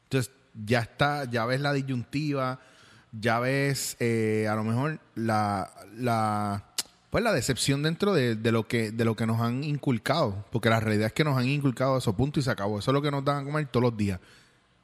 entonces 0.03 0.31
ya 0.65 0.79
está, 0.79 1.25
ya 1.25 1.45
ves 1.45 1.59
la 1.59 1.73
disyuntiva, 1.73 2.61
ya 3.11 3.39
ves 3.39 3.97
eh, 3.99 4.47
a 4.49 4.55
lo 4.55 4.63
mejor 4.63 4.99
la, 5.15 5.69
la 5.97 6.68
pues 7.09 7.23
la 7.23 7.33
decepción 7.33 7.81
dentro 7.83 8.13
de, 8.13 8.35
de 8.35 8.51
lo 8.51 8.67
que 8.67 8.91
de 8.91 9.03
lo 9.05 9.15
que 9.15 9.25
nos 9.25 9.41
han 9.41 9.63
inculcado, 9.63 10.45
porque 10.51 10.69
la 10.69 10.79
realidad 10.79 11.07
es 11.07 11.13
que 11.13 11.23
nos 11.23 11.37
han 11.37 11.47
inculcado 11.47 11.97
eso 11.97 12.13
punto 12.15 12.39
y 12.39 12.43
se 12.43 12.51
acabó, 12.51 12.79
eso 12.79 12.91
es 12.91 12.93
lo 12.93 13.01
que 13.01 13.11
nos 13.11 13.23
dan 13.25 13.37
a 13.37 13.43
comer 13.45 13.67
todos 13.67 13.83
los 13.83 13.97
días. 13.97 14.19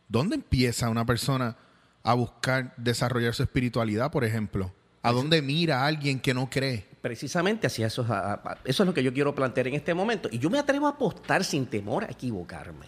¿Dónde 0.07 0.35
empieza 0.35 0.89
una 0.89 1.05
persona 1.05 1.55
a 2.03 2.13
buscar 2.13 2.73
desarrollar 2.77 3.33
su 3.33 3.43
espiritualidad, 3.43 4.11
por 4.11 4.23
ejemplo? 4.23 4.71
¿A 5.01 5.11
dónde 5.11 5.41
mira 5.43 5.85
alguien 5.85 6.19
que 6.19 6.33
no 6.33 6.49
cree? 6.49 6.85
Precisamente 7.01 7.67
hacia 7.67 7.85
eso, 7.87 8.03
a- 8.09 8.33
a- 8.33 8.57
eso 8.65 8.81
es 8.83 8.87
lo 8.87 8.93
que 8.93 9.03
yo 9.03 9.13
quiero 9.13 9.35
plantear 9.35 9.67
en 9.67 9.75
este 9.75 9.93
momento. 9.93 10.27
Y 10.31 10.39
yo 10.39 10.49
me 10.49 10.57
atrevo 10.57 10.87
a 10.87 10.91
apostar 10.91 11.43
sin 11.43 11.67
temor 11.67 12.03
a 12.05 12.11
equivocarme. 12.11 12.87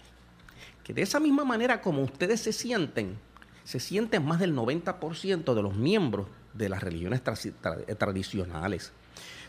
Que 0.84 0.94
de 0.96 1.04
esa 1.04 1.20
misma 1.20 1.44
manera 1.46 1.80
como 1.82 2.02
ustedes 2.02 2.42
se 2.42 2.54
sienten, 2.54 3.20
se 3.64 3.80
sienten 3.80 4.26
más 4.26 4.40
del 4.40 4.56
90% 4.56 5.54
de 5.54 5.62
los 5.62 5.76
miembros 5.76 6.28
de 6.54 6.70
las 6.70 6.82
religiones 6.82 7.24
tra- 7.24 7.54
tra- 7.62 7.98
tradicionales. 7.98 8.92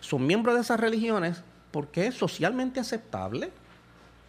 Son 0.01 0.27
miembros 0.27 0.55
de 0.55 0.63
esas 0.63 0.81
religiones 0.81 1.43
porque 1.71 2.07
es 2.07 2.15
socialmente 2.15 2.81
aceptable, 2.81 3.51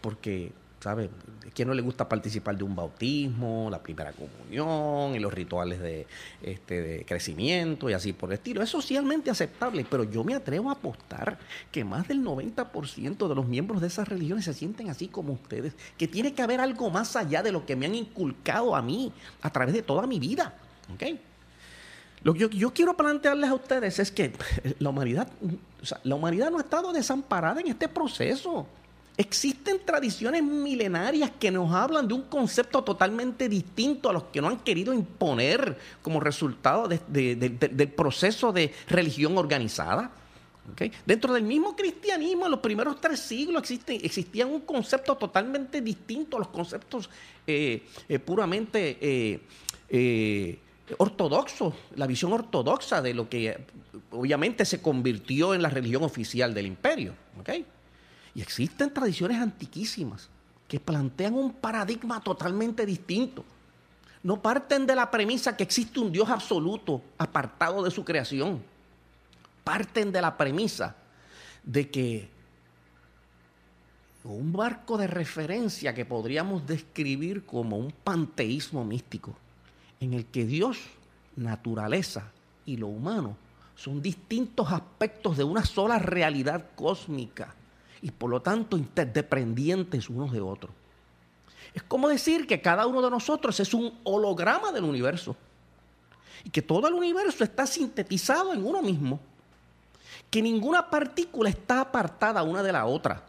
porque, 0.00 0.52
¿sabe? 0.80 1.10
¿A 1.46 1.50
quién 1.52 1.68
no 1.68 1.74
le 1.74 1.82
gusta 1.82 2.08
participar 2.08 2.56
de 2.56 2.64
un 2.64 2.76
bautismo, 2.76 3.68
la 3.70 3.82
primera 3.82 4.12
comunión 4.12 5.14
y 5.14 5.18
los 5.18 5.32
rituales 5.32 5.80
de, 5.80 6.06
este, 6.42 6.82
de 6.82 7.04
crecimiento 7.04 7.88
y 7.88 7.94
así 7.94 8.12
por 8.12 8.30
el 8.30 8.34
estilo? 8.34 8.62
Es 8.62 8.70
socialmente 8.70 9.30
aceptable, 9.30 9.86
pero 9.88 10.04
yo 10.04 10.22
me 10.22 10.34
atrevo 10.34 10.70
a 10.70 10.74
apostar 10.74 11.38
que 11.72 11.84
más 11.84 12.08
del 12.08 12.22
90% 12.22 13.28
de 13.28 13.34
los 13.34 13.46
miembros 13.46 13.80
de 13.80 13.86
esas 13.86 14.06
religiones 14.08 14.44
se 14.44 14.54
sienten 14.54 14.90
así 14.90 15.08
como 15.08 15.32
ustedes, 15.32 15.74
que 15.96 16.06
tiene 16.06 16.34
que 16.34 16.42
haber 16.42 16.60
algo 16.60 16.90
más 16.90 17.16
allá 17.16 17.42
de 17.42 17.52
lo 17.52 17.66
que 17.66 17.76
me 17.76 17.86
han 17.86 17.94
inculcado 17.94 18.76
a 18.76 18.82
mí 18.82 19.12
a 19.42 19.50
través 19.50 19.74
de 19.74 19.82
toda 19.82 20.06
mi 20.06 20.18
vida. 20.18 20.54
¿ok? 20.94 21.29
Lo 22.22 22.34
que 22.34 22.48
yo, 22.50 22.72
quiero 22.72 22.94
plantearles 22.96 23.48
a 23.48 23.54
ustedes 23.54 23.98
es 23.98 24.10
que 24.10 24.32
la 24.78 24.90
humanidad, 24.90 25.28
la 26.02 26.14
humanidad 26.14 26.50
no 26.50 26.58
ha 26.58 26.62
estado 26.62 26.92
desamparada 26.92 27.60
en 27.60 27.68
este 27.68 27.88
proceso. 27.88 28.66
Existen 29.16 29.80
tradiciones 29.84 30.42
milenarias 30.42 31.30
que 31.38 31.50
nos 31.50 31.72
hablan 31.74 32.06
de 32.08 32.14
un 32.14 32.22
concepto 32.22 32.82
totalmente 32.84 33.48
distinto 33.48 34.08
a 34.08 34.12
los 34.12 34.24
que 34.24 34.40
no 34.40 34.48
han 34.48 34.58
querido 34.60 34.92
imponer 34.94 35.78
como 36.02 36.20
resultado 36.20 36.88
de- 36.88 37.00
de- 37.08 37.36
de- 37.36 37.48
de- 37.50 37.68
del 37.68 37.88
proceso 37.88 38.52
de 38.52 38.72
religión 38.88 39.36
organizada. 39.36 40.10
Dentro 41.04 41.32
del 41.34 41.42
mismo 41.42 41.74
cristianismo, 41.74 42.44
en 42.44 42.50
los 42.52 42.60
primeros 42.60 43.00
tres 43.00 43.18
siglos 43.20 43.62
existe, 43.62 43.94
existía 44.06 44.46
un 44.46 44.60
concepto 44.60 45.16
totalmente 45.16 45.80
distinto 45.80 46.36
a 46.36 46.40
los 46.40 46.48
conceptos 46.48 47.10
eh, 47.46 47.82
eh, 48.08 48.18
puramente 48.20 48.96
eh, 49.00 49.40
ortodoxos, 50.98 51.74
la 51.96 52.06
visión 52.06 52.32
ortodoxa 52.32 53.02
de 53.02 53.14
lo 53.14 53.28
que 53.28 53.48
eh, 53.48 53.66
obviamente 54.10 54.64
se 54.64 54.80
convirtió 54.80 55.54
en 55.54 55.62
la 55.62 55.68
religión 55.68 56.02
oficial 56.02 56.54
del 56.54 56.66
imperio. 56.66 57.14
Y 58.34 58.42
existen 58.42 58.92
tradiciones 58.92 59.38
antiquísimas 59.38 60.28
que 60.68 60.78
plantean 60.78 61.34
un 61.34 61.52
paradigma 61.52 62.20
totalmente 62.20 62.86
distinto. 62.86 63.44
No 64.22 64.40
parten 64.40 64.86
de 64.86 64.94
la 64.94 65.10
premisa 65.10 65.56
que 65.56 65.64
existe 65.64 65.98
un 65.98 66.12
Dios 66.12 66.28
absoluto 66.28 67.02
apartado 67.18 67.82
de 67.82 67.90
su 67.90 68.04
creación. 68.04 68.62
Parten 69.64 70.12
de 70.12 70.20
la 70.20 70.36
premisa 70.36 70.94
de 71.64 71.90
que 71.90 72.28
un 74.24 74.52
marco 74.52 74.98
de 74.98 75.06
referencia 75.06 75.94
que 75.94 76.04
podríamos 76.04 76.66
describir 76.66 77.44
como 77.46 77.78
un 77.78 77.90
panteísmo 77.90 78.84
místico, 78.84 79.34
en 80.00 80.14
el 80.14 80.26
que 80.26 80.46
Dios, 80.46 80.78
naturaleza 81.36 82.32
y 82.66 82.76
lo 82.76 82.88
humano 82.88 83.36
son 83.76 84.02
distintos 84.02 84.72
aspectos 84.72 85.36
de 85.36 85.44
una 85.44 85.64
sola 85.64 85.98
realidad 85.98 86.66
cósmica 86.74 87.54
y 88.02 88.10
por 88.10 88.30
lo 88.30 88.42
tanto 88.42 88.76
interdependientes 88.76 90.10
unos 90.10 90.32
de 90.32 90.40
otros. 90.40 90.72
Es 91.72 91.82
como 91.82 92.08
decir 92.08 92.46
que 92.46 92.60
cada 92.60 92.86
uno 92.86 93.00
de 93.02 93.10
nosotros 93.10 93.60
es 93.60 93.72
un 93.74 93.98
holograma 94.04 94.72
del 94.72 94.84
universo 94.84 95.36
y 96.44 96.50
que 96.50 96.62
todo 96.62 96.88
el 96.88 96.94
universo 96.94 97.44
está 97.44 97.66
sintetizado 97.66 98.52
en 98.52 98.64
uno 98.64 98.82
mismo, 98.82 99.20
que 100.30 100.42
ninguna 100.42 100.88
partícula 100.90 101.50
está 101.50 101.80
apartada 101.80 102.42
una 102.42 102.62
de 102.62 102.72
la 102.72 102.86
otra, 102.86 103.24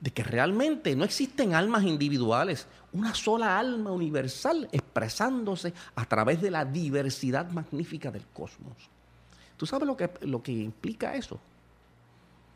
de 0.00 0.10
que 0.10 0.22
realmente 0.22 0.96
no 0.96 1.04
existen 1.04 1.54
almas 1.54 1.84
individuales, 1.84 2.66
una 2.92 3.14
sola 3.14 3.58
alma 3.58 3.92
universal 3.92 4.68
expresándose 4.72 5.72
a 5.94 6.04
través 6.06 6.40
de 6.40 6.50
la 6.50 6.64
diversidad 6.64 7.50
magnífica 7.50 8.10
del 8.10 8.24
cosmos. 8.32 8.76
¿Tú 9.56 9.66
sabes 9.66 9.86
lo 9.86 9.96
que, 9.96 10.10
lo 10.22 10.42
que 10.42 10.52
implica 10.52 11.14
eso? 11.14 11.38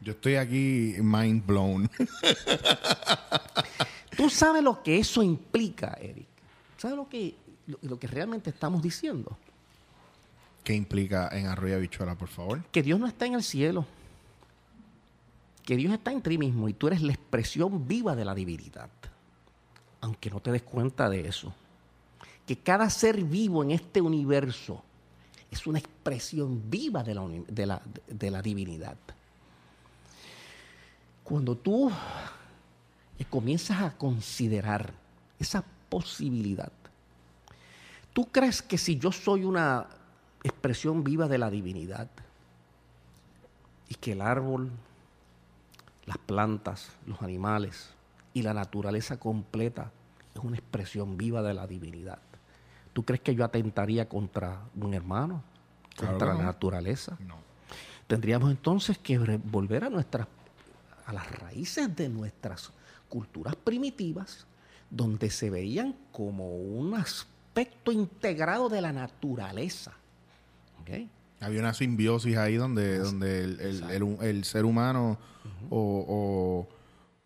Yo 0.01 0.13
estoy 0.13 0.37
aquí 0.37 0.97
mind 1.01 1.47
blown. 1.47 1.91
¿Tú 4.17 4.31
sabes 4.31 4.63
lo 4.63 4.83
que 4.83 4.99
eso 4.99 5.23
implica, 5.23 5.97
Eric? 6.01 6.27
¿Sabes 6.79 6.97
lo 6.97 7.09
que, 7.09 7.37
lo, 7.67 7.79
lo 7.83 7.99
que 7.99 8.07
realmente 8.07 8.51
estamos 8.51 8.83
diciendo? 8.83 9.37
¿Qué 10.63 10.75
implica 10.75 11.29
en 11.33 11.47
Arroyo 11.47 11.79
Bichuela, 11.79 12.15
por 12.15 12.29
favor? 12.29 12.63
Que 12.73 12.83
Dios 12.83 12.99
no 12.99 13.07
está 13.07 13.27
en 13.27 13.35
el 13.35 13.43
cielo. 13.43 13.87
Que 15.65 15.77
Dios 15.77 15.93
está 15.93 16.13
en 16.13 16.23
ti 16.23 16.39
mismo 16.39 16.69
y 16.69 16.75
tú 16.75 16.89
eres 16.89 17.03
la 17.03 17.13
expresión 17.13 17.89
viva 17.89 18.15
de 18.15 18.25
la 18.25 18.35
divinidad. 18.35 18.91
Aunque 20.01 20.31
no 20.31 20.41
te 20.41 20.53
des 20.53 20.63
cuenta 20.63 21.09
de 21.09 21.27
eso. 21.27 21.55
Que 22.47 22.59
cada 22.59 22.91
ser 22.91 23.23
vivo 23.23 23.63
en 23.63 23.71
este 23.71 24.01
universo 24.01 24.83
es 25.51 25.67
una 25.67 25.79
expresión 25.79 26.69
viva 26.69 27.03
de 27.03 27.15
la, 27.15 27.81
de 28.09 28.31
la 28.31 28.43
divinidad. 28.43 28.97
Cuando 31.23 31.57
tú 31.57 31.91
eh, 33.19 33.25
comienzas 33.25 33.81
a 33.81 33.97
considerar 33.97 34.93
esa 35.39 35.65
posibilidad, 35.89 36.73
¿tú 38.13 38.27
crees 38.27 38.61
que 38.61 38.77
si 38.77 38.99
yo 38.99 39.11
soy 39.11 39.45
una 39.45 39.87
expresión 40.43 41.03
viva 41.03 41.27
de 41.27 41.39
la 41.39 41.49
divinidad 41.49 42.11
y 43.89 43.95
que 43.95 44.13
el 44.13 44.21
árbol, 44.21 44.71
las 46.07 46.19
plantas, 46.19 46.91
los 47.07 47.23
animales 47.23 47.91
y 48.33 48.43
la 48.43 48.55
naturaleza 48.55 49.19
completa 49.19 49.91
es 50.35 50.43
una 50.43 50.57
expresión 50.57 51.17
viva 51.17 51.43
de 51.43 51.55
la 51.55 51.67
divinidad? 51.67 52.19
¿Tú 52.93 53.05
crees 53.05 53.21
que 53.21 53.35
yo 53.35 53.45
atentaría 53.45 54.09
contra 54.09 54.61
un 54.81 54.95
hermano? 54.95 55.43
¿Contra 55.97 56.29
la 56.29 56.35
no. 56.35 56.43
naturaleza? 56.43 57.17
No. 57.21 57.37
Tendríamos 58.07 58.51
entonces 58.51 58.99
que 58.99 59.19
volver 59.19 59.85
a 59.85 59.91
nuestras 59.91 60.27
a 61.07 61.13
las 61.13 61.31
raíces 61.41 61.95
de 61.95 62.09
nuestras 62.09 62.71
culturas 63.09 63.55
primitivas, 63.57 64.47
donde 64.91 65.31
se 65.31 65.51
veían 65.51 65.95
como 66.13 66.57
un 66.57 66.95
aspecto 66.95 67.93
integrado 67.93 68.69
de 68.69 68.81
la 68.81 68.93
naturaleza. 68.93 69.93
¿ok? 70.81 71.09
Había 71.45 71.61
una 71.61 71.75
simbiosis 71.75 72.37
ahí 72.37 72.55
donde, 72.57 72.99
donde 72.99 73.45
el, 73.45 73.61
el- 73.61 73.83
el- 73.91 74.17
el 74.23 74.45
ser 74.45 74.65
humano 74.65 75.19
o, 75.71 76.05
o- 76.09 76.69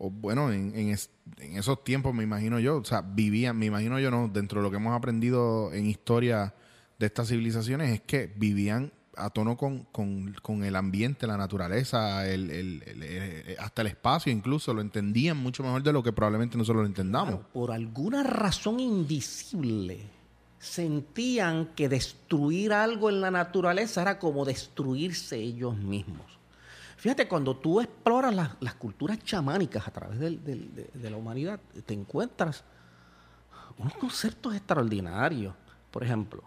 o, 0.07 0.11
bueno, 0.11 0.53
en, 0.53 0.73
en 0.77 0.89
es- 0.91 1.11
en 1.39 1.57
esos 1.57 1.83
tiempos 1.85 2.14
me 2.14 2.23
imagino 2.23 2.59
yo, 2.61 2.79
o 2.79 2.85
sea, 2.85 3.01
vivían, 3.03 3.57
me 3.59 3.66
imagino 3.66 3.99
yo, 3.99 4.11
no, 4.11 4.29
dentro 4.29 4.61
de 4.61 4.64
lo 4.64 4.71
que 4.71 4.77
hemos 4.77 4.97
aprendido 4.97 5.73
en 5.73 5.87
historia 5.87 6.55
de 6.99 7.07
estas 7.07 7.29
civilizaciones 7.29 7.91
es 7.93 8.01
que 8.03 8.33
vivían 8.37 8.93
a 9.16 9.31
tono 9.31 9.57
con, 9.57 9.85
con- 9.91 10.33
con 10.43 10.62
el 10.62 10.77
ambiente, 10.77 11.27
la 11.27 11.37
naturaleza, 11.37 12.29
el, 12.29 12.85
hasta 13.59 13.83
el 13.83 13.89
espacio 13.89 14.31
incluso, 14.33 14.73
lo 14.73 14.81
entendían 14.81 15.37
mucho 15.37 15.64
mejor 15.64 15.83
de 15.83 15.93
lo 15.93 16.03
que 16.05 16.12
probablemente 16.12 16.57
nosotros 16.57 16.83
lo 16.83 16.87
entendamos. 16.87 17.31
Claro, 17.35 17.49
por 17.53 17.73
alguna 17.73 18.23
razón 18.23 18.79
invisible 18.79 19.99
sentían 20.59 21.67
que 21.75 21.89
destruir 21.89 22.73
algo 22.73 23.09
en 23.11 23.21
la 23.21 23.31
naturaleza 23.31 24.03
era 24.03 24.19
como 24.19 24.45
destruirse 24.45 25.37
ellos 25.37 25.77
mismos. 25.77 26.27
Fíjate, 26.97 27.29
cuando 27.29 27.57
tú 27.57 27.81
exploras 27.81 28.35
las, 28.35 28.75
culturas 28.75 29.23
chamánicas 29.23 29.87
a 29.87 29.93
través 29.93 30.19
de, 30.19 30.91
de 30.93 31.11
la 31.11 31.17
humanidad, 31.17 31.61
te 31.87 31.95
encuentras 31.95 32.65
unos 33.79 33.95
conceptos 33.95 34.55
extraordinarios. 34.55 35.55
Por 35.93 36.03
ejemplo, 36.03 36.43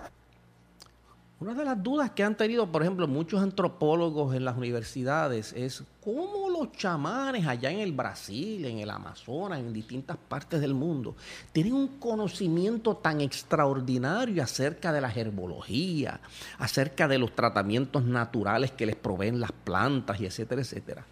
una 1.42 1.56
de 1.56 1.66
las 1.66 1.82
dudas 1.82 2.12
que 2.12 2.24
han 2.24 2.38
tenido, 2.38 2.72
por 2.72 2.84
ejemplo, 2.84 3.08
muchos 3.08 3.42
antropólogos 3.42 4.36
en 4.36 4.46
las 4.46 4.56
universidades 4.56 5.54
es 5.54 5.84
cómo 6.04 6.52
los 6.52 6.72
chamanes 6.74 7.48
allá 7.48 7.72
en 7.72 7.80
el 7.80 7.94
Brasil, 7.94 8.64
en 8.64 8.78
el 8.78 8.92
Amazonas, 8.92 9.60
en 9.60 9.74
distintas 9.74 10.18
partes 10.18 10.62
del 10.62 10.76
mundo, 10.76 11.16
tienen 11.52 11.74
un 11.74 11.98
conocimiento 11.98 12.96
tan 12.96 13.22
extraordinario 13.22 14.44
acerca 14.44 14.94
de 14.94 15.02
la 15.02 15.12
herbología, 15.12 16.22
acerca 16.60 17.08
de 17.08 17.18
los 17.18 17.34
tratamientos 17.34 18.04
naturales 18.04 18.72
que 18.72 18.86
les 18.86 18.96
proveen 18.96 19.40
las 19.40 19.52
plantas 19.52 20.22
y 20.22 20.28
etcétera, 20.28 20.62
etcétera. 20.62 21.06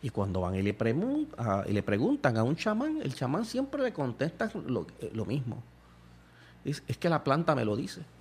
Y 0.00 0.08
cuando 0.08 0.40
van 0.40 0.54
y 0.54 0.62
le, 0.62 0.72
preguntan 0.72 2.38
a 2.38 2.42
un 2.42 2.56
chamán, 2.56 3.02
el 3.02 3.14
chamán 3.14 3.44
siempre 3.44 3.82
le 3.82 3.92
contesta 3.92 4.50
lo, 4.66 4.86
eh, 5.00 5.12
mismo. 5.26 5.62
Es 6.64 6.80
que 6.80 7.10
la 7.10 7.22
planta 7.22 7.54
me 7.54 7.66
lo 7.66 7.76
dice. 7.76 8.15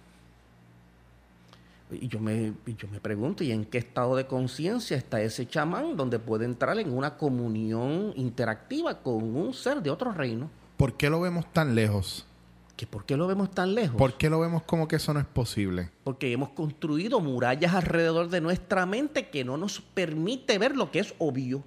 Y 1.91 2.07
yo 2.07 2.19
me, 2.19 2.53
yo 2.65 2.87
me 2.87 2.99
pregunto, 2.99 3.43
¿y 3.43 3.51
en 3.51 3.63
qué 3.63 3.77
estado 3.77 4.15
de 4.15 4.25
conciencia 4.25 4.97
está 4.97 5.21
ese 5.21 5.47
chamán 5.47 5.95
donde 5.95 6.17
puede 6.17 6.45
entrar 6.45 6.79
en 6.79 6.91
una 6.91 7.15
comunión 7.17 8.11
interactiva 8.15 9.01
con 9.01 9.35
un 9.35 9.53
ser 9.53 9.83
de 9.83 9.91
otro 9.91 10.11
reino? 10.11 10.49
¿Por 10.77 10.93
qué 10.93 11.09
lo 11.09 11.21
vemos 11.21 11.45
tan 11.53 11.75
lejos? 11.75 12.25
¿Que 12.75 12.87
¿Por 12.87 13.05
qué 13.05 13.15
lo 13.15 13.27
vemos 13.27 13.51
tan 13.51 13.75
lejos? 13.75 13.95
¿Por 13.97 14.15
qué 14.15 14.29
lo 14.29 14.39
vemos 14.39 14.63
como 14.63 14.87
que 14.87 14.97
eso 14.97 15.13
no 15.13 15.19
es 15.19 15.25
posible? 15.27 15.91
Porque 16.03 16.31
hemos 16.31 16.49
construido 16.49 17.21
murallas 17.21 17.73
alrededor 17.73 18.29
de 18.29 18.41
nuestra 18.41 18.85
mente 18.85 19.29
que 19.29 19.45
no 19.45 19.55
nos 19.55 19.79
permite 19.79 20.57
ver 20.57 20.75
lo 20.75 20.91
que 20.91 20.99
es 20.99 21.13
obvio. 21.19 21.63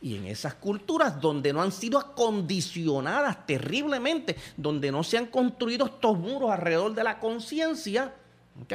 Y 0.00 0.16
en 0.16 0.26
esas 0.26 0.54
culturas 0.54 1.20
donde 1.20 1.52
no 1.52 1.60
han 1.60 1.70
sido 1.70 1.98
acondicionadas 1.98 3.46
terriblemente, 3.46 4.36
donde 4.56 4.90
no 4.90 5.04
se 5.04 5.18
han 5.18 5.26
construido 5.26 5.86
estos 5.86 6.18
muros 6.18 6.50
alrededor 6.50 6.94
de 6.94 7.04
la 7.04 7.18
conciencia, 7.18 8.14
¿ok? 8.62 8.74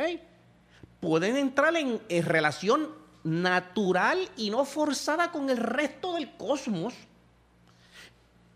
Pueden 1.04 1.36
entrar 1.36 1.76
en, 1.76 2.00
relación 2.24 2.88
natural 3.26 4.18
y 4.38 4.50
no 4.50 4.64
forzada 4.64 5.34
con 5.34 5.50
el 5.50 5.58
resto 5.58 6.14
del 6.14 6.32
cosmos. 6.38 6.94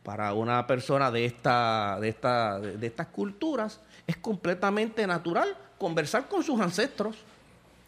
Para 0.02 0.34
una 0.34 0.66
persona 0.66 1.12
de, 1.12 1.26
esta, 1.26 2.00
de, 2.00 2.08
esta, 2.08 2.58
de 2.58 2.88
estas 2.88 3.08
culturas 3.08 3.82
es 4.08 4.16
completamente 4.16 5.06
natural 5.06 5.58
conversar 5.78 6.30
con 6.30 6.42
sus 6.42 6.58
ancestros. 6.62 7.18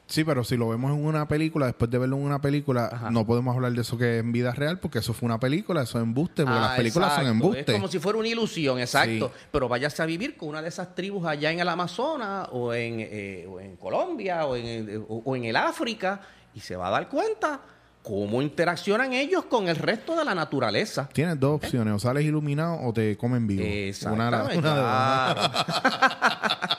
Sí, 0.09 0.23
pero 0.23 0.43
si 0.43 0.57
lo 0.57 0.67
vemos 0.67 0.91
en 0.91 1.05
una 1.05 1.27
película, 1.27 1.67
después 1.67 1.91
de 1.91 1.99
verlo 1.99 2.17
en 2.17 2.23
una 2.23 2.41
película, 2.41 2.89
Ajá. 2.91 3.11
no 3.11 3.27
podemos 3.27 3.55
hablar 3.55 3.71
de 3.73 3.81
eso 3.81 3.95
que 3.95 4.15
es 4.17 4.19
en 4.23 4.31
vida 4.31 4.51
real, 4.53 4.79
porque 4.79 4.97
eso 4.99 5.13
fue 5.13 5.27
una 5.27 5.39
película, 5.39 5.83
eso 5.83 5.99
es 5.99 6.03
embuste, 6.03 6.43
porque 6.45 6.57
Ah, 6.57 6.61
las 6.61 6.77
películas 6.77 7.13
son 7.13 7.27
embuste. 7.27 7.59
Es 7.59 7.71
como 7.73 7.87
si 7.87 7.99
fuera 7.99 8.17
una 8.17 8.27
ilusión, 8.27 8.79
exacto. 8.79 9.27
Sí. 9.33 9.43
Pero 9.51 9.69
váyase 9.69 10.01
a 10.01 10.07
vivir 10.07 10.35
con 10.35 10.49
una 10.49 10.63
de 10.63 10.69
esas 10.69 10.95
tribus 10.95 11.27
allá 11.27 11.51
en 11.51 11.59
el 11.59 11.69
Amazonas 11.69 12.49
o 12.51 12.73
en, 12.73 12.95
eh, 13.01 13.45
o 13.47 13.59
en 13.59 13.75
Colombia 13.77 14.45
o 14.47 14.55
en, 14.55 14.65
el- 14.65 14.97
o- 15.07 15.21
o 15.25 15.35
en 15.35 15.43
el 15.45 15.55
África 15.55 16.21
y 16.55 16.59
se 16.59 16.75
va 16.75 16.87
a 16.87 16.89
dar 16.91 17.07
cuenta 17.07 17.59
cómo 18.01 18.41
interaccionan 18.41 19.13
ellos 19.13 19.45
con 19.45 19.67
el 19.67 19.75
resto 19.75 20.15
de 20.15 20.25
la 20.25 20.33
naturaleza. 20.33 21.07
Tienes 21.13 21.39
dos 21.39 21.57
opciones, 21.57 21.93
o 21.93 21.99
sales 21.99 22.23
iluminado 22.25 22.79
o 22.81 22.91
te 22.93 23.15
comen 23.17 23.45
vivo. 23.45 23.61
Una, 23.61 23.69
Exactamente, 23.71 24.57
una 24.57 24.73
de- 24.73 24.81
claro. 24.81 25.51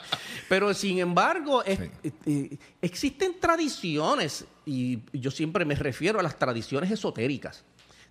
Pero 0.51 0.73
sin 0.73 0.99
embargo, 0.99 1.63
es- 1.63 1.79
Sí. 1.79 2.11
eh, 2.25 2.57
existen 2.81 3.39
tradiciones, 3.39 4.43
y 4.65 4.99
yo 5.13 5.31
siempre 5.31 5.63
me 5.63 5.75
refiero 5.75 6.19
a 6.19 6.23
las 6.23 6.37
tradiciones 6.37 6.91
esotéricas, 6.91 7.63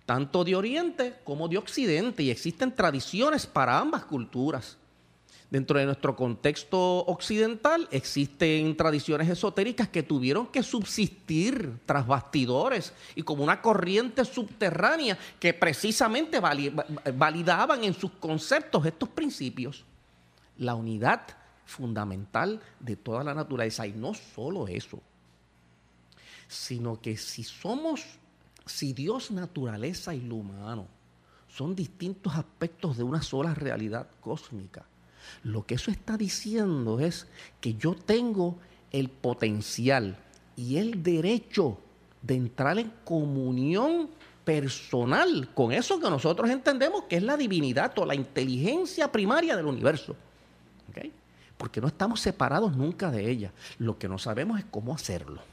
tanto 0.07 0.43
de 0.43 0.55
Oriente 0.55 1.13
como 1.23 1.47
de 1.47 1.59
Occidente, 1.59 2.23
y 2.23 2.31
existen 2.31 2.75
tradiciones 2.75 3.45
para 3.45 3.77
ambas 3.77 4.05
culturas. 4.05 4.75
Dentro 5.51 5.77
de 5.77 5.85
nuestro 5.85 6.15
contexto 6.15 6.79
occidental 7.05 7.87
existen 7.91 8.75
tradiciones 8.75 9.29
esotéricas 9.29 9.89
que 9.89 10.01
tuvieron 10.01 10.47
que 10.47 10.63
subsistir 10.63 11.71
tras 11.85 12.07
bastidores 12.07 12.91
y 13.13 13.21
como 13.21 13.43
una 13.43 13.61
corriente 13.61 14.25
subterránea 14.25 15.15
que 15.39 15.53
precisamente 15.53 16.39
vali- 16.39 16.69
va- 16.69 16.87
validaban 17.13 17.83
en 17.83 17.93
sus 17.93 18.09
conceptos 18.13 18.83
estos 18.87 19.09
principios. 19.09 19.85
La 20.57 20.73
unidad 20.73 21.21
fundamental 21.71 22.61
de 22.79 22.95
toda 22.95 23.23
la 23.23 23.33
naturaleza. 23.33 23.87
Y 23.87 23.93
no 23.93 24.13
solo 24.13 24.67
eso, 24.67 24.99
sino 26.47 26.99
que 27.01 27.17
si 27.17 27.43
somos, 27.43 28.03
si 28.65 28.93
Dios, 28.93 29.31
naturaleza 29.31 30.13
y 30.13 30.21
lo 30.21 30.35
humano 30.35 30.87
son 31.47 31.75
distintos 31.75 32.35
aspectos 32.35 32.97
de 32.97 33.03
una 33.03 33.21
sola 33.21 33.53
realidad 33.53 34.07
cósmica, 34.19 34.85
lo 35.43 35.65
que 35.65 35.75
eso 35.75 35.91
está 35.91 36.17
diciendo 36.17 36.99
es 36.99 37.27
que 37.59 37.75
yo 37.75 37.95
tengo 37.95 38.57
el 38.91 39.09
potencial 39.09 40.17
y 40.55 40.77
el 40.77 41.03
derecho 41.03 41.77
de 42.21 42.35
entrar 42.35 42.77
en 42.79 42.91
comunión 43.03 44.09
personal 44.43 45.49
con 45.53 45.71
eso 45.71 45.99
que 45.99 46.09
nosotros 46.09 46.49
entendemos 46.49 47.03
que 47.03 47.17
es 47.17 47.23
la 47.23 47.37
divinidad 47.37 47.97
o 47.99 48.05
la 48.05 48.15
inteligencia 48.15 49.11
primaria 49.11 49.55
del 49.55 49.65
universo. 49.65 50.15
Porque 51.61 51.79
no 51.79 51.85
estamos 51.85 52.19
separados 52.19 52.75
nunca 52.75 53.11
de 53.11 53.29
ella. 53.29 53.51
Lo 53.77 53.99
que 53.99 54.09
no 54.09 54.17
sabemos 54.17 54.57
es 54.57 54.65
cómo 54.65 54.95
hacerlo. 54.95 55.43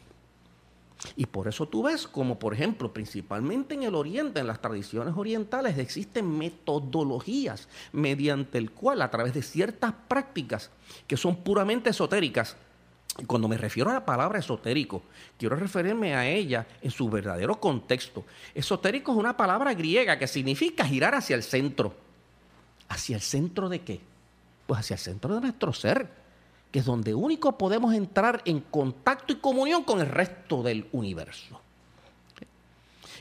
Y 1.17 1.27
por 1.27 1.49
eso 1.49 1.69
tú 1.69 1.83
ves 1.83 2.09
como, 2.09 2.39
por 2.39 2.55
ejemplo, 2.55 2.95
principalmente 2.95 3.75
en 3.75 3.83
el 3.83 3.95
Oriente, 3.95 4.41
en 4.41 4.47
las 4.47 4.63
tradiciones 4.63 5.13
orientales, 5.19 5.77
existen 5.77 6.39
metodologías 6.39 7.69
mediante 7.93 8.57
el 8.57 8.71
cual, 8.71 9.03
a 9.03 9.11
través 9.11 9.35
de 9.35 9.43
ciertas 9.43 9.93
prácticas 10.09 10.71
que 11.07 11.19
son 11.19 11.37
puramente 11.37 11.91
esotéricas, 11.91 12.57
cuando 13.27 13.47
me 13.47 13.59
refiero 13.59 13.91
a 13.91 13.93
la 13.93 14.07
palabra 14.07 14.39
esotérico, 14.39 15.03
quiero 15.37 15.57
referirme 15.57 16.15
a 16.15 16.27
ella 16.27 16.67
en 16.81 16.91
su 16.91 17.11
verdadero 17.11 17.61
contexto. 17.61 18.25
Esotérico 18.55 19.13
es 19.13 19.19
una 19.19 19.37
palabra 19.37 19.75
griega 19.75 20.19
que 20.19 20.27
significa 20.27 20.87
girar 20.87 21.15
hacia 21.15 21.37
el 21.37 21.43
centro. 21.43 21.95
¿Hacia 22.89 23.17
el 23.17 23.21
centro 23.21 23.69
de 23.69 23.83
qué? 23.83 24.01
Pues 24.69 24.81
hacia 24.81 24.97
el 24.97 25.01
centro 25.01 25.35
de 25.35 25.41
nuestro 25.41 25.73
ser, 25.73 26.11
que 26.71 26.81
es 26.81 26.85
donde 26.85 27.14
único 27.14 27.57
podemos 27.57 27.95
entrar 27.95 28.43
en 28.45 28.61
contacto 28.61 29.33
y 29.33 29.37
comunión 29.37 29.83
con 29.83 30.01
el 30.01 30.07
resto 30.07 30.62
del 30.62 30.87
universo. 30.93 31.59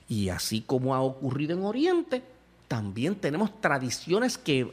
Y 0.09 0.27
así 0.27 0.59
como 0.59 0.93
ha 0.93 0.99
ocurrido 0.99 1.53
en 1.53 1.63
Oriente, 1.63 2.21
también 2.67 3.15
tenemos 3.15 3.61
tradiciones 3.61 4.37
que 4.37 4.69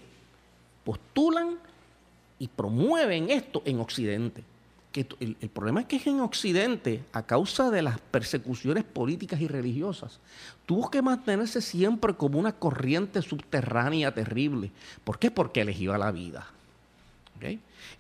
postulan 0.83 1.59
y 2.41 2.49
promueven 2.49 3.31
esto 3.31 3.63
en 3.65 3.79
Occidente. 3.79 4.43
Que 4.91 5.07
el, 5.21 5.37
el 5.41 5.49
problema 5.51 5.83
es 5.83 5.87
que 5.87 6.03
en 6.11 6.21
Occidente, 6.23 7.05
a 7.13 7.23
causa 7.23 7.71
de 7.71 7.83
las 7.83 8.01
persecuciones 8.01 8.83
políticas 8.83 9.41
y 9.41 9.47
religiosas, 9.47 10.19
tuvo 10.67 10.91
que 10.91 11.03
mantenerse 11.03 11.61
siempre 11.61 12.15
como 12.15 12.41
una 12.41 12.53
corriente 12.53 13.23
subterránea 13.23 14.13
terrible. 14.13 14.73
¿Por 15.05 15.21
qué? 15.21 15.31
Porque 15.31 15.61
elegió 15.61 15.97
la 15.97 16.11
vida. 16.11 16.49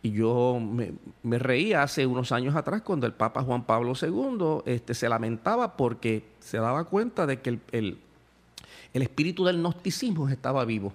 Y 0.03 0.12
yo 0.12 0.61
me, 0.61 1.38
reía 1.38 1.82
hace 1.82 2.07
unos 2.07 2.32
años 2.32 2.55
atrás 2.55 2.82
cuando 2.82 3.07
el 3.07 3.12
Papa 3.12 3.42
Juan 3.42 3.64
Pablo 3.64 3.92
II 4.01 4.62
este, 4.66 4.95
se 4.95 5.09
lamentaba 5.09 5.76
porque 5.76 6.24
se 6.40 6.59
daba 6.59 6.84
cuenta 6.84 7.26
de 7.26 7.40
que 7.40 7.59
el, 7.72 7.99
espíritu 8.92 9.45
del 9.45 9.59
gnosticismo 9.59 10.28
estaba 10.28 10.64
vivo. 10.64 10.92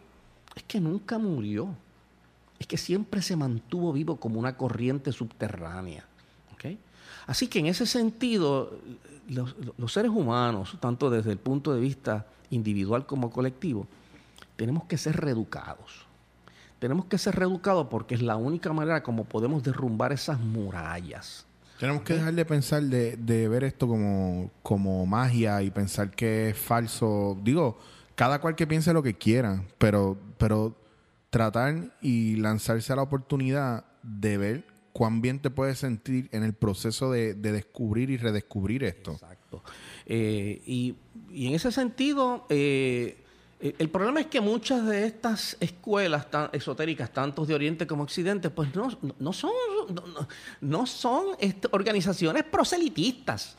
Es 0.56 0.64
que 0.64 0.80
nunca 0.80 1.18
murió. 1.18 1.70
Es 2.60 2.68
que 2.68 2.78
siempre 2.78 3.22
se 3.22 3.36
mantuvo 3.36 3.94
vivo 3.94 4.18
como 4.18 4.40
una 4.40 4.58
corriente 4.58 5.12
subterránea. 5.12 6.06
Así 7.28 7.48
que 7.48 7.60
en 7.60 7.68
ese 7.68 7.86
sentido, 7.86 8.80
los, 9.28 9.56
los 9.78 9.94
seres 9.94 10.10
humanos, 10.10 10.76
tanto 10.80 11.12
desde 11.12 11.32
el 11.32 11.38
punto 11.38 11.72
de 11.76 11.80
vista 11.80 12.26
individual 12.50 13.06
como 13.06 13.30
colectivo, 13.30 13.86
tenemos 14.56 14.86
que 14.86 14.98
ser 14.98 15.16
reeducados. 15.16 16.09
Tenemos 16.80 17.06
que 17.06 17.18
ser 17.18 17.36
reeducados 17.36 17.88
porque 17.90 18.16
es 18.16 18.22
la 18.22 18.38
única 18.38 18.72
manera 18.74 19.04
como 19.04 19.26
podemos 19.26 19.64
derrumbar 19.64 20.12
esas 20.12 20.40
murallas. 20.40 21.46
Tenemos 21.80 22.02
que 22.04 22.14
dejar 22.14 22.34
de 22.34 22.46
pensar 22.46 22.84
de, 22.84 23.16
de 23.16 23.48
ver 23.48 23.64
esto 23.64 23.88
como, 23.88 24.52
como 24.64 25.06
magia 25.06 25.62
y 25.62 25.72
pensar 25.72 26.12
que 26.12 26.50
es 26.50 26.58
falso. 26.58 27.38
Digo, 27.42 27.78
cada 28.16 28.42
cual 28.42 28.56
que 28.56 28.68
piense 28.68 28.92
lo 28.92 29.02
que 29.02 29.14
quiera, 29.14 29.64
pero, 29.78 30.18
pero 30.38 30.76
tratar 31.30 31.96
y 32.02 32.36
lanzarse 32.36 32.92
a 32.92 32.98
la 32.98 33.04
oportunidad 33.04 33.86
de 34.04 34.38
ver 34.38 34.66
cuán 34.92 35.22
bien 35.22 35.40
te 35.40 35.50
puedes 35.50 35.80
sentir 35.80 36.28
en 36.34 36.44
el 36.44 36.54
proceso 36.54 37.12
de, 37.12 37.34
de 37.34 37.54
descubrir 37.54 38.10
y 38.10 38.18
redescubrir 38.18 38.84
esto. 38.84 39.14
Exacto. 39.14 39.64
Eh, 40.06 40.62
y, 40.66 40.96
y 41.32 41.48
en 41.48 41.54
ese 41.54 41.72
sentido, 41.72 42.46
eh, 42.50 43.24
el 43.60 43.76
el 43.78 43.90
problema 43.90 44.22
es 44.22 44.28
que 44.28 44.40
muchas 44.40 44.86
de 44.86 45.06
estas 45.06 45.58
escuelas 45.60 46.32
tan 46.32 46.50
esotéricas, 46.54 47.12
tanto 47.12 47.46
de 47.46 47.54
Oriente 47.54 47.86
como 47.86 48.04
Occidente, 48.04 48.50
pues 48.50 48.74
no, 48.74 48.88
no 49.20 49.34
son, 49.34 49.52
no 50.62 50.86
son 50.86 51.36
este, 51.40 51.68
organizaciones 51.72 52.46
proselitistas. 52.46 53.58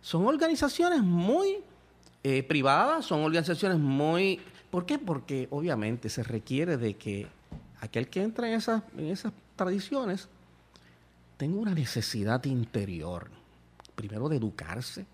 Son 0.00 0.26
organizaciones 0.26 1.02
muy 1.02 1.58
eh, 2.22 2.42
privadas, 2.44 3.06
son 3.06 3.22
organizaciones 3.22 3.78
muy... 3.78 4.40
¿Por 4.70 4.86
qué? 4.86 4.98
Porque 4.98 5.48
obviamente 5.50 6.08
se 6.08 6.22
requiere 6.22 6.76
de 6.76 6.94
que 6.94 7.26
aquel 7.80 8.08
que 8.08 8.22
entra 8.22 8.48
en 8.48 8.54
esas, 8.54 8.82
en 8.96 9.06
esas 9.06 9.32
tradiciones 9.56 10.28
tenga 11.36 11.58
una 11.58 11.74
necesidad 11.74 12.44
interior, 12.44 13.28
primero 13.96 14.28
de 14.28 14.36
educarse, 14.36 15.04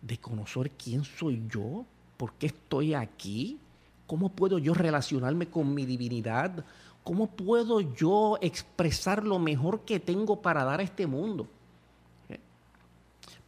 de 0.00 0.18
conocer 0.18 0.70
quién 0.70 1.04
soy 1.04 1.42
yo, 1.48 1.84
por 2.22 2.34
qué 2.34 2.46
estoy 2.46 2.94
aquí, 2.94 3.58
cómo 4.06 4.28
puedo 4.28 4.60
yo 4.60 4.74
relacionarme 4.74 5.48
con 5.48 5.74
mi 5.74 5.84
divinidad, 5.84 6.64
cómo 7.02 7.26
puedo 7.26 7.80
yo 7.80 8.38
expresar 8.40 9.24
lo 9.24 9.40
mejor 9.40 9.80
que 9.80 9.98
tengo 9.98 10.40
para 10.40 10.62
dar 10.62 10.78
a 10.78 10.84
este 10.84 11.08
mundo. 11.08 11.48
¿Eh? 12.28 12.38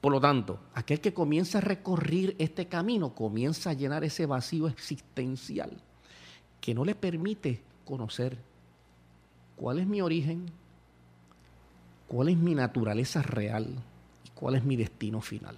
Por 0.00 0.10
lo 0.10 0.20
tanto, 0.20 0.58
aquel 0.74 1.00
que 1.00 1.14
comienza 1.14 1.58
a 1.58 1.60
recorrer 1.60 2.34
este 2.40 2.66
camino 2.66 3.14
comienza 3.14 3.70
a 3.70 3.74
llenar 3.74 4.02
ese 4.02 4.26
vacío 4.26 4.66
existencial 4.66 5.70
que 6.60 6.74
no 6.74 6.84
le 6.84 6.96
permite 6.96 7.62
conocer 7.84 8.36
cuál 9.54 9.78
es 9.78 9.86
mi 9.86 10.02
origen, 10.02 10.46
cuál 12.08 12.28
es 12.28 12.36
mi 12.36 12.56
naturaleza 12.56 13.22
real 13.22 13.68
y 14.24 14.30
cuál 14.30 14.56
es 14.56 14.64
mi 14.64 14.74
destino 14.74 15.20
final. 15.20 15.54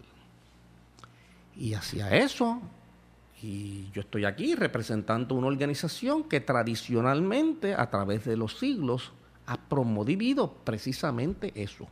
Y 1.57 1.73
hacia 1.73 2.15
eso, 2.15 2.61
y 3.43 3.91
yo 3.93 4.01
estoy 4.01 4.25
aquí 4.25 4.55
representando 4.55 5.35
una 5.35 5.47
organización 5.49 6.25
que 6.25 6.41
tradicionalmente, 6.41 7.75
a 7.75 7.91
través 7.91 8.25
de 8.25 8.37
los 8.37 8.59
siglos, 8.59 9.13
ha 9.47 9.57
promovido 9.57 10.53
precisamente 10.65 11.53
eso. 11.55 11.87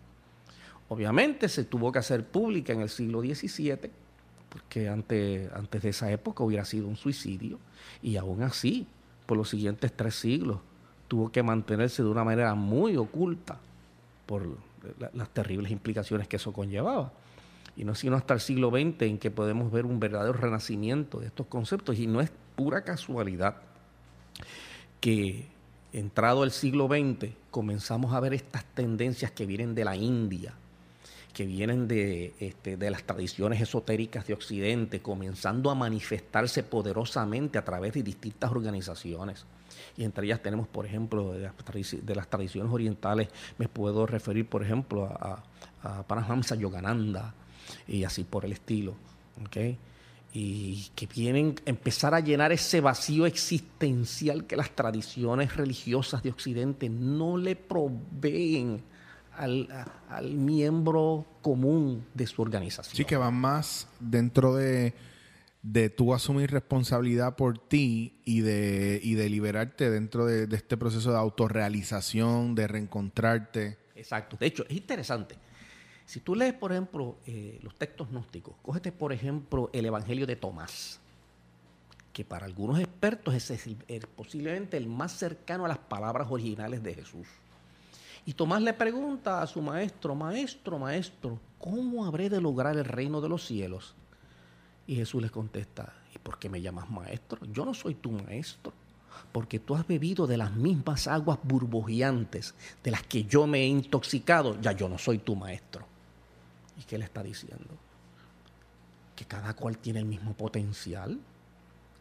Obviamente 0.88 1.48
se 1.48 1.64
tuvo 1.64 1.92
que 1.92 1.98
hacer 1.98 2.24
pública 2.24 2.72
en 2.72 2.80
el 2.80 2.88
siglo 2.88 3.20
XVII, 3.20 3.90
porque 4.48 4.88
antes, 4.88 5.50
de 5.82 5.88
esa 5.88 6.10
época 6.10 6.44
hubiera 6.44 6.64
sido 6.64 6.86
un 6.88 6.96
suicidio, 6.96 7.58
y 8.02 8.16
aún 8.16 8.42
así, 8.42 8.86
por 9.26 9.36
los 9.36 9.48
siguientes 9.48 9.92
tres 9.94 10.14
siglos, 10.14 10.58
tuvo 11.08 11.30
que 11.30 11.42
mantenerse 11.42 12.02
de 12.02 12.08
una 12.08 12.24
manera 12.24 12.54
muy 12.54 12.96
oculta 12.96 13.58
por 14.26 14.46
la- 14.98 15.10
las 15.12 15.28
terribles 15.30 15.70
implicaciones 15.70 16.26
que 16.28 16.36
eso 16.36 16.52
conllevaba. 16.52 17.12
Y 17.76 17.84
no 17.84 17.94
sino 17.94 18.16
hasta 18.16 18.34
el 18.34 18.40
siglo 18.40 18.70
XX 18.70 19.02
en 19.02 19.18
que 19.18 19.30
podemos 19.30 19.72
ver 19.72 19.84
un 19.86 19.98
verdadero 19.98 20.32
renacimiento 20.32 21.20
de 21.20 21.26
estos 21.26 21.46
conceptos, 21.46 21.98
y 21.98 22.06
no 22.06 22.20
es 22.20 22.30
pura 22.56 22.82
casualidad 22.82 23.56
que 25.00 25.46
entrado 25.92 26.44
el 26.44 26.50
siglo 26.50 26.88
XX 26.88 27.30
comenzamos 27.50 28.14
a 28.14 28.20
ver 28.20 28.34
estas 28.34 28.64
tendencias 28.64 29.30
que 29.30 29.46
vienen 29.46 29.74
de 29.74 29.84
la 29.84 29.96
India, 29.96 30.54
que 31.32 31.46
vienen 31.46 31.86
de, 31.88 32.32
este, 32.38 32.76
de 32.76 32.90
las 32.90 33.04
tradiciones 33.04 33.60
esotéricas 33.60 34.26
de 34.26 34.34
Occidente, 34.34 35.02
comenzando 35.02 35.70
a 35.70 35.74
manifestarse 35.74 36.62
poderosamente 36.62 37.58
a 37.58 37.64
través 37.64 37.92
de 37.92 38.02
distintas 38.02 38.50
organizaciones. 38.50 39.44
Y 39.96 40.04
entre 40.04 40.26
ellas 40.26 40.42
tenemos, 40.42 40.68
por 40.68 40.86
ejemplo, 40.86 41.32
de 41.32 42.14
las, 42.14 42.28
tradiciones 42.28 42.72
orientales, 42.72 43.28
me 43.58 43.68
puedo 43.68 44.06
referir, 44.06 44.48
por 44.48 44.62
ejemplo, 44.62 45.04
a, 45.04 45.42
a, 45.82 46.56
Yogananda 46.56 47.34
y 47.86 48.04
así 48.04 48.24
por 48.24 48.44
el 48.44 48.52
estilo. 48.52 48.94
¿ok? 49.42 49.56
Y 50.32 50.88
que 50.96 51.06
vienen 51.06 51.54
a 51.66 51.70
empezar 51.70 52.14
a 52.14 52.20
llenar 52.20 52.52
ese 52.52 52.80
vacío 52.80 53.26
existencial 53.26 54.46
que 54.46 54.56
las 54.56 54.70
tradiciones 54.70 55.56
religiosas 55.56 56.22
de 56.22 56.30
Occidente 56.30 56.88
no 56.88 57.36
le 57.36 57.54
proveen 57.54 58.82
al, 59.36 59.68
al 60.08 60.34
miembro 60.34 61.24
común 61.40 62.04
de 62.14 62.26
su 62.26 62.42
organización. 62.42 62.96
Sí, 62.96 63.04
que 63.04 63.16
van 63.16 63.34
más 63.34 63.86
dentro 64.00 64.54
de, 64.54 64.94
de 65.62 65.88
tú 65.88 66.14
asumir 66.14 66.50
responsabilidad 66.50 67.36
por 67.36 67.58
ti 67.58 68.20
y 68.24 68.40
de, 68.40 69.00
y 69.02 69.14
de 69.14 69.28
liberarte 69.28 69.88
dentro 69.88 70.26
de, 70.26 70.48
de 70.48 70.56
este 70.56 70.76
proceso 70.76 71.12
de 71.12 71.18
autorrealización, 71.18 72.56
de 72.56 72.66
reencontrarte. 72.66 73.78
Exacto. 73.94 74.36
De 74.38 74.46
hecho, 74.46 74.64
es 74.68 74.76
interesante. 74.76 75.36
Si 76.06 76.20
tú 76.20 76.34
lees, 76.34 76.54
por 76.54 76.72
ejemplo, 76.72 77.16
eh, 77.26 77.58
los 77.62 77.74
textos 77.74 78.10
gnósticos, 78.10 78.54
cógete, 78.62 78.92
por 78.92 79.12
ejemplo, 79.12 79.70
el 79.72 79.86
Evangelio 79.86 80.26
de 80.26 80.36
Tomás, 80.36 81.00
que 82.12 82.24
para 82.24 82.46
algunos 82.46 82.78
expertos 82.78 83.34
es 83.34 84.06
posiblemente 84.14 84.76
el 84.76 84.86
más 84.86 85.12
cercano 85.12 85.64
a 85.64 85.68
las 85.68 85.78
palabras 85.78 86.28
originales 86.30 86.82
de 86.82 86.94
Jesús. 86.94 87.26
Y 88.26 88.32
Tomás 88.32 88.62
le 88.62 88.72
pregunta 88.72 89.42
a 89.42 89.46
su 89.46 89.60
maestro, 89.60 90.14
maestro, 90.14 90.78
maestro, 90.78 91.38
¿cómo 91.58 92.06
habré 92.06 92.30
de 92.30 92.40
lograr 92.40 92.76
el 92.76 92.84
reino 92.84 93.20
de 93.20 93.28
los 93.28 93.44
cielos? 93.44 93.94
Y 94.86 94.96
Jesús 94.96 95.20
le 95.22 95.30
contesta, 95.30 95.92
¿y 96.14 96.18
por 96.18 96.38
qué 96.38 96.48
me 96.48 96.62
llamas 96.62 96.88
maestro? 96.90 97.44
Yo 97.52 97.64
no 97.64 97.74
soy 97.74 97.94
tu 97.94 98.12
maestro, 98.12 98.72
porque 99.32 99.58
tú 99.58 99.74
has 99.74 99.86
bebido 99.86 100.26
de 100.26 100.36
las 100.36 100.52
mismas 100.52 101.06
aguas 101.06 101.38
burbujeantes 101.42 102.54
de 102.82 102.90
las 102.90 103.02
que 103.02 103.24
yo 103.24 103.46
me 103.46 103.62
he 103.62 103.66
intoxicado, 103.66 104.58
ya 104.60 104.72
yo 104.72 104.88
no 104.88 104.98
soy 104.98 105.18
tu 105.18 105.36
maestro. 105.36 105.93
¿Y 106.78 106.82
qué 106.84 106.98
le 106.98 107.04
está 107.04 107.22
diciendo? 107.22 107.76
Que 109.16 109.24
cada 109.24 109.54
cual 109.54 109.78
tiene 109.78 110.00
el 110.00 110.06
mismo 110.06 110.34
potencial, 110.34 111.18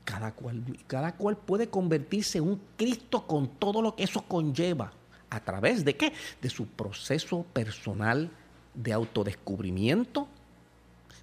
cada 0.04 0.34
cual, 0.34 0.64
cada 0.88 1.16
cual 1.16 1.38
puede 1.38 1.70
convertirse 1.70 2.40
en 2.40 2.46
un 2.46 2.62
Cristo 2.78 3.26
con 3.26 3.48
todo 3.48 3.82
lo 3.82 3.96
que 3.96 4.04
eso 4.04 4.22
conlleva. 4.24 4.92
¿A 5.30 5.40
través 5.40 5.84
de 5.84 5.96
qué? 5.96 6.14
De 6.42 6.50
su 6.50 6.68
proceso 6.68 7.46
personal 7.54 8.30
de 8.74 8.94
autodescubrimiento, 8.94 10.28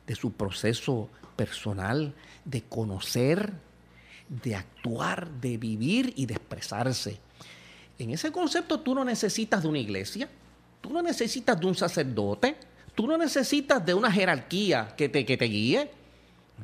de 0.06 0.14
su 0.14 0.32
proceso 0.32 1.08
personal 1.36 2.14
de 2.44 2.62
conocer, 2.62 3.52
de 4.28 4.54
actuar, 4.54 5.30
de 5.40 5.56
vivir 5.56 6.12
y 6.16 6.26
de 6.26 6.34
expresarse. 6.34 7.18
En 7.98 8.10
ese 8.10 8.30
concepto 8.30 8.80
tú 8.80 8.94
no 8.94 9.04
necesitas 9.04 9.62
de 9.62 9.68
una 9.68 9.78
iglesia, 9.78 10.28
tú 10.80 10.90
no 10.90 11.02
necesitas 11.02 11.58
de 11.58 11.66
un 11.66 11.74
sacerdote, 11.74 12.56
tú 12.94 13.06
no 13.06 13.16
necesitas 13.16 13.84
de 13.84 13.94
una 13.94 14.10
jerarquía 14.10 14.94
que 14.96 15.08
te, 15.08 15.24
que 15.24 15.36
te 15.36 15.44
guíe. 15.46 15.90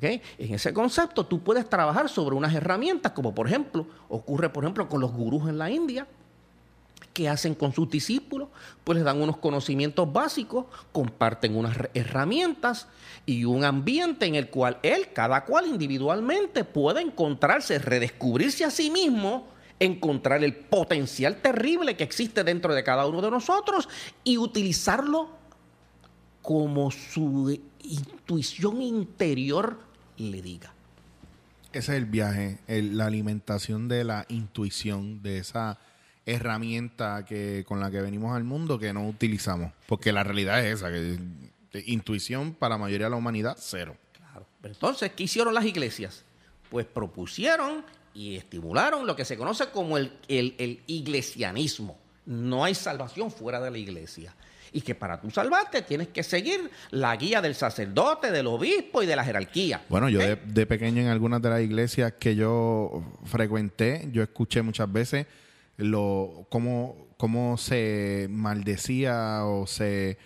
En 0.01 0.55
ese 0.55 0.75
concepto 0.75 1.25
tú 1.25 1.43
puedes 1.43 1.69
trabajar 1.69 2.09
sobre 2.09 2.37
unas 2.37 2.55
herramientas, 2.55 3.13
como 3.13 3.35
por 3.35 3.47
ejemplo, 3.47 3.87
ocurre 4.09 4.51
por 4.51 4.65
ejemplo 4.65 4.89
con 4.89 5.01
los 5.01 5.13
gurús 5.13 5.49
en 5.49 5.57
la 5.57 5.71
India, 5.71 6.07
que 7.17 7.31
hacen 7.31 7.55
con 7.55 7.73
sus 7.73 7.89
discípulos, 7.89 8.49
pues 8.85 8.97
les 8.97 9.05
dan 9.05 9.23
unos 9.23 9.39
conocimientos 9.39 10.13
básicos, 10.13 10.67
comparten 10.93 11.57
unas 11.57 11.75
herramientas 11.95 12.89
y 13.25 13.47
un 13.47 13.65
ambiente 13.65 14.27
en 14.27 14.35
el 14.35 14.51
cual 14.51 14.79
él, 14.83 15.15
cada 15.15 15.47
cual 15.47 15.67
individualmente, 15.67 16.63
puede 16.65 17.01
encontrarse, 17.01 17.79
redescubrirse 17.79 18.67
a 18.67 18.71
sí 18.71 18.91
mismo, 18.91 19.49
encontrar 19.81 20.45
el 20.45 20.55
potencial 20.55 21.37
terrible 21.37 21.97
que 21.97 22.05
existe 22.05 22.45
dentro 22.45 22.75
de 22.75 22.85
cada 22.85 23.07
uno 23.07 23.23
de 23.23 23.31
nosotros 23.31 23.89
y 24.23 24.37
utilizarlo 24.37 25.31
como 26.47 26.93
su 26.93 27.59
intuición 27.83 28.81
interior 28.81 29.81
le 30.17 30.41
diga. 30.43 30.73
Ese 31.73 31.91
es 31.93 31.99
el 31.99 32.05
viaje, 32.07 32.61
el- 32.69 32.97
la 32.97 33.07
alimentación 33.07 33.89
de 33.89 34.05
la 34.05 34.27
intuición, 34.29 35.25
de 35.25 35.39
esa 35.39 35.81
herramienta 36.25 37.25
que 37.25 37.65
con 37.67 37.81
la 37.81 37.91
que 37.91 38.01
venimos 38.01 38.37
al 38.37 38.45
mundo 38.45 38.79
que 38.79 38.93
no 38.93 39.09
utilizamos. 39.09 39.73
Porque 39.89 40.13
la 40.13 40.23
realidad 40.23 40.65
es 40.65 40.77
esa, 40.79 40.89
que 40.93 41.19
que 41.73 41.83
intuición 41.87 42.55
para 42.55 42.77
la 42.77 42.79
mayoría 42.79 43.07
de 43.07 43.11
la 43.11 43.17
humanidad, 43.17 43.57
cero. 43.59 43.97
Claro. 44.13 44.47
Pero 44.63 44.73
entonces, 44.75 45.11
¿qué 45.17 45.25
hicieron 45.25 45.53
las 45.53 45.65
iglesias? 45.65 46.23
Pues 46.71 46.87
propusieron 46.87 47.85
y 48.15 48.37
estimularon 48.37 49.05
lo 49.05 49.17
que 49.17 49.25
se 49.25 49.37
conoce 49.37 49.69
como 49.71 49.99
el, 49.99 50.13
el- 50.29 50.55
el 50.59 50.81
iglesianismo. 50.87 51.99
No 52.25 52.63
hay 52.63 52.77
salvación 52.77 53.33
fuera 53.33 53.61
de 53.61 53.73
la 53.73 53.79
iglesia. 53.79 54.33
Y 54.73 54.81
que 54.81 54.95
para 54.95 55.21
tú 55.21 55.31
salvarte 55.31 55.83
tienes 55.83 56.09
que 56.09 56.23
seguir 56.23 56.71
la 56.91 57.17
guía 57.17 57.41
del 57.41 57.55
sacerdote, 57.55 58.31
del 58.31 58.47
obispo 58.47 59.03
y 59.03 59.07
de 59.07 59.17
la 59.17 59.25
jerarquía. 59.25 59.83
Bueno, 59.89 60.09
yo 60.09 60.19
¿Ok? 60.21 60.27
de, 60.27 60.37
de 60.37 60.67
pequeño 60.67 61.03
en 61.03 61.09
algunas 61.09 61.41
de 61.43 61.51
las 61.51 61.63
iglesias 61.63 62.15
que 62.19 62.35
yo 62.37 63.03
frecuenté, 63.25 64.09
yo 64.13 64.23
escuché 64.23 64.63
muchas 64.63 64.93
veces 64.93 65.27
lo 65.77 66.47
cómo, 66.49 67.09
cómo 67.17 67.57
se 67.57 68.29
maldecía 68.31 69.45
o 69.45 69.67
se, 69.67 70.19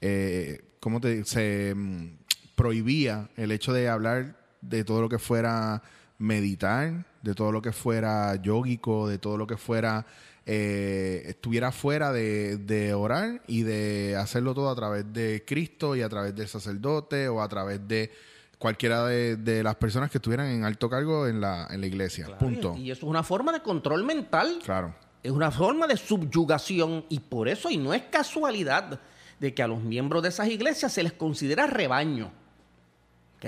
eh, 0.00 0.62
cómo 0.80 1.00
te, 1.00 1.24
se 1.24 1.74
mm, 1.74 2.18
prohibía 2.54 3.28
el 3.36 3.52
hecho 3.52 3.72
de 3.72 3.88
hablar 3.88 4.36
de 4.60 4.84
todo 4.84 5.00
lo 5.00 5.08
que 5.08 5.18
fuera 5.18 5.82
meditar, 6.18 7.04
de 7.22 7.34
todo 7.34 7.52
lo 7.52 7.62
que 7.62 7.72
fuera 7.72 8.34
yógico, 8.36 9.08
de 9.08 9.18
todo 9.18 9.36
lo 9.36 9.46
que 9.46 9.56
fuera 9.56 10.06
eh, 10.46 11.24
estuviera 11.26 11.72
fuera 11.72 12.12
de, 12.12 12.56
de 12.56 12.94
orar 12.94 13.42
y 13.48 13.62
de 13.64 14.16
hacerlo 14.16 14.54
todo 14.54 14.70
a 14.70 14.76
través 14.76 15.12
de 15.12 15.44
Cristo 15.46 15.96
y 15.96 16.02
a 16.02 16.08
través 16.08 16.34
del 16.36 16.46
sacerdote 16.46 17.28
o 17.28 17.42
a 17.42 17.48
través 17.48 17.86
de 17.88 18.12
cualquiera 18.58 19.04
de, 19.06 19.36
de 19.36 19.62
las 19.62 19.74
personas 19.74 20.10
que 20.10 20.18
estuvieran 20.18 20.46
en 20.46 20.64
alto 20.64 20.88
cargo 20.88 21.26
en 21.26 21.40
la, 21.40 21.66
en 21.70 21.80
la 21.80 21.86
iglesia. 21.86 22.38
Punto. 22.38 22.76
Y 22.76 22.90
eso 22.90 23.06
es 23.06 23.10
una 23.10 23.22
forma 23.24 23.52
de 23.52 23.60
control 23.60 24.04
mental. 24.04 24.60
Claro. 24.64 24.94
Es 25.22 25.32
una 25.32 25.50
forma 25.50 25.88
de 25.88 25.96
subyugación 25.96 27.04
y 27.08 27.18
por 27.18 27.48
eso, 27.48 27.68
y 27.68 27.76
no 27.76 27.92
es 27.92 28.02
casualidad, 28.04 29.00
de 29.40 29.52
que 29.52 29.62
a 29.62 29.66
los 29.66 29.82
miembros 29.82 30.22
de 30.22 30.28
esas 30.28 30.48
iglesias 30.48 30.92
se 30.92 31.02
les 31.02 31.12
considera 31.12 31.66
rebaño. 31.66 32.30
¿Ok? 33.36 33.44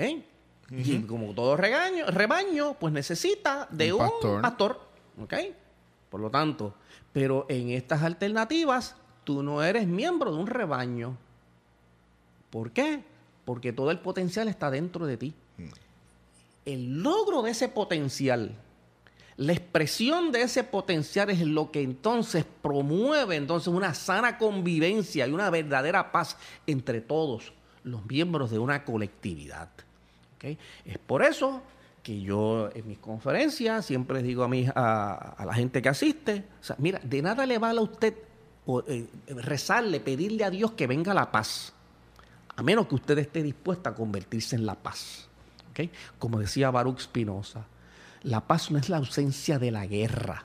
Y 0.71 0.99
como 1.03 1.33
todo 1.33 1.57
regaño, 1.57 2.05
rebaño, 2.07 2.75
pues 2.79 2.93
necesita 2.93 3.67
de 3.71 3.93
Un 3.93 4.01
un, 4.01 4.09
pastor. 4.09 4.41
pastor. 4.41 4.81
¿Ok? 5.23 5.33
Por 6.09 6.19
lo 6.21 6.29
tanto, 6.29 6.75
pero 7.13 7.45
en 7.49 7.69
estas 7.69 8.03
alternativas, 8.03 8.95
tú 9.23 9.43
no 9.43 9.63
eres 9.63 9.87
miembro 9.87 10.31
de 10.31 10.37
un 10.37 10.47
rebaño. 10.47 11.17
¿Por 12.49 12.71
qué? 12.71 13.03
Porque 13.45 13.73
todo 13.73 13.91
el 13.91 13.99
potencial 13.99 14.47
está 14.47 14.71
dentro 14.71 15.05
de 15.05 15.17
ti. 15.17 15.33
El 16.65 17.01
logro 17.01 17.41
de 17.41 17.51
ese 17.51 17.67
potencial 17.69 18.55
la 19.39 19.53
expresión 19.53 20.33
de 20.33 20.41
ese 20.41 20.65
potencial 20.65 21.29
es 21.29 21.39
lo 21.39 21.71
que 21.71 21.81
entonces 21.81 22.45
promueve 22.61 23.37
entonces 23.37 23.69
una 23.69 23.93
sana 23.93 24.37
convivencia 24.37 25.25
y 25.25 25.31
una 25.31 25.49
verdadera 25.49 26.11
paz 26.11 26.35
entre 26.67 26.99
todos 26.99 27.53
los 27.85 28.05
miembros 28.05 28.51
de 28.51 28.59
una 28.59 28.83
colectividad. 28.83 29.69
¿ok? 30.35 30.57
Es 30.83 30.97
por 30.97 31.23
eso 31.23 31.61
que 32.03 32.21
yo 32.21 32.69
en 32.73 32.87
mis 32.87 32.97
conferencias 32.97 33.85
siempre 33.85 34.23
digo 34.23 34.43
a, 34.43 35.13
a, 35.13 35.45
la 35.45 35.53
gente 35.53 35.81
que 35.81 35.89
asiste, 35.89 36.45
mira, 36.77 36.99
de 37.03 37.21
nada 37.21 37.45
le 37.45 37.57
vale 37.57 37.79
a 37.79 37.83
usted 37.83 38.15
eh, 38.87 39.07
rezarle, 39.29 39.99
pedirle 39.99 40.43
a 40.43 40.49
Dios 40.49 40.73
que 40.73 40.85
venga 40.87 41.13
la 41.13 41.31
paz, 41.31 41.73
a 42.55 42.61
menos 42.61 42.87
que 42.87 42.95
usted 42.95 43.17
esté 43.17 43.41
dispuesta 43.41 43.91
a 43.91 43.95
convertirse 43.95 44.55
en 44.55 44.65
la 44.65 44.75
paz. 44.75 45.27
¿ok? 45.71 45.89
Como 46.19 46.39
decía 46.39 46.69
Baruch 46.69 46.99
Spinoza, 46.99 47.65
la 48.23 48.41
paz 48.41 48.69
no 48.69 48.77
es 48.77 48.89
la 48.89 48.97
ausencia 48.97 49.57
de 49.59 49.71
la 49.71 49.87
guerra, 49.87 50.43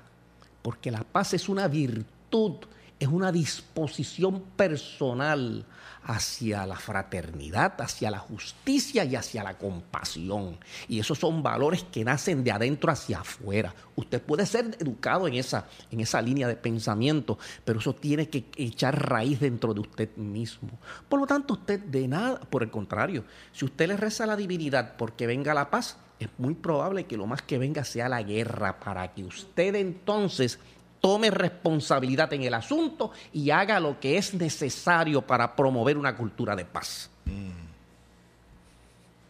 porque 0.62 0.90
la 0.90 1.02
paz 1.02 1.34
es 1.34 1.48
una 1.48 1.68
virtud, 1.68 2.52
es 2.98 3.08
una 3.08 3.32
disposición 3.32 4.40
personal 4.56 5.66
hacia 6.04 6.66
la 6.66 6.76
fraternidad, 6.76 7.80
hacia 7.80 8.10
la 8.10 8.18
justicia 8.18 9.04
y 9.04 9.16
hacia 9.16 9.42
la 9.42 9.56
compasión. 9.56 10.58
Y 10.86 11.00
esos 11.00 11.18
son 11.18 11.42
valores 11.42 11.84
que 11.84 12.04
nacen 12.04 12.44
de 12.44 12.52
adentro 12.52 12.92
hacia 12.92 13.20
afuera. 13.20 13.74
Usted 13.96 14.20
puede 14.22 14.46
ser 14.46 14.76
educado 14.78 15.26
en 15.26 15.34
esa, 15.34 15.66
en 15.90 16.00
esa 16.00 16.20
línea 16.20 16.46
de 16.46 16.56
pensamiento, 16.56 17.38
pero 17.64 17.80
eso 17.80 17.94
tiene 17.94 18.28
que 18.28 18.44
echar 18.56 19.08
raíz 19.08 19.40
dentro 19.40 19.72
de 19.72 19.80
usted 19.80 20.16
mismo. 20.16 20.70
Por 21.08 21.20
lo 21.20 21.26
tanto, 21.26 21.54
usted 21.54 21.80
de 21.80 22.06
nada, 22.06 22.40
por 22.40 22.62
el 22.62 22.70
contrario, 22.70 23.24
si 23.52 23.64
usted 23.64 23.88
le 23.88 23.96
reza 23.96 24.24
a 24.24 24.28
la 24.28 24.36
divinidad 24.36 24.96
porque 24.96 25.26
venga 25.26 25.54
la 25.54 25.70
paz, 25.70 25.96
es 26.18 26.28
muy 26.38 26.54
probable 26.54 27.06
que 27.06 27.16
lo 27.16 27.26
más 27.26 27.42
que 27.42 27.58
venga 27.58 27.84
sea 27.84 28.08
la 28.08 28.22
guerra 28.22 28.78
para 28.78 29.12
que 29.14 29.24
usted 29.24 29.74
entonces 29.74 30.58
tome 31.04 31.30
responsabilidad 31.30 32.32
en 32.32 32.44
el 32.44 32.54
asunto 32.54 33.12
y 33.30 33.50
haga 33.50 33.78
lo 33.78 34.00
que 34.00 34.16
es 34.16 34.32
necesario 34.32 35.20
para 35.20 35.54
promover 35.54 35.98
una 35.98 36.16
cultura 36.16 36.56
de 36.56 36.64
paz. 36.64 37.10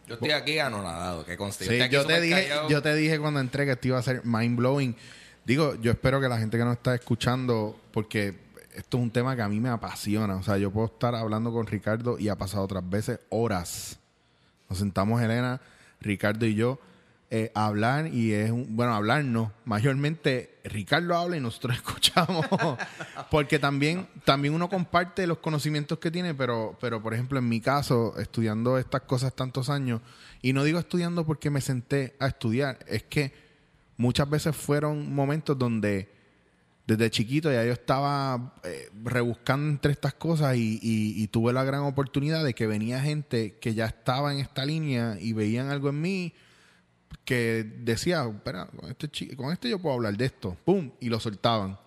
Yo 0.07 0.13
estoy 0.13 0.31
aquí 0.31 0.57
anonadado, 0.57 1.25
que 1.25 1.35
conste. 1.35 1.65
Sí, 1.65 1.89
yo 1.91 2.05
te 2.05 2.21
dije, 2.21 2.43
callado. 2.43 2.69
yo 2.69 2.81
te 2.81 2.95
dije 2.95 3.19
cuando 3.19 3.41
entré 3.41 3.65
que 3.65 3.73
esto 3.73 3.89
iba 3.89 3.97
a 3.97 4.01
ser 4.01 4.23
mind 4.23 4.55
blowing. 4.55 4.95
Digo, 5.43 5.75
yo 5.81 5.91
espero 5.91 6.21
que 6.21 6.29
la 6.29 6.37
gente 6.37 6.57
que 6.57 6.63
nos 6.63 6.77
está 6.77 6.95
escuchando, 6.95 7.77
porque 7.91 8.35
esto 8.73 8.95
es 8.95 9.03
un 9.03 9.11
tema 9.11 9.35
que 9.35 9.41
a 9.41 9.49
mí 9.49 9.59
me 9.59 9.67
apasiona. 9.67 10.37
O 10.37 10.43
sea, 10.43 10.57
yo 10.57 10.71
puedo 10.71 10.87
estar 10.87 11.13
hablando 11.13 11.51
con 11.51 11.67
Ricardo 11.67 12.17
y 12.17 12.29
ha 12.29 12.37
pasado 12.37 12.63
otras 12.63 12.89
veces 12.89 13.19
horas 13.27 13.99
Nos 14.69 14.79
sentamos 14.79 15.21
Elena, 15.21 15.59
Ricardo 15.99 16.45
y 16.45 16.55
yo 16.55 16.79
eh, 17.31 17.51
hablar 17.55 18.07
y 18.13 18.33
es 18.33 18.51
un, 18.51 18.75
bueno, 18.75 18.93
hablar 18.93 19.23
no, 19.25 19.51
mayormente 19.65 20.59
Ricardo 20.63 21.15
habla 21.17 21.37
y 21.37 21.39
nosotros 21.39 21.75
escuchamos. 21.77 22.45
Porque 23.31 23.59
también 23.59 24.07
también 24.25 24.53
uno 24.53 24.69
comparte 24.69 25.25
los 25.27 25.39
conocimientos 25.39 25.97
que 25.99 26.11
tiene, 26.11 26.33
pero 26.35 26.77
pero 26.79 27.01
por 27.01 27.13
ejemplo 27.13 27.39
en 27.39 27.49
mi 27.49 27.61
caso 27.61 28.13
estudiando 28.19 28.77
estas 28.77 29.01
cosas 29.01 29.35
tantos 29.35 29.69
años 29.69 30.01
y 30.41 30.53
no 30.53 30.63
digo 30.63 30.77
estudiando 30.79 31.25
porque 31.25 31.49
me 31.49 31.61
senté 31.61 32.15
a 32.19 32.27
estudiar, 32.27 32.79
es 32.87 33.03
que 33.03 33.33
muchas 33.97 34.29
veces 34.29 34.55
fueron 34.55 35.13
momentos 35.13 35.57
donde 35.57 36.09
desde 36.85 37.09
chiquito 37.09 37.51
ya 37.51 37.65
yo 37.65 37.71
estaba 37.73 38.53
eh, 38.63 38.89
rebuscando 39.03 39.69
entre 39.71 39.91
estas 39.91 40.13
cosas 40.13 40.55
y- 40.55 40.79
y 40.83 41.27
tuve 41.29 41.51
la 41.51 41.63
gran 41.63 41.81
oportunidad 41.81 42.43
de 42.43 42.53
que 42.53 42.67
venía 42.67 43.01
gente 43.01 43.57
que 43.59 43.73
ya 43.73 43.85
estaba 43.87 44.31
en 44.31 44.39
esta 44.39 44.63
línea 44.65 45.17
y 45.19 45.33
veían 45.33 45.69
algo 45.69 45.89
en 45.89 45.99
mí 46.01 46.33
que 47.25 47.65
decía, 47.79 48.23
espera, 48.23 48.67
con 48.67 48.89
este, 48.89 49.35
con 49.35 49.51
este 49.51 49.69
yo 49.69 49.79
puedo 49.79 49.95
hablar 49.95 50.15
de 50.15 50.25
esto, 50.25 50.55
¡pum! 50.63 50.91
Y 50.99 51.09
lo 51.09 51.19
soltaban. 51.19 51.77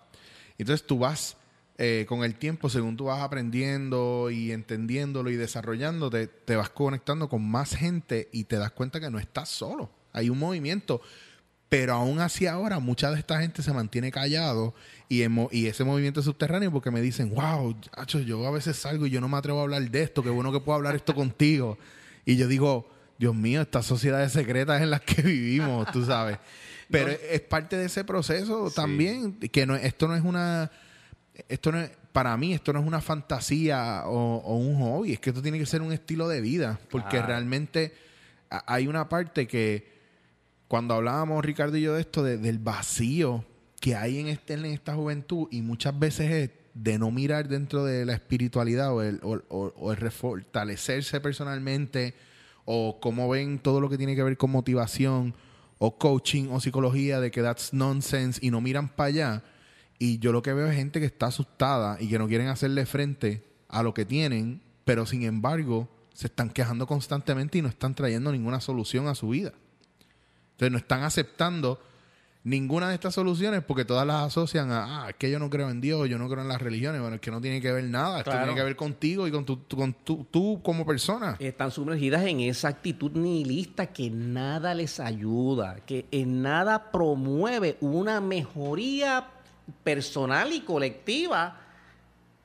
Entonces 0.57 0.85
tú 0.85 0.99
vas 0.99 1.37
eh, 1.77 2.05
con 2.09 2.25
el 2.25 2.35
tiempo, 2.35 2.69
según 2.69 2.97
tú 2.97 3.05
vas 3.05 3.21
aprendiendo 3.21 4.29
y 4.29 4.51
entendiéndolo 4.51 5.29
y 5.29 5.37
desarrollándote, 5.37 6.27
te 6.27 6.57
vas 6.57 6.69
conectando 6.69 7.29
con 7.29 7.49
más 7.49 7.73
gente 7.73 8.27
y 8.33 8.43
te 8.43 8.57
das 8.57 8.71
cuenta 8.71 8.99
que 8.99 9.09
no 9.09 9.17
estás 9.17 9.47
solo. 9.47 9.89
Hay 10.11 10.29
un 10.29 10.37
movimiento. 10.37 11.01
Pero 11.69 11.93
aún 11.93 12.19
así 12.19 12.47
ahora, 12.47 12.79
mucha 12.79 13.11
de 13.11 13.19
esta 13.19 13.39
gente 13.39 13.61
se 13.61 13.71
mantiene 13.71 14.11
callado 14.11 14.73
y, 15.07 15.21
y 15.51 15.67
ese 15.67 15.83
movimiento 15.83 16.23
subterráneo 16.23 16.71
porque 16.71 16.89
me 16.89 16.99
dicen, 16.99 17.33
wow, 17.33 17.75
yo 18.25 18.47
a 18.47 18.51
veces 18.51 18.75
salgo 18.75 19.05
y 19.05 19.11
yo 19.11 19.21
no 19.21 19.29
me 19.29 19.37
atrevo 19.37 19.59
a 19.59 19.63
hablar 19.63 19.89
de 19.89 20.01
esto, 20.01 20.23
qué 20.23 20.31
bueno 20.31 20.51
que 20.51 20.59
puedo 20.59 20.75
hablar 20.75 20.95
esto 20.95 21.13
contigo. 21.13 21.77
Y 22.25 22.37
yo 22.37 22.47
digo, 22.47 22.89
Dios 23.19 23.35
mío, 23.35 23.61
estas 23.61 23.85
sociedades 23.85 24.31
secretas 24.31 24.81
en 24.81 24.89
las 24.89 25.01
que 25.01 25.21
vivimos, 25.21 25.91
tú 25.91 26.03
sabes. 26.05 26.39
Pero 26.89 27.09
es 27.11 27.41
parte 27.41 27.77
de 27.77 27.85
ese 27.85 28.03
proceso 28.03 28.71
también, 28.71 29.33
que 29.33 29.65
no, 29.67 29.75
esto 29.75 30.07
no 30.07 30.15
es 30.15 30.23
una, 30.23 30.71
esto 31.47 31.71
no 31.71 31.79
es, 31.81 31.91
para 32.11 32.35
mí 32.37 32.53
esto 32.53 32.73
no 32.73 32.79
es 32.79 32.87
una 32.87 33.01
fantasía 33.01 34.03
o, 34.07 34.37
o 34.37 34.55
un 34.57 34.79
hobby, 34.81 35.13
es 35.13 35.19
que 35.19 35.29
esto 35.29 35.41
tiene 35.43 35.59
que 35.59 35.67
ser 35.67 35.83
un 35.83 35.91
estilo 35.91 36.27
de 36.27 36.41
vida, 36.41 36.79
porque 36.89 37.09
Claro. 37.09 37.27
realmente 37.27 37.93
hay 38.49 38.87
una 38.87 39.07
parte 39.07 39.45
que 39.47 39.99
cuando 40.67 40.95
hablábamos 40.95 41.45
Ricardo 41.45 41.77
y 41.77 41.81
yo 41.83 41.93
de 41.93 42.01
esto, 42.01 42.23
de- 42.23 42.37
del 42.39 42.57
vacío 42.57 43.45
que 43.79 43.95
hay 43.95 44.17
en, 44.19 44.27
este, 44.27 44.53
en 44.55 44.65
esta 44.65 44.95
juventud 44.95 45.47
y 45.51 45.61
muchas 45.61 45.97
veces 45.99 46.31
es 46.31 46.49
de 46.73 46.97
no 46.97 47.11
mirar 47.11 47.47
dentro 47.47 47.83
de 47.85 48.05
la 48.05 48.13
espiritualidad 48.13 48.93
o 48.93 49.03
el, 49.03 49.19
o, 49.21 49.39
o- 49.49 49.73
o 49.77 49.91
el 49.91 49.97
refortalecerse 49.97 51.19
personalmente 51.21 52.15
o 52.71 52.99
cómo 52.99 53.27
ven 53.27 53.57
todo 53.57 53.81
lo 53.81 53.89
que 53.89 53.97
tiene 53.97 54.15
que 54.15 54.21
ver 54.21 54.37
con 54.37 54.51
motivación 54.51 55.33
o 55.79 55.97
coaching 55.97 56.49
o 56.51 56.59
psicología 56.59 57.19
de 57.19 57.31
que 57.31 57.41
that's 57.41 57.73
nonsense 57.73 58.39
y 58.45 58.51
no 58.51 58.61
miran 58.61 58.89
para 58.89 59.07
allá. 59.07 59.43
Y 59.97 60.19
yo 60.19 60.31
lo 60.31 60.43
que 60.43 60.53
veo 60.53 60.67
es 60.67 60.75
gente 60.75 60.99
que 60.99 61.07
está 61.07 61.25
asustada 61.25 61.97
y 61.99 62.07
que 62.07 62.19
no 62.19 62.27
quieren 62.27 62.47
hacerle 62.47 62.85
frente 62.85 63.43
a 63.69 63.81
lo 63.81 63.95
que 63.95 64.05
tienen, 64.05 64.61
pero 64.85 65.07
sin 65.07 65.23
embargo 65.23 65.89
se 66.13 66.27
están 66.27 66.51
quejando 66.51 66.85
constantemente 66.85 67.57
y 67.57 67.63
no 67.63 67.69
están 67.69 67.95
trayendo 67.95 68.31
ninguna 68.31 68.61
solución 68.61 69.07
a 69.07 69.15
su 69.15 69.29
vida. 69.29 69.51
Entonces 70.51 70.71
no 70.71 70.77
están 70.77 71.01
aceptando 71.01 71.81
ninguna 72.49 72.89
de 72.89 72.95
estas 72.95 73.13
soluciones 73.13 73.63
porque 73.63 73.85
todas 73.85 74.05
las 74.07 74.23
asocian 74.27 74.71
a, 74.71 75.03
ah, 75.05 75.09
es 75.09 75.15
que 75.15 75.29
yo 75.29 75.37
no 75.39 75.49
creo 75.49 75.69
en 75.69 75.79
Dios, 75.81 76.09
yo 76.09 76.17
no 76.17 76.27
creo 76.27 76.41
en 76.41 76.47
las 76.47 76.61
religiones. 76.61 76.99
Bueno, 76.99 77.15
es 77.15 77.21
que 77.21 77.31
no 77.31 77.39
tiene 77.39 77.61
que 77.61 77.71
ver 77.71 77.83
nada. 77.83 78.19
Esto 78.19 78.31
Claro. 78.31 78.45
tiene 78.47 78.59
que 78.59 78.63
ver 78.65 78.75
contigo 78.75 79.27
y 79.27 79.31
con 79.31 79.45
tu, 79.45 79.57
tu- 79.57 79.77
con 79.77 79.93
tu- 79.93 80.25
tú 80.31 80.59
como 80.63 80.85
persona. 80.85 81.35
Están 81.39 81.71
sumergidas 81.71 82.25
en 82.25 82.39
esa 82.41 82.67
actitud 82.69 83.11
nihilista 83.11 83.87
que 83.87 84.09
nada 84.09 84.73
les 84.73 84.99
ayuda, 84.99 85.77
que 85.85 86.07
en 86.11 86.41
nada 86.41 86.91
promueve 86.91 87.77
una 87.81 88.19
mejoría 88.19 89.27
personal 89.83 90.51
y 90.51 90.61
colectiva, 90.61 91.57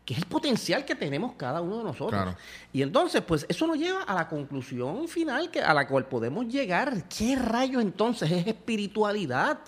que 0.05 0.13
es 0.13 0.19
el 0.21 0.27
potencial 0.27 0.85
que 0.85 0.95
tenemos 0.95 1.33
cada 1.37 1.63
uno 1.63 1.79
de 1.79 1.85
nosotros. 1.85 2.23
Claro. 2.23 2.37
Y 2.75 2.83
entonces, 2.83 3.23
pues 3.23 3.47
eso 3.49 3.67
nos 3.67 3.79
lleva 3.79 4.03
a 4.03 4.15
la 4.15 4.29
conclusión 4.29 5.09
final 5.09 5.51
que, 5.51 5.63
a 5.63 5.73
la 5.73 5.89
cual 5.89 6.05
podemos 6.07 6.47
llegar. 6.47 7.09
¿Qué 7.09 7.37
rayos 7.37 7.81
entonces 7.81 8.31
es 8.31 8.47
espiritualidad? 8.47 9.59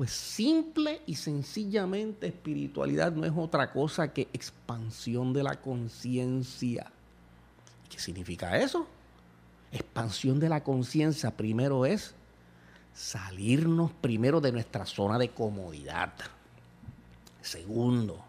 Pues 0.00 0.12
simple 0.12 1.02
y 1.04 1.16
sencillamente 1.16 2.28
espiritualidad 2.28 3.12
no 3.12 3.26
es 3.26 3.32
otra 3.36 3.70
cosa 3.70 4.14
que 4.14 4.28
expansión 4.32 5.34
de 5.34 5.42
la 5.42 5.60
conciencia. 5.60 6.90
¿Qué 7.90 7.98
significa 7.98 8.56
eso? 8.56 8.86
Expansión 9.70 10.40
de 10.40 10.48
la 10.48 10.64
conciencia 10.64 11.36
primero 11.36 11.84
es 11.84 12.14
salirnos 12.94 13.92
primero 13.92 14.40
de 14.40 14.52
nuestra 14.52 14.86
zona 14.86 15.18
de 15.18 15.32
comodidad. 15.32 16.14
Segundo, 17.42 18.24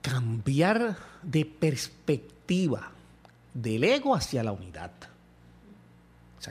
cambiar 0.00 0.96
de 1.22 1.44
perspectiva 1.44 2.92
del 3.52 3.84
ego 3.84 4.14
hacia 4.14 4.42
la 4.42 4.52
unidad. 4.52 4.90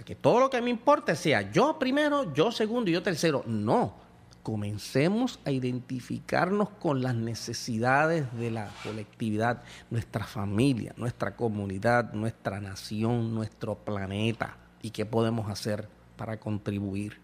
Que 0.01 0.15
todo 0.15 0.39
lo 0.39 0.49
que 0.49 0.61
me 0.61 0.69
importa 0.69 1.15
sea 1.15 1.51
yo 1.51 1.77
primero, 1.77 2.33
yo 2.33 2.51
segundo 2.51 2.89
y 2.89 2.93
yo 2.93 3.03
tercero. 3.03 3.43
No. 3.45 4.01
Comencemos 4.41 5.39
a 5.45 5.51
identificarnos 5.51 6.69
con 6.69 7.01
las 7.01 7.15
necesidades 7.15 8.25
de 8.33 8.51
la 8.51 8.69
colectividad, 8.83 9.63
nuestra 9.89 10.25
familia, 10.25 10.93
nuestra 10.97 11.35
comunidad, 11.35 12.11
nuestra 12.11 12.59
nación, 12.59 13.33
nuestro 13.33 13.75
planeta 13.75 14.57
y 14.81 14.89
qué 14.89 15.05
podemos 15.05 15.49
hacer 15.49 15.87
para 16.17 16.39
contribuir. 16.39 17.19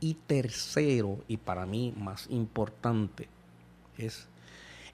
Y 0.00 0.14
tercero, 0.14 1.24
y 1.28 1.38
para 1.38 1.64
mí 1.64 1.94
más 1.96 2.26
importante, 2.28 3.28
es 3.96 4.28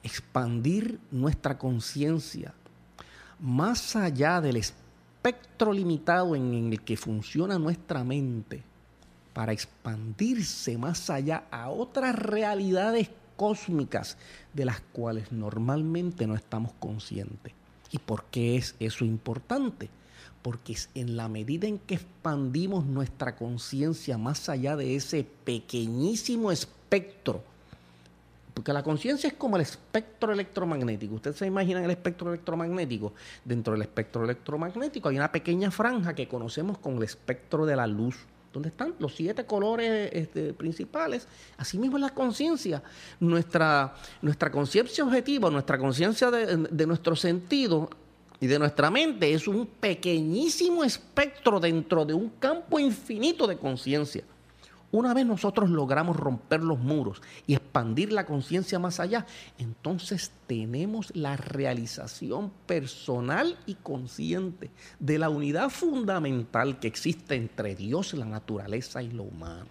expandir 0.05 1.01
nuestra 1.11 1.59
conciencia 1.59 2.55
más 3.39 3.97
allá 3.97 4.41
del 4.41 4.57
espectro 5.27 5.73
limitado 5.73 6.37
en 6.37 6.55
el 6.73 6.83
que 6.83 6.97
funciona 6.97 7.59
nuestra 7.59 8.05
mente 8.05 8.63
para 9.35 9.53
expandirse 9.53 10.79
más 10.79 11.11
allá 11.11 11.47
a 11.51 11.69
otras 11.69 12.15
realidades 12.15 13.11
cósmicas 13.37 14.19
de 14.55 14.67
las 14.67 14.81
cuales 14.81 15.33
normalmente 15.33 16.29
no 16.29 16.37
estamos 16.37 16.73
conscientes. 16.79 17.53
¿Y 17.91 17.99
por 17.99 18.27
qué 18.27 18.57
es 18.57 18.77
eso 18.79 19.05
importante? 19.05 19.91
Porque 20.43 20.75
es 20.75 20.91
en 20.95 21.17
la 21.17 21.27
medida 21.27 21.67
en 21.67 21.81
que 21.81 21.97
expandimos 21.97 22.87
nuestra 22.87 23.35
conciencia 23.35 24.19
más 24.19 24.49
allá 24.49 24.77
de 24.77 24.95
ese 24.95 25.27
pequeñísimo 25.45 26.53
espectro, 26.53 27.43
porque 28.57 28.73
la 28.73 28.83
conciencia 28.83 29.29
es 29.29 29.35
como 29.35 29.57
el 29.57 29.63
espectro 29.63 30.33
electromagnético. 30.33 31.17
Ustedes 31.17 31.37
se 31.37 31.47
imaginan 31.47 31.85
el 31.85 31.91
espectro 31.91 32.31
electromagnético. 32.31 33.13
Dentro 33.45 33.75
del 33.75 33.83
espectro 33.83 34.25
electromagnético 34.25 35.11
hay 35.11 35.17
una 35.17 35.31
pequeña 35.31 35.71
franja 35.71 36.15
que 36.15 36.27
conocemos 36.27 36.79
como 36.79 36.97
el 36.97 37.03
espectro 37.03 37.67
de 37.67 37.77
la 37.77 37.87
luz, 37.87 38.17
donde 38.55 38.71
están 38.71 38.95
los 38.99 39.15
siete 39.15 39.45
colores 39.45 40.09
este, 40.11 40.55
principales. 40.55 41.29
Asimismo 41.59 41.99
la 41.99 42.09
conciencia. 42.15 42.83
Nuestra, 43.21 43.95
nuestra 44.23 44.51
conciencia 44.51 45.05
objetiva, 45.05 45.51
nuestra 45.51 45.77
conciencia 45.77 46.31
de, 46.31 46.57
de 46.57 46.87
nuestro 46.87 47.15
sentido 47.15 47.91
y 48.41 48.47
de 48.47 48.59
nuestra 48.59 48.91
mente 48.91 49.35
es 49.35 49.47
un 49.47 49.67
pequeñísimo 49.67 50.83
espectro 50.83 51.61
dentro 51.61 52.07
de 52.07 52.15
un 52.15 52.31
campo 52.31 52.79
infinito 52.79 53.47
de 53.47 53.59
conciencia. 53.59 54.25
Una 54.93 55.15
vez 55.15 55.27
nosotros 55.27 55.69
logramos 55.69 56.17
romper 56.17 56.63
los 56.63 56.79
muros 56.79 57.21
y 57.47 57.55
expandir 57.55 58.13
la 58.13 58.25
conciencia 58.25 58.79
más 58.79 59.01
allá, 59.01 59.27
entonces 59.59 60.31
tenemos 60.47 61.15
la 61.15 61.37
realización 61.37 62.53
personal 62.67 63.59
y 63.67 63.75
consciente 63.75 64.71
de 65.01 65.19
la 65.19 65.29
unidad 65.29 65.71
fundamental 65.71 66.79
que 66.79 66.87
existe 66.87 67.35
entre 67.35 67.75
Dios, 67.75 68.15
la 68.15 68.27
naturaleza 68.27 69.03
y 69.03 69.11
lo 69.11 69.25
humano. 69.25 69.67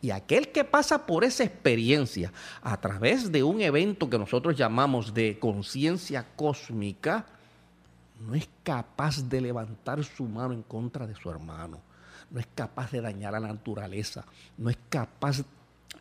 Y 0.00 0.10
aquel 0.10 0.52
que 0.52 0.64
pasa 0.64 1.06
por 1.06 1.24
esa 1.24 1.42
experiencia 1.42 2.32
a 2.62 2.80
través 2.80 3.32
de 3.32 3.42
un 3.42 3.60
evento 3.60 4.08
que 4.08 4.18
nosotros 4.18 4.56
llamamos 4.56 5.12
de 5.12 5.38
conciencia 5.40 6.26
cósmica, 6.36 7.26
no 8.20 8.36
es 8.36 8.48
capaz 8.62 9.28
de 9.28 9.40
levantar 9.40 10.04
su 10.04 10.24
mano 10.24 10.54
en 10.54 10.62
contra 10.62 11.06
de 11.06 11.16
su 11.16 11.28
hermano 11.30 11.80
no 12.32 12.40
es 12.40 12.48
capaz 12.54 12.90
de 12.90 13.00
dañar 13.00 13.34
a 13.34 13.40
la 13.40 13.48
naturaleza, 13.48 14.24
no 14.58 14.70
es 14.70 14.78
capaz 14.88 15.44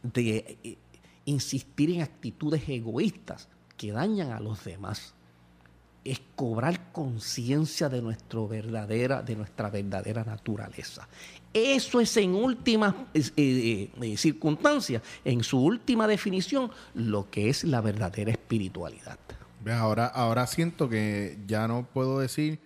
de 0.01 0.57
eh, 0.63 0.77
insistir 1.25 1.91
en 1.91 2.01
actitudes 2.01 2.67
egoístas 2.67 3.47
que 3.77 3.91
dañan 3.91 4.31
a 4.31 4.39
los 4.39 4.63
demás. 4.63 5.13
Es 6.03 6.19
cobrar 6.35 6.91
conciencia 6.91 7.87
de, 7.87 8.01
verdadera, 8.49 9.21
de 9.21 9.35
nuestra 9.35 9.69
verdadera 9.69 10.23
naturaleza. 10.23 11.07
Eso 11.53 11.99
es 11.99 12.17
en 12.17 12.33
última 12.33 13.07
eh, 13.13 13.21
eh, 13.37 13.89
eh, 14.01 14.17
circunstancia, 14.17 15.01
en 15.23 15.43
su 15.43 15.63
última 15.63 16.07
definición, 16.07 16.71
lo 16.95 17.29
que 17.29 17.49
es 17.49 17.63
la 17.63 17.81
verdadera 17.81 18.31
espiritualidad. 18.31 19.19
Ahora, 19.69 20.07
ahora 20.07 20.47
siento 20.47 20.89
que 20.89 21.37
ya 21.45 21.67
no 21.67 21.85
puedo 21.85 22.19
decir 22.19 22.59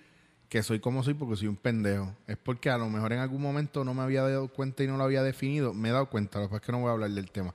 que 0.49 0.63
soy 0.63 0.79
como 0.79 1.03
soy 1.03 1.13
porque 1.13 1.35
soy 1.35 1.47
un 1.47 1.55
pendejo. 1.55 2.15
Es 2.27 2.37
porque 2.37 2.69
a 2.69 2.77
lo 2.77 2.89
mejor 2.89 3.13
en 3.13 3.19
algún 3.19 3.41
momento 3.41 3.83
no 3.83 3.93
me 3.93 4.01
había 4.01 4.21
dado 4.21 4.47
cuenta 4.47 4.83
y 4.83 4.87
no 4.87 4.97
lo 4.97 5.03
había 5.03 5.23
definido. 5.23 5.73
Me 5.73 5.89
he 5.89 5.91
dado 5.91 6.09
cuenta, 6.09 6.39
lo 6.39 6.45
que 6.45 6.49
pasa 6.49 6.57
es 6.57 6.65
que 6.65 6.71
no 6.71 6.79
voy 6.79 6.89
a 6.89 6.93
hablar 6.93 7.11
del 7.11 7.31
tema. 7.31 7.53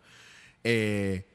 Eh, 0.65 1.27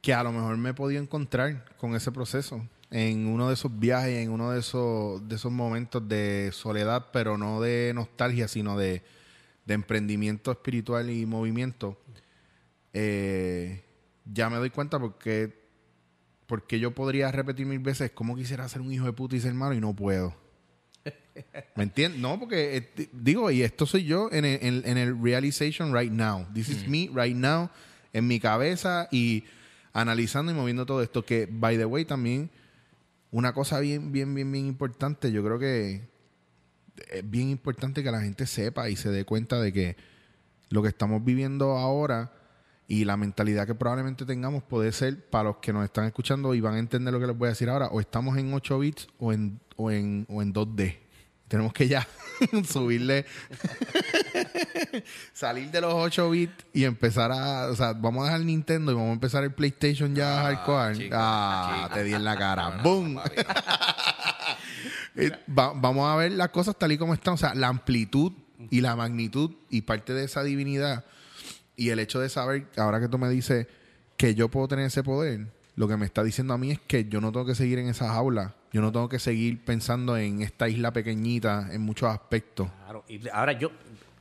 que 0.00 0.14
a 0.14 0.22
lo 0.22 0.32
mejor 0.32 0.56
me 0.56 0.70
he 0.70 0.74
podido 0.74 1.02
encontrar 1.02 1.64
con 1.76 1.94
ese 1.94 2.12
proceso 2.12 2.64
en 2.90 3.26
uno 3.26 3.48
de 3.48 3.54
esos 3.54 3.78
viajes, 3.78 4.18
en 4.18 4.30
uno 4.30 4.52
de 4.52 4.60
esos, 4.60 5.26
de 5.28 5.36
esos 5.36 5.52
momentos 5.52 6.08
de 6.08 6.50
soledad, 6.52 7.08
pero 7.12 7.36
no 7.36 7.60
de 7.60 7.92
nostalgia, 7.94 8.48
sino 8.48 8.78
de, 8.78 9.02
de 9.66 9.74
emprendimiento 9.74 10.50
espiritual 10.50 11.10
y 11.10 11.26
movimiento. 11.26 11.98
Eh, 12.94 13.84
ya 14.24 14.48
me 14.48 14.56
doy 14.56 14.70
cuenta 14.70 14.98
porque, 14.98 15.52
porque 16.46 16.80
yo 16.80 16.94
podría 16.94 17.30
repetir 17.30 17.66
mil 17.66 17.78
veces 17.80 18.10
cómo 18.12 18.36
quisiera 18.36 18.68
ser 18.68 18.80
un 18.80 18.92
hijo 18.92 19.04
de 19.04 19.12
puta 19.12 19.36
y 19.36 19.40
ser 19.40 19.54
malo 19.54 19.74
y 19.74 19.80
no 19.80 19.94
puedo. 19.94 20.34
¿Me 21.76 21.84
entiendes? 21.84 22.20
No, 22.20 22.38
porque 22.38 22.76
eh, 22.76 23.08
digo, 23.12 23.50
y 23.50 23.62
esto 23.62 23.86
soy 23.86 24.04
yo 24.04 24.28
en 24.32 24.44
el, 24.44 24.58
en- 24.62 24.82
en 24.84 24.98
el 24.98 25.20
realization 25.22 25.94
right 25.94 26.12
now. 26.12 26.46
This 26.54 26.68
is 26.68 26.88
me 26.88 27.10
right 27.14 27.36
now, 27.36 27.70
en 28.12 28.26
mi 28.26 28.40
cabeza 28.40 29.08
y 29.10 29.44
analizando 29.92 30.52
y 30.52 30.54
moviendo 30.54 30.86
todo 30.86 31.02
esto. 31.02 31.24
Que, 31.24 31.48
by 31.50 31.76
the 31.76 31.84
way, 31.84 32.04
también 32.04 32.50
una 33.30 33.52
cosa 33.52 33.80
bien, 33.80 34.10
bien, 34.12 34.34
bien, 34.34 34.50
bien 34.50 34.66
importante. 34.66 35.30
Yo 35.32 35.44
creo 35.44 35.58
que 35.58 36.02
es 37.12 37.30
bien 37.30 37.48
importante 37.48 38.02
que 38.02 38.10
la 38.10 38.20
gente 38.20 38.46
sepa 38.46 38.88
y 38.90 38.96
se 38.96 39.10
dé 39.10 39.24
cuenta 39.24 39.60
de 39.60 39.72
que 39.72 39.96
lo 40.70 40.82
que 40.82 40.88
estamos 40.88 41.24
viviendo 41.24 41.76
ahora 41.78 42.32
y 42.88 43.04
la 43.04 43.16
mentalidad 43.18 43.66
que 43.66 43.74
probablemente 43.74 44.24
tengamos 44.24 44.62
puede 44.62 44.92
ser 44.92 45.28
para 45.28 45.44
los 45.50 45.56
que 45.58 45.72
nos 45.74 45.84
están 45.84 46.06
escuchando 46.06 46.54
y 46.54 46.60
van 46.60 46.74
a 46.74 46.78
entender 46.78 47.12
lo 47.12 47.20
que 47.20 47.26
les 47.26 47.36
voy 47.36 47.46
a 47.46 47.50
decir 47.50 47.68
ahora, 47.68 47.88
o 47.88 48.00
estamos 48.00 48.36
en 48.38 48.52
8 48.52 48.78
bits 48.78 49.08
o 49.18 49.32
en, 49.32 49.60
o 49.76 49.90
en, 49.90 50.26
o 50.30 50.40
en 50.42 50.52
2D. 50.54 50.96
Tenemos 51.48 51.72
que 51.72 51.88
ya 51.88 52.06
subirle, 52.70 53.24
salir 55.32 55.70
de 55.70 55.80
los 55.80 55.94
8 55.94 56.30
bits 56.30 56.52
y 56.72 56.84
empezar 56.84 57.32
a, 57.32 57.66
o 57.68 57.76
sea, 57.76 57.92
vamos 57.94 58.22
a 58.22 58.26
dejar 58.26 58.40
Nintendo 58.44 58.92
y 58.92 58.94
vamos 58.94 59.10
a 59.10 59.14
empezar 59.14 59.42
el 59.44 59.52
PlayStation 59.52 60.14
ya 60.14 60.42
hardcore. 60.42 60.96
chico, 60.96 61.16
ah, 61.18 61.82
chico. 61.84 61.94
te 61.94 62.04
di 62.04 62.12
en 62.14 62.24
la 62.24 62.36
cara. 62.36 62.76
No, 62.76 62.82
¡Boom! 62.82 63.16
va- 65.58 65.72
vamos 65.74 66.08
a 66.10 66.16
ver 66.16 66.32
las 66.32 66.48
cosas 66.50 66.76
tal 66.76 66.92
y 66.92 66.98
como 66.98 67.14
están. 67.14 67.34
O 67.34 67.38
sea, 67.38 67.54
la 67.54 67.68
amplitud 67.68 68.32
y 68.70 68.80
la 68.80 68.96
magnitud 68.96 69.52
y 69.70 69.82
parte 69.82 70.12
de 70.14 70.24
esa 70.24 70.42
divinidad 70.42 71.04
y 71.76 71.90
el 71.90 71.98
hecho 72.00 72.18
de 72.20 72.28
saber, 72.28 72.66
ahora 72.76 72.98
que 73.00 73.08
tú 73.08 73.18
me 73.18 73.28
dices 73.30 73.66
que 74.16 74.34
yo 74.34 74.48
puedo 74.48 74.66
tener 74.68 74.86
ese 74.86 75.02
poder, 75.04 75.46
lo 75.76 75.86
que 75.88 75.96
me 75.96 76.06
está 76.06 76.24
diciendo 76.24 76.54
a 76.54 76.58
mí 76.58 76.72
es 76.72 76.80
que 76.80 77.08
yo 77.08 77.20
no 77.20 77.30
tengo 77.30 77.46
que 77.46 77.54
seguir 77.54 77.78
en 77.78 77.88
esa 77.88 78.12
jaula. 78.12 78.54
Yo 78.72 78.80
no 78.82 78.92
tengo 78.92 79.08
que 79.08 79.18
seguir 79.18 79.64
pensando 79.64 80.16
en 80.16 80.42
esta 80.42 80.68
isla 80.68 80.92
pequeñita 80.92 81.68
en 81.72 81.80
muchos 81.82 82.08
aspectos. 82.10 82.68
Claro, 82.84 83.04
y 83.08 83.26
ahora 83.30 83.52
yo, 83.52 83.70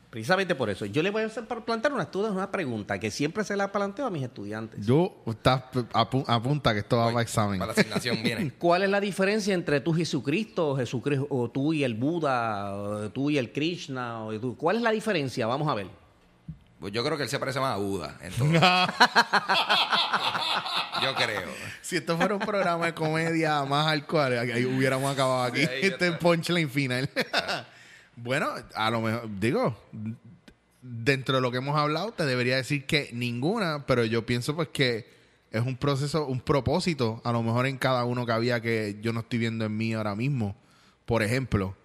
precisamente 0.09 0.55
por 0.55 0.69
eso, 0.69 0.85
yo 0.85 1.03
le 1.03 1.09
voy 1.09 1.23
a 1.23 1.25
hacer 1.25 1.45
para 1.45 1.65
plantear 1.65 1.93
una, 1.93 2.03
estudia- 2.03 2.31
una 2.31 2.49
pregunta 2.49 2.97
que 2.97 3.11
siempre 3.11 3.43
se 3.43 3.57
la 3.57 3.71
planteo 3.71 4.05
a 4.05 4.09
mis 4.09 4.23
estudiantes. 4.23 4.85
Yo, 4.85 5.17
estás 5.25 5.63
apu- 5.93 6.23
apunta 6.27 6.71
que 6.73 6.79
esto 6.79 6.95
va 6.97 7.07
para 7.07 7.21
examen. 7.21 7.59
Para 7.59 7.73
la 7.73 7.79
asignación 7.81 8.23
viene. 8.23 8.53
¿Cuál 8.57 8.83
es 8.83 8.89
la 8.89 9.01
diferencia 9.01 9.53
entre 9.53 9.81
tú 9.81 9.93
y 9.95 9.99
Jesucristo, 9.99 10.69
o 10.69 10.77
Jesucristo, 10.77 11.27
o 11.29 11.49
tú 11.51 11.73
y 11.73 11.83
el 11.83 11.95
Buda, 11.95 12.73
o 12.73 13.09
tú 13.11 13.29
y 13.29 13.37
el 13.37 13.51
Krishna? 13.51 14.23
O 14.23 14.39
tú? 14.39 14.55
¿Cuál 14.55 14.77
es 14.77 14.81
la 14.81 14.91
diferencia? 14.91 15.45
Vamos 15.45 15.67
a 15.67 15.73
ver. 15.75 15.87
Pues 16.79 16.93
yo 16.93 17.03
creo 17.03 17.17
que 17.17 17.23
él 17.23 17.29
se 17.29 17.39
parece 17.39 17.59
más 17.59 17.73
a 17.73 17.77
Buda. 17.77 18.15
Yo 21.01 21.15
creo. 21.15 21.49
Si 21.81 21.97
esto 21.97 22.17
fuera 22.17 22.35
un 22.35 22.39
programa 22.39 22.85
de 22.87 22.93
comedia 22.93 23.63
más 23.65 23.87
hardcore, 23.87 24.39
ahí 24.39 24.65
hubiéramos 24.65 25.11
acabado 25.11 25.43
aquí. 25.43 25.61
Este 25.61 25.87
está. 25.87 26.19
punchline 26.19 26.69
final. 26.69 27.09
bueno, 28.15 28.49
a 28.75 28.91
lo 28.91 29.01
mejor, 29.01 29.27
digo, 29.39 29.75
dentro 30.81 31.35
de 31.35 31.41
lo 31.41 31.51
que 31.51 31.57
hemos 31.57 31.77
hablado, 31.77 32.11
te 32.11 32.25
debería 32.25 32.57
decir 32.57 32.85
que 32.85 33.09
ninguna, 33.11 33.85
pero 33.87 34.05
yo 34.05 34.25
pienso 34.25 34.55
pues 34.55 34.69
que 34.69 35.07
es 35.51 35.61
un 35.61 35.77
proceso, 35.77 36.25
un 36.27 36.41
propósito, 36.41 37.21
a 37.23 37.31
lo 37.31 37.41
mejor 37.41 37.65
en 37.67 37.77
cada 37.77 38.03
uno 38.03 38.25
que 38.25 38.31
había 38.33 38.61
que 38.61 38.97
yo 39.01 39.13
no 39.13 39.21
estoy 39.21 39.39
viendo 39.39 39.65
en 39.65 39.75
mí 39.75 39.93
ahora 39.93 40.15
mismo. 40.15 40.55
Por 41.05 41.23
ejemplo, 41.23 41.75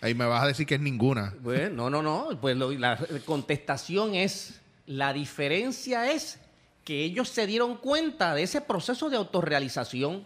ahí 0.00 0.14
me 0.14 0.24
vas 0.26 0.42
a 0.42 0.46
decir 0.46 0.66
que 0.66 0.76
es 0.76 0.80
ninguna. 0.80 1.34
Bueno, 1.40 1.88
no, 1.90 2.02
no, 2.02 2.02
no. 2.30 2.40
Pues 2.40 2.56
lo- 2.56 2.72
la 2.72 2.98
contestación 3.24 4.14
es, 4.14 4.60
la 4.86 5.12
diferencia 5.12 6.10
es 6.10 6.38
que 6.84 7.04
ellos 7.04 7.28
se 7.28 7.46
dieron 7.46 7.76
cuenta 7.76 8.34
de 8.34 8.42
ese 8.42 8.60
proceso 8.60 9.10
de 9.10 9.16
autorrealización 9.16 10.24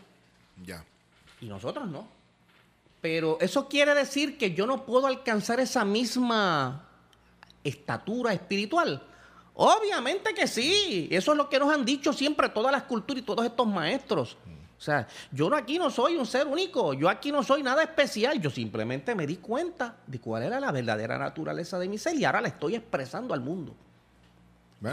Ya. 0.64 0.84
y 1.40 1.46
nosotros 1.46 1.88
no. 1.88 2.06
Pero 3.00 3.36
eso 3.40 3.68
quiere 3.68 3.94
decir 3.94 4.38
que 4.38 4.54
yo 4.54 4.64
no 4.66 4.84
puedo 4.86 5.08
alcanzar 5.08 5.58
esa 5.58 5.84
misma 5.84 6.88
estatura 7.64 8.32
espiritual. 8.32 9.02
Obviamente 9.54 10.32
que 10.34 10.46
sí. 10.46 11.08
Eso 11.10 11.32
es 11.32 11.36
lo 11.38 11.48
que 11.48 11.58
nos 11.58 11.72
han 11.74 11.84
dicho 11.84 12.12
siempre 12.12 12.48
todas 12.50 12.70
las 12.72 12.84
culturas 12.84 13.22
y 13.22 13.26
todos 13.26 13.44
estos 13.44 13.66
maestros. 13.66 14.36
O 14.82 14.84
sea, 14.84 15.06
yo 15.30 15.48
no 15.48 15.54
aquí 15.54 15.78
no 15.78 15.90
soy 15.90 16.16
un 16.16 16.26
ser 16.26 16.44
único, 16.48 16.92
yo 16.92 17.08
aquí 17.08 17.30
no 17.30 17.44
soy 17.44 17.62
nada 17.62 17.84
especial, 17.84 18.40
yo 18.40 18.50
simplemente 18.50 19.14
me 19.14 19.28
di 19.28 19.36
cuenta 19.36 19.94
de 20.08 20.18
cuál 20.18 20.42
era 20.42 20.58
la 20.58 20.72
verdadera 20.72 21.16
naturaleza 21.18 21.78
de 21.78 21.88
mi 21.88 21.98
ser 21.98 22.16
y 22.16 22.24
ahora 22.24 22.40
la 22.40 22.48
estoy 22.48 22.74
expresando 22.74 23.32
al 23.32 23.40
mundo. 23.40 23.76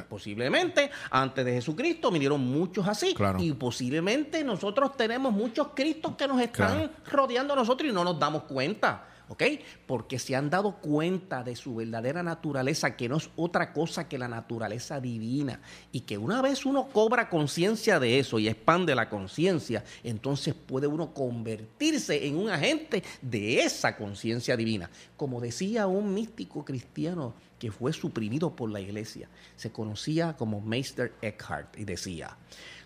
Posiblemente 0.08 0.92
antes 1.10 1.44
de 1.44 1.54
Jesucristo 1.54 2.12
vinieron 2.12 2.40
muchos 2.40 2.88
así. 2.88 3.16
Claro. 3.16 3.42
Y 3.42 3.52
posiblemente 3.54 4.44
nosotros 4.44 4.96
tenemos 4.96 5.34
muchos 5.34 5.70
Cristos 5.74 6.16
que 6.16 6.28
nos 6.28 6.40
están 6.40 6.78
Claro. 6.78 6.92
rodeando 7.12 7.54
a 7.54 7.56
nosotros 7.56 7.90
y 7.90 7.92
no 7.92 8.04
nos 8.04 8.20
damos 8.20 8.44
cuenta. 8.44 9.08
¿Ok? 9.30 9.44
Porque 9.86 10.18
se 10.18 10.36
han 10.36 10.50
dado 10.50 10.78
cuenta 10.78 11.44
de 11.44 11.56
su 11.56 11.76
verdadera 11.76 12.24
naturaleza, 12.24 12.98
que 12.98 13.08
no 13.08 13.18
es 13.18 13.30
otra 13.36 13.74
cosa 13.74 14.10
que 14.10 14.18
la 14.18 14.28
naturaleza 14.28 15.00
divina. 15.00 15.62
Y 15.92 16.02
que 16.02 16.18
una 16.18 16.42
vez 16.42 16.66
uno 16.66 16.90
cobra 16.90 17.30
conciencia 17.30 18.00
de 18.00 18.18
eso 18.18 18.40
y 18.40 18.48
expande 18.48 18.96
la 18.96 19.08
conciencia, 19.08 19.84
entonces 20.04 20.56
puede 20.56 20.88
uno 20.88 21.14
convertirse 21.14 22.26
en 22.26 22.38
un 22.38 22.50
agente 22.50 23.04
de 23.22 23.60
esa 23.60 23.96
conciencia 23.96 24.58
divina. 24.58 24.90
Como 25.16 25.40
decía 25.40 25.86
un 25.86 26.12
místico 26.12 26.66
cristiano 26.66 27.36
que 27.60 27.72
fue 27.72 27.94
suprimido 27.94 28.56
por 28.56 28.72
la 28.72 28.82
iglesia, 28.82 29.30
se 29.56 29.72
conocía 29.72 30.36
como 30.36 30.60
Meister 30.60 31.14
Eckhart 31.22 31.78
y 31.78 31.86
decía, 31.86 32.36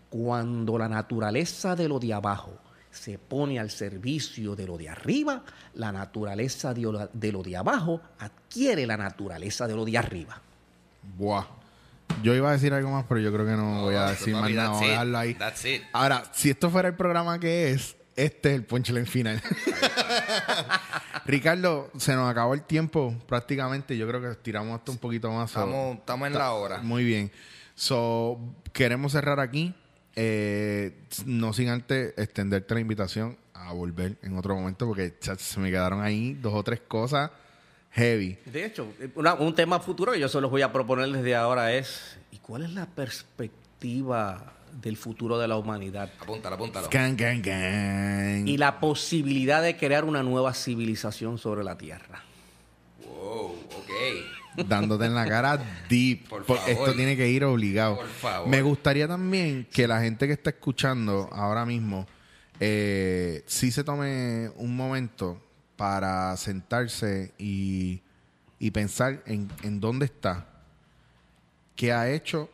cuando 0.10 0.78
la 0.78 0.90
naturaleza 0.90 1.76
de 1.76 1.88
lo 1.88 2.00
de 2.00 2.14
abajo 2.14 2.60
se 2.94 3.18
pone 3.18 3.60
al 3.60 3.72
servicio 3.72 4.56
de 4.56 4.68
lo 4.68 4.78
de 4.78 4.88
arriba, 4.88 5.44
la 5.74 5.92
naturaleza 5.92 6.74
de 6.74 6.82
lo 6.82 7.10
de, 7.12 7.32
lo 7.32 7.42
de 7.42 7.58
abajo 7.58 8.00
adquiere 8.20 8.86
la 8.86 8.96
naturaleza 8.96 9.68
de 9.68 9.76
lo 9.76 9.84
de 9.84 9.98
arriba. 9.98 10.42
buah. 11.18 11.46
Yo 12.22 12.36
iba 12.36 12.50
a 12.50 12.54
decir 12.54 12.74
algo 12.74 12.92
más, 12.92 13.06
pero 13.10 13.20
yo 13.20 13.34
creo 13.34 13.46
que 13.46 13.54
no, 13.54 13.82
voy 13.82 13.96
a 13.96 14.12
decir 14.12 14.34
más 14.36 14.50
nada. 14.52 14.70
Vamos 14.70 14.84
a 14.84 14.88
dejarlo 14.88 15.18
ahí. 15.18 15.34
That's 15.34 15.66
it. 15.66 15.82
Ahora, 15.92 16.24
si 16.32 16.52
esto 16.52 16.70
fuera 16.70 16.88
el 16.88 16.96
programa 16.96 17.40
que 17.40 17.72
es, 17.72 17.96
este 18.16 18.50
es 18.50 18.56
el 18.56 18.64
punchline 18.64 19.08
final. 19.08 19.42
Ricardo, 21.26 21.90
se 21.98 22.14
nos 22.14 22.30
acabó 22.30 22.54
el 22.54 22.62
tiempo 22.62 23.16
prácticamente. 23.28 23.98
Yo 23.98 24.08
creo 24.08 24.22
que 24.22 24.36
tiramos 24.36 24.78
esto 24.80 24.92
un 24.92 25.00
poquito 25.00 25.32
más. 25.32 25.50
Estamos, 25.50 25.98
estamos 25.98 26.28
en 26.28 26.34
la 26.36 26.52
hora. 26.52 26.78
Muy 26.80 27.04
bien. 27.04 27.32
So, 27.76 28.40
queremos 28.72 29.14
cerrar 29.14 29.40
aquí. 29.40 29.74
Eh, 30.16 30.96
no 31.26 31.54
sin 31.54 31.70
antes 31.70 32.14
extenderte 32.18 32.74
la 32.76 32.80
invitación 32.82 33.38
a 33.54 33.74
volver 33.74 34.18
en 34.22 34.38
otro 34.38 34.56
momento 34.56 34.86
porque 34.88 35.14
se 35.38 35.60
me 35.60 35.72
quedaron 35.72 36.02
ahí 36.02 36.34
dos 36.36 36.54
o 36.54 36.64
tres 36.64 36.82
cosas 36.88 37.32
heavy. 37.92 38.38
De 38.46 38.66
hecho, 38.66 38.88
una- 39.16 39.34
un 39.36 39.56
tema 39.56 39.80
futuro 39.80 40.12
que 40.12 40.20
yo 40.20 40.28
se 40.30 40.40
los 40.42 40.52
voy 40.52 40.62
a 40.62 40.72
proponer 40.72 41.10
desde 41.10 41.36
ahora 41.36 41.74
es, 41.74 42.18
¿y 42.32 42.38
cuál 42.38 42.64
es 42.64 42.72
la 42.72 42.86
perspectiva 42.86 44.54
del 44.82 44.98
futuro 44.98 45.38
de 45.40 45.48
la 45.48 45.58
humanidad? 45.58 46.12
Apúntalo, 46.20 46.56
apúntalo. 46.56 46.90
Can, 46.90 47.16
can, 47.16 47.42
can. 47.42 48.48
Y 48.48 48.58
la 48.58 48.80
posibilidad 48.80 49.62
de 49.62 49.78
crear 49.78 50.06
una 50.06 50.24
nueva 50.24 50.54
civilización 50.54 51.38
sobre 51.38 51.64
la 51.64 51.78
Tierra. 51.78 52.24
Wow, 53.06 53.52
ok. 53.78 54.43
Dándote 54.68 55.06
en 55.06 55.16
la 55.16 55.28
cara 55.28 55.60
deep. 55.90 56.28
Por 56.28 56.46
favor. 56.46 56.70
Esto 56.70 56.94
tiene 56.94 57.18
que 57.18 57.30
ir 57.30 57.44
obligado. 57.44 57.98
Por 57.98 58.08
favor. 58.08 58.50
Me 58.50 58.62
gustaría 58.62 59.08
también 59.08 59.68
que 59.72 59.88
la 59.88 60.02
gente 60.02 60.28
que 60.28 60.34
está 60.34 60.52
escuchando 60.52 61.30
ahora 61.32 61.66
mismo 61.66 62.08
eh, 62.60 63.44
sí 63.46 63.72
se 63.72 63.84
tome 63.84 64.50
un 64.56 64.76
momento 64.76 65.42
para 65.76 66.36
sentarse 66.38 67.34
y, 67.38 68.02
y 68.60 68.72
pensar 68.72 69.24
en, 69.26 69.50
en 69.64 69.80
dónde 69.80 70.06
está, 70.06 70.48
qué 71.76 71.92
ha 71.92 72.10
hecho, 72.10 72.50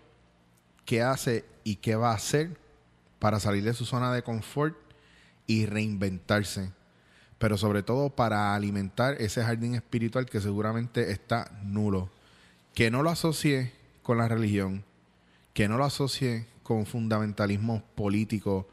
qué 0.86 1.02
hace 1.02 1.46
y 1.64 1.76
qué 1.76 1.96
va 1.96 2.12
a 2.12 2.16
hacer 2.16 2.58
para 3.20 3.40
salir 3.40 3.64
de 3.64 3.74
su 3.74 3.86
zona 3.86 4.14
de 4.14 4.24
confort 4.24 4.76
y 5.46 5.66
reinventarse. 5.66 6.72
Pero 7.40 7.58
sobre 7.58 7.82
todo 7.84 8.10
para 8.12 8.54
alimentar 8.54 9.16
ese 9.20 9.42
jardín 9.44 9.74
espiritual 9.74 10.26
que 10.28 10.40
seguramente 10.42 11.12
está 11.12 11.52
nulo. 11.64 12.10
Que 12.76 12.92
no 12.92 13.02
lo 13.02 13.10
asocie 13.10 13.72
con 14.04 14.18
la 14.20 14.28
religión, 14.28 14.84
que 15.54 15.68
no 15.68 15.78
lo 15.78 15.86
asocie 15.86 16.46
con 16.64 16.86
fundamentalismo 16.86 17.82
político 17.96 18.68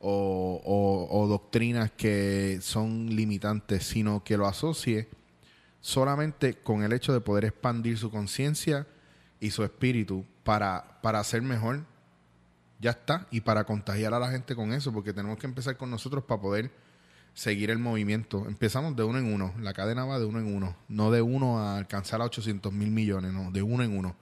o, 0.00 0.60
o- 0.64 1.20
o 1.20 1.26
doctrinas 1.28 1.90
que 1.92 2.58
son 2.62 3.06
limitantes, 3.14 3.84
sino 3.86 4.24
que 4.24 4.36
lo 4.36 4.46
asocie 4.46 5.08
solamente 5.80 6.54
con 6.54 6.82
el 6.82 6.92
hecho 6.92 7.12
de 7.12 7.20
poder 7.20 7.44
expandir 7.44 7.96
su 7.98 8.10
conciencia 8.10 8.86
y 9.40 9.50
su 9.50 9.62
espíritu 9.62 10.24
para, 10.42 11.00
para 11.02 11.22
ser 11.22 11.42
mejor. 11.42 11.82
Ya 12.80 12.90
está. 12.90 13.26
Y 13.30 13.40
para 13.42 13.64
contagiar 13.64 14.12
a 14.14 14.18
la 14.18 14.30
gente 14.30 14.54
con 14.54 14.72
eso, 14.72 14.92
porque 14.92 15.12
tenemos 15.12 15.38
que 15.38 15.46
empezar 15.46 15.76
con 15.76 15.90
nosotros 15.90 16.24
para 16.24 16.40
poder 16.40 16.70
seguir 17.36 17.70
el 17.70 17.78
movimiento. 17.78 18.46
Empezamos 18.48 18.96
de 18.96 19.04
uno 19.04 19.18
en 19.18 19.32
uno. 19.32 19.52
La 19.60 19.74
cadena 19.74 20.04
va 20.06 20.18
de 20.18 20.24
uno 20.24 20.40
en 20.40 20.56
uno. 20.56 20.74
No 20.88 21.10
de 21.10 21.20
uno 21.20 21.60
a 21.60 21.76
alcanzar 21.76 22.20
a 22.22 22.24
800 22.24 22.72
mil 22.72 22.90
millones, 22.90 23.32
no, 23.32 23.52
de 23.52 23.62
uno 23.62 23.84
en 23.84 23.96
uno. 23.96 24.16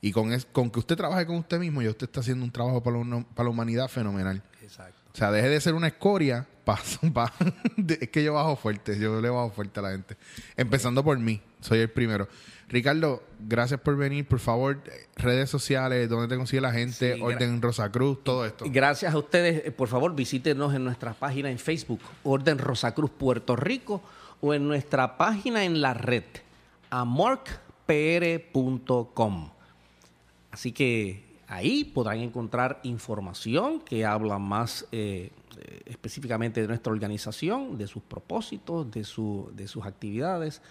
Y 0.00 0.12
con, 0.12 0.32
es, 0.32 0.46
con 0.46 0.70
que 0.70 0.78
usted 0.78 0.96
trabaje 0.96 1.26
con 1.26 1.36
usted 1.36 1.58
mismo, 1.58 1.82
ya 1.82 1.90
usted 1.90 2.06
está 2.06 2.20
haciendo 2.20 2.44
un 2.44 2.52
trabajo 2.52 2.82
para 2.82 2.98
para 3.34 3.44
la 3.44 3.50
humanidad 3.50 3.88
fenomenal. 3.88 4.42
Exacto. 4.62 4.96
O 5.12 5.16
sea, 5.16 5.30
deje 5.30 5.48
de 5.48 5.60
ser 5.60 5.74
una 5.74 5.88
escoria. 5.88 6.46
Pa- 6.64 6.80
pa- 7.12 7.32
es 8.00 8.08
que 8.08 8.24
yo 8.24 8.34
bajo 8.34 8.56
fuerte, 8.56 8.98
yo 8.98 9.20
le 9.20 9.28
bajo 9.30 9.50
fuerte 9.50 9.80
a 9.80 9.82
la 9.82 9.90
gente. 9.92 10.16
Empezando 10.56 11.02
por 11.04 11.18
mí, 11.18 11.40
soy 11.60 11.80
el 11.80 11.90
primero. 11.90 12.28
Ricardo, 12.68 13.22
gracias 13.40 13.80
por 13.80 13.96
venir. 13.96 14.26
Por 14.26 14.38
favor, 14.38 14.80
redes 15.16 15.50
sociales, 15.50 16.08
donde 16.08 16.28
te 16.28 16.36
consigue 16.38 16.62
la 16.62 16.72
gente, 16.72 17.16
Sí, 17.16 17.20
Orden 17.20 17.60
Rosacruz, 17.60 18.24
todo 18.24 18.46
esto. 18.46 18.64
Gracias 18.68 19.12
a 19.12 19.18
ustedes. 19.18 19.66
Eh, 19.66 19.72
Por 19.72 19.88
favor, 19.88 20.14
visítenos 20.14 20.72
en 20.74 20.82
nuestra 20.84 21.12
página 21.12 21.50
en 21.50 21.58
Facebook, 21.58 22.00
Orden 22.24 22.56
Rosacruz 22.58 23.10
Puerto 23.10 23.56
Rico, 23.56 24.00
o 24.40 24.54
en 24.54 24.66
nuestra 24.66 25.18
página 25.18 25.64
en 25.64 25.82
la 25.82 25.92
red, 25.92 26.24
amorcpr.com. 26.88 29.50
Así 30.50 30.72
que 30.72 31.24
ahí 31.48 31.84
podrán 31.84 32.18
encontrar 32.18 32.80
información 32.82 33.80
que 33.80 34.04
habla 34.04 34.38
más 34.38 34.86
eh, 34.92 35.30
eh, 35.58 35.82
específicamente 35.86 36.60
de 36.60 36.68
nuestra 36.68 36.92
organización, 36.92 37.78
de 37.78 37.86
sus 37.86 38.02
propósitos, 38.02 38.90
de, 38.90 39.04
su, 39.04 39.50
de 39.54 39.68
sus 39.68 39.84
actividades. 39.84 40.62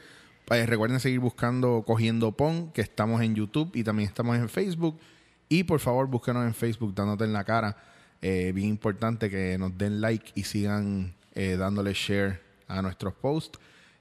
Eh, 0.51 0.65
recuerden 0.65 0.99
seguir 0.99 1.21
buscando 1.21 1.85
Cogiendo 1.87 2.33
Pon, 2.33 2.73
que 2.73 2.81
estamos 2.81 3.21
en 3.21 3.35
YouTube 3.35 3.71
y 3.75 3.85
también 3.85 4.09
estamos 4.09 4.37
en 4.37 4.49
Facebook. 4.49 4.99
Y 5.49 5.65
por 5.65 5.81
favor, 5.81 6.07
búsquenos 6.07 6.47
en 6.47 6.55
Facebook 6.55 6.95
dándote 6.95 7.25
en 7.25 7.33
la 7.33 7.45
cara. 7.45 7.77
Eh, 8.23 8.53
bien 8.55 8.69
importante 8.69 9.31
que 9.31 9.57
nos 9.59 9.77
den 9.77 10.01
like 10.01 10.33
y 10.35 10.45
sigan 10.45 11.15
eh, 11.35 11.57
dándole 11.59 11.93
share 11.93 12.41
a 12.67 12.83
nuestros 12.83 13.15
posts. 13.15 13.59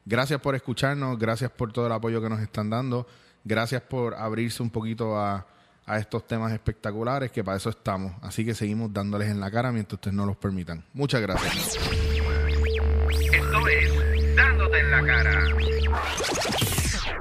Gracias 0.10 0.40
por 0.40 0.56
escucharnos, 0.56 1.20
gracias 1.20 1.52
por 1.52 1.74
todo 1.74 1.88
el 1.88 1.92
apoyo 1.92 2.22
que 2.22 2.30
nos 2.30 2.40
están 2.40 2.70
dando, 2.70 3.06
gracias 3.44 3.82
por 3.82 4.16
abrirse 4.16 4.64
un 4.64 4.70
poquito 4.70 5.20
a, 5.20 5.46
a 5.86 5.98
estos 5.98 6.26
temas 6.26 6.54
espectaculares, 6.54 7.30
que 7.30 7.44
para 7.44 7.58
eso 7.58 7.70
estamos. 7.70 8.14
Así 8.22 8.46
que 8.46 8.54
seguimos 8.54 8.94
dándoles 8.94 9.30
en 9.30 9.42
la 9.42 9.52
cara 9.52 9.70
mientras 9.70 9.96
ustedes 9.96 10.16
no 10.16 10.26
los 10.26 10.38
permitan. 10.38 10.82
Muchas 10.94 11.20
gracias. 11.20 11.78
Esto 13.34 13.68
es 13.68 14.36
Dándote 14.38 14.80
en 14.80 14.92
la 14.92 15.06
cara. 15.06 16.67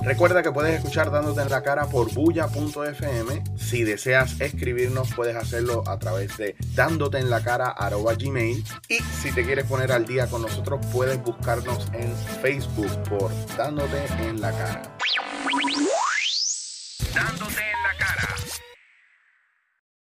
Recuerda 0.07 0.41
que 0.41 0.53
puedes 0.53 0.77
escuchar 0.77 1.11
Dándote 1.11 1.43
en 1.43 1.51
la 1.51 1.65
cara 1.65 1.87
por 1.87 2.15
bulla.fm. 2.15 3.43
Si 3.57 3.83
deseas 3.83 4.41
escribirnos, 4.41 5.13
puedes 5.13 5.35
hacerlo 5.35 5.83
a 5.85 5.99
través 5.99 6.37
de 6.37 6.55
dándote 6.77 7.19
en 7.19 7.29
la 7.29 7.43
cara 7.43 7.75
gmail. 8.17 8.65
Y 8.89 8.99
si 8.99 9.33
te 9.33 9.45
quieres 9.45 9.65
poner 9.65 9.91
al 9.91 10.07
día 10.07 10.29
con 10.29 10.43
nosotros, 10.43 10.79
puedes 10.93 11.21
buscarnos 11.21 11.89
en 11.93 12.15
Facebook 12.41 13.03
por 13.09 13.33
Dándote 13.57 14.07
en 14.21 14.41
la 14.41 14.53
cara. 14.53 14.83
Dándote 17.13 17.76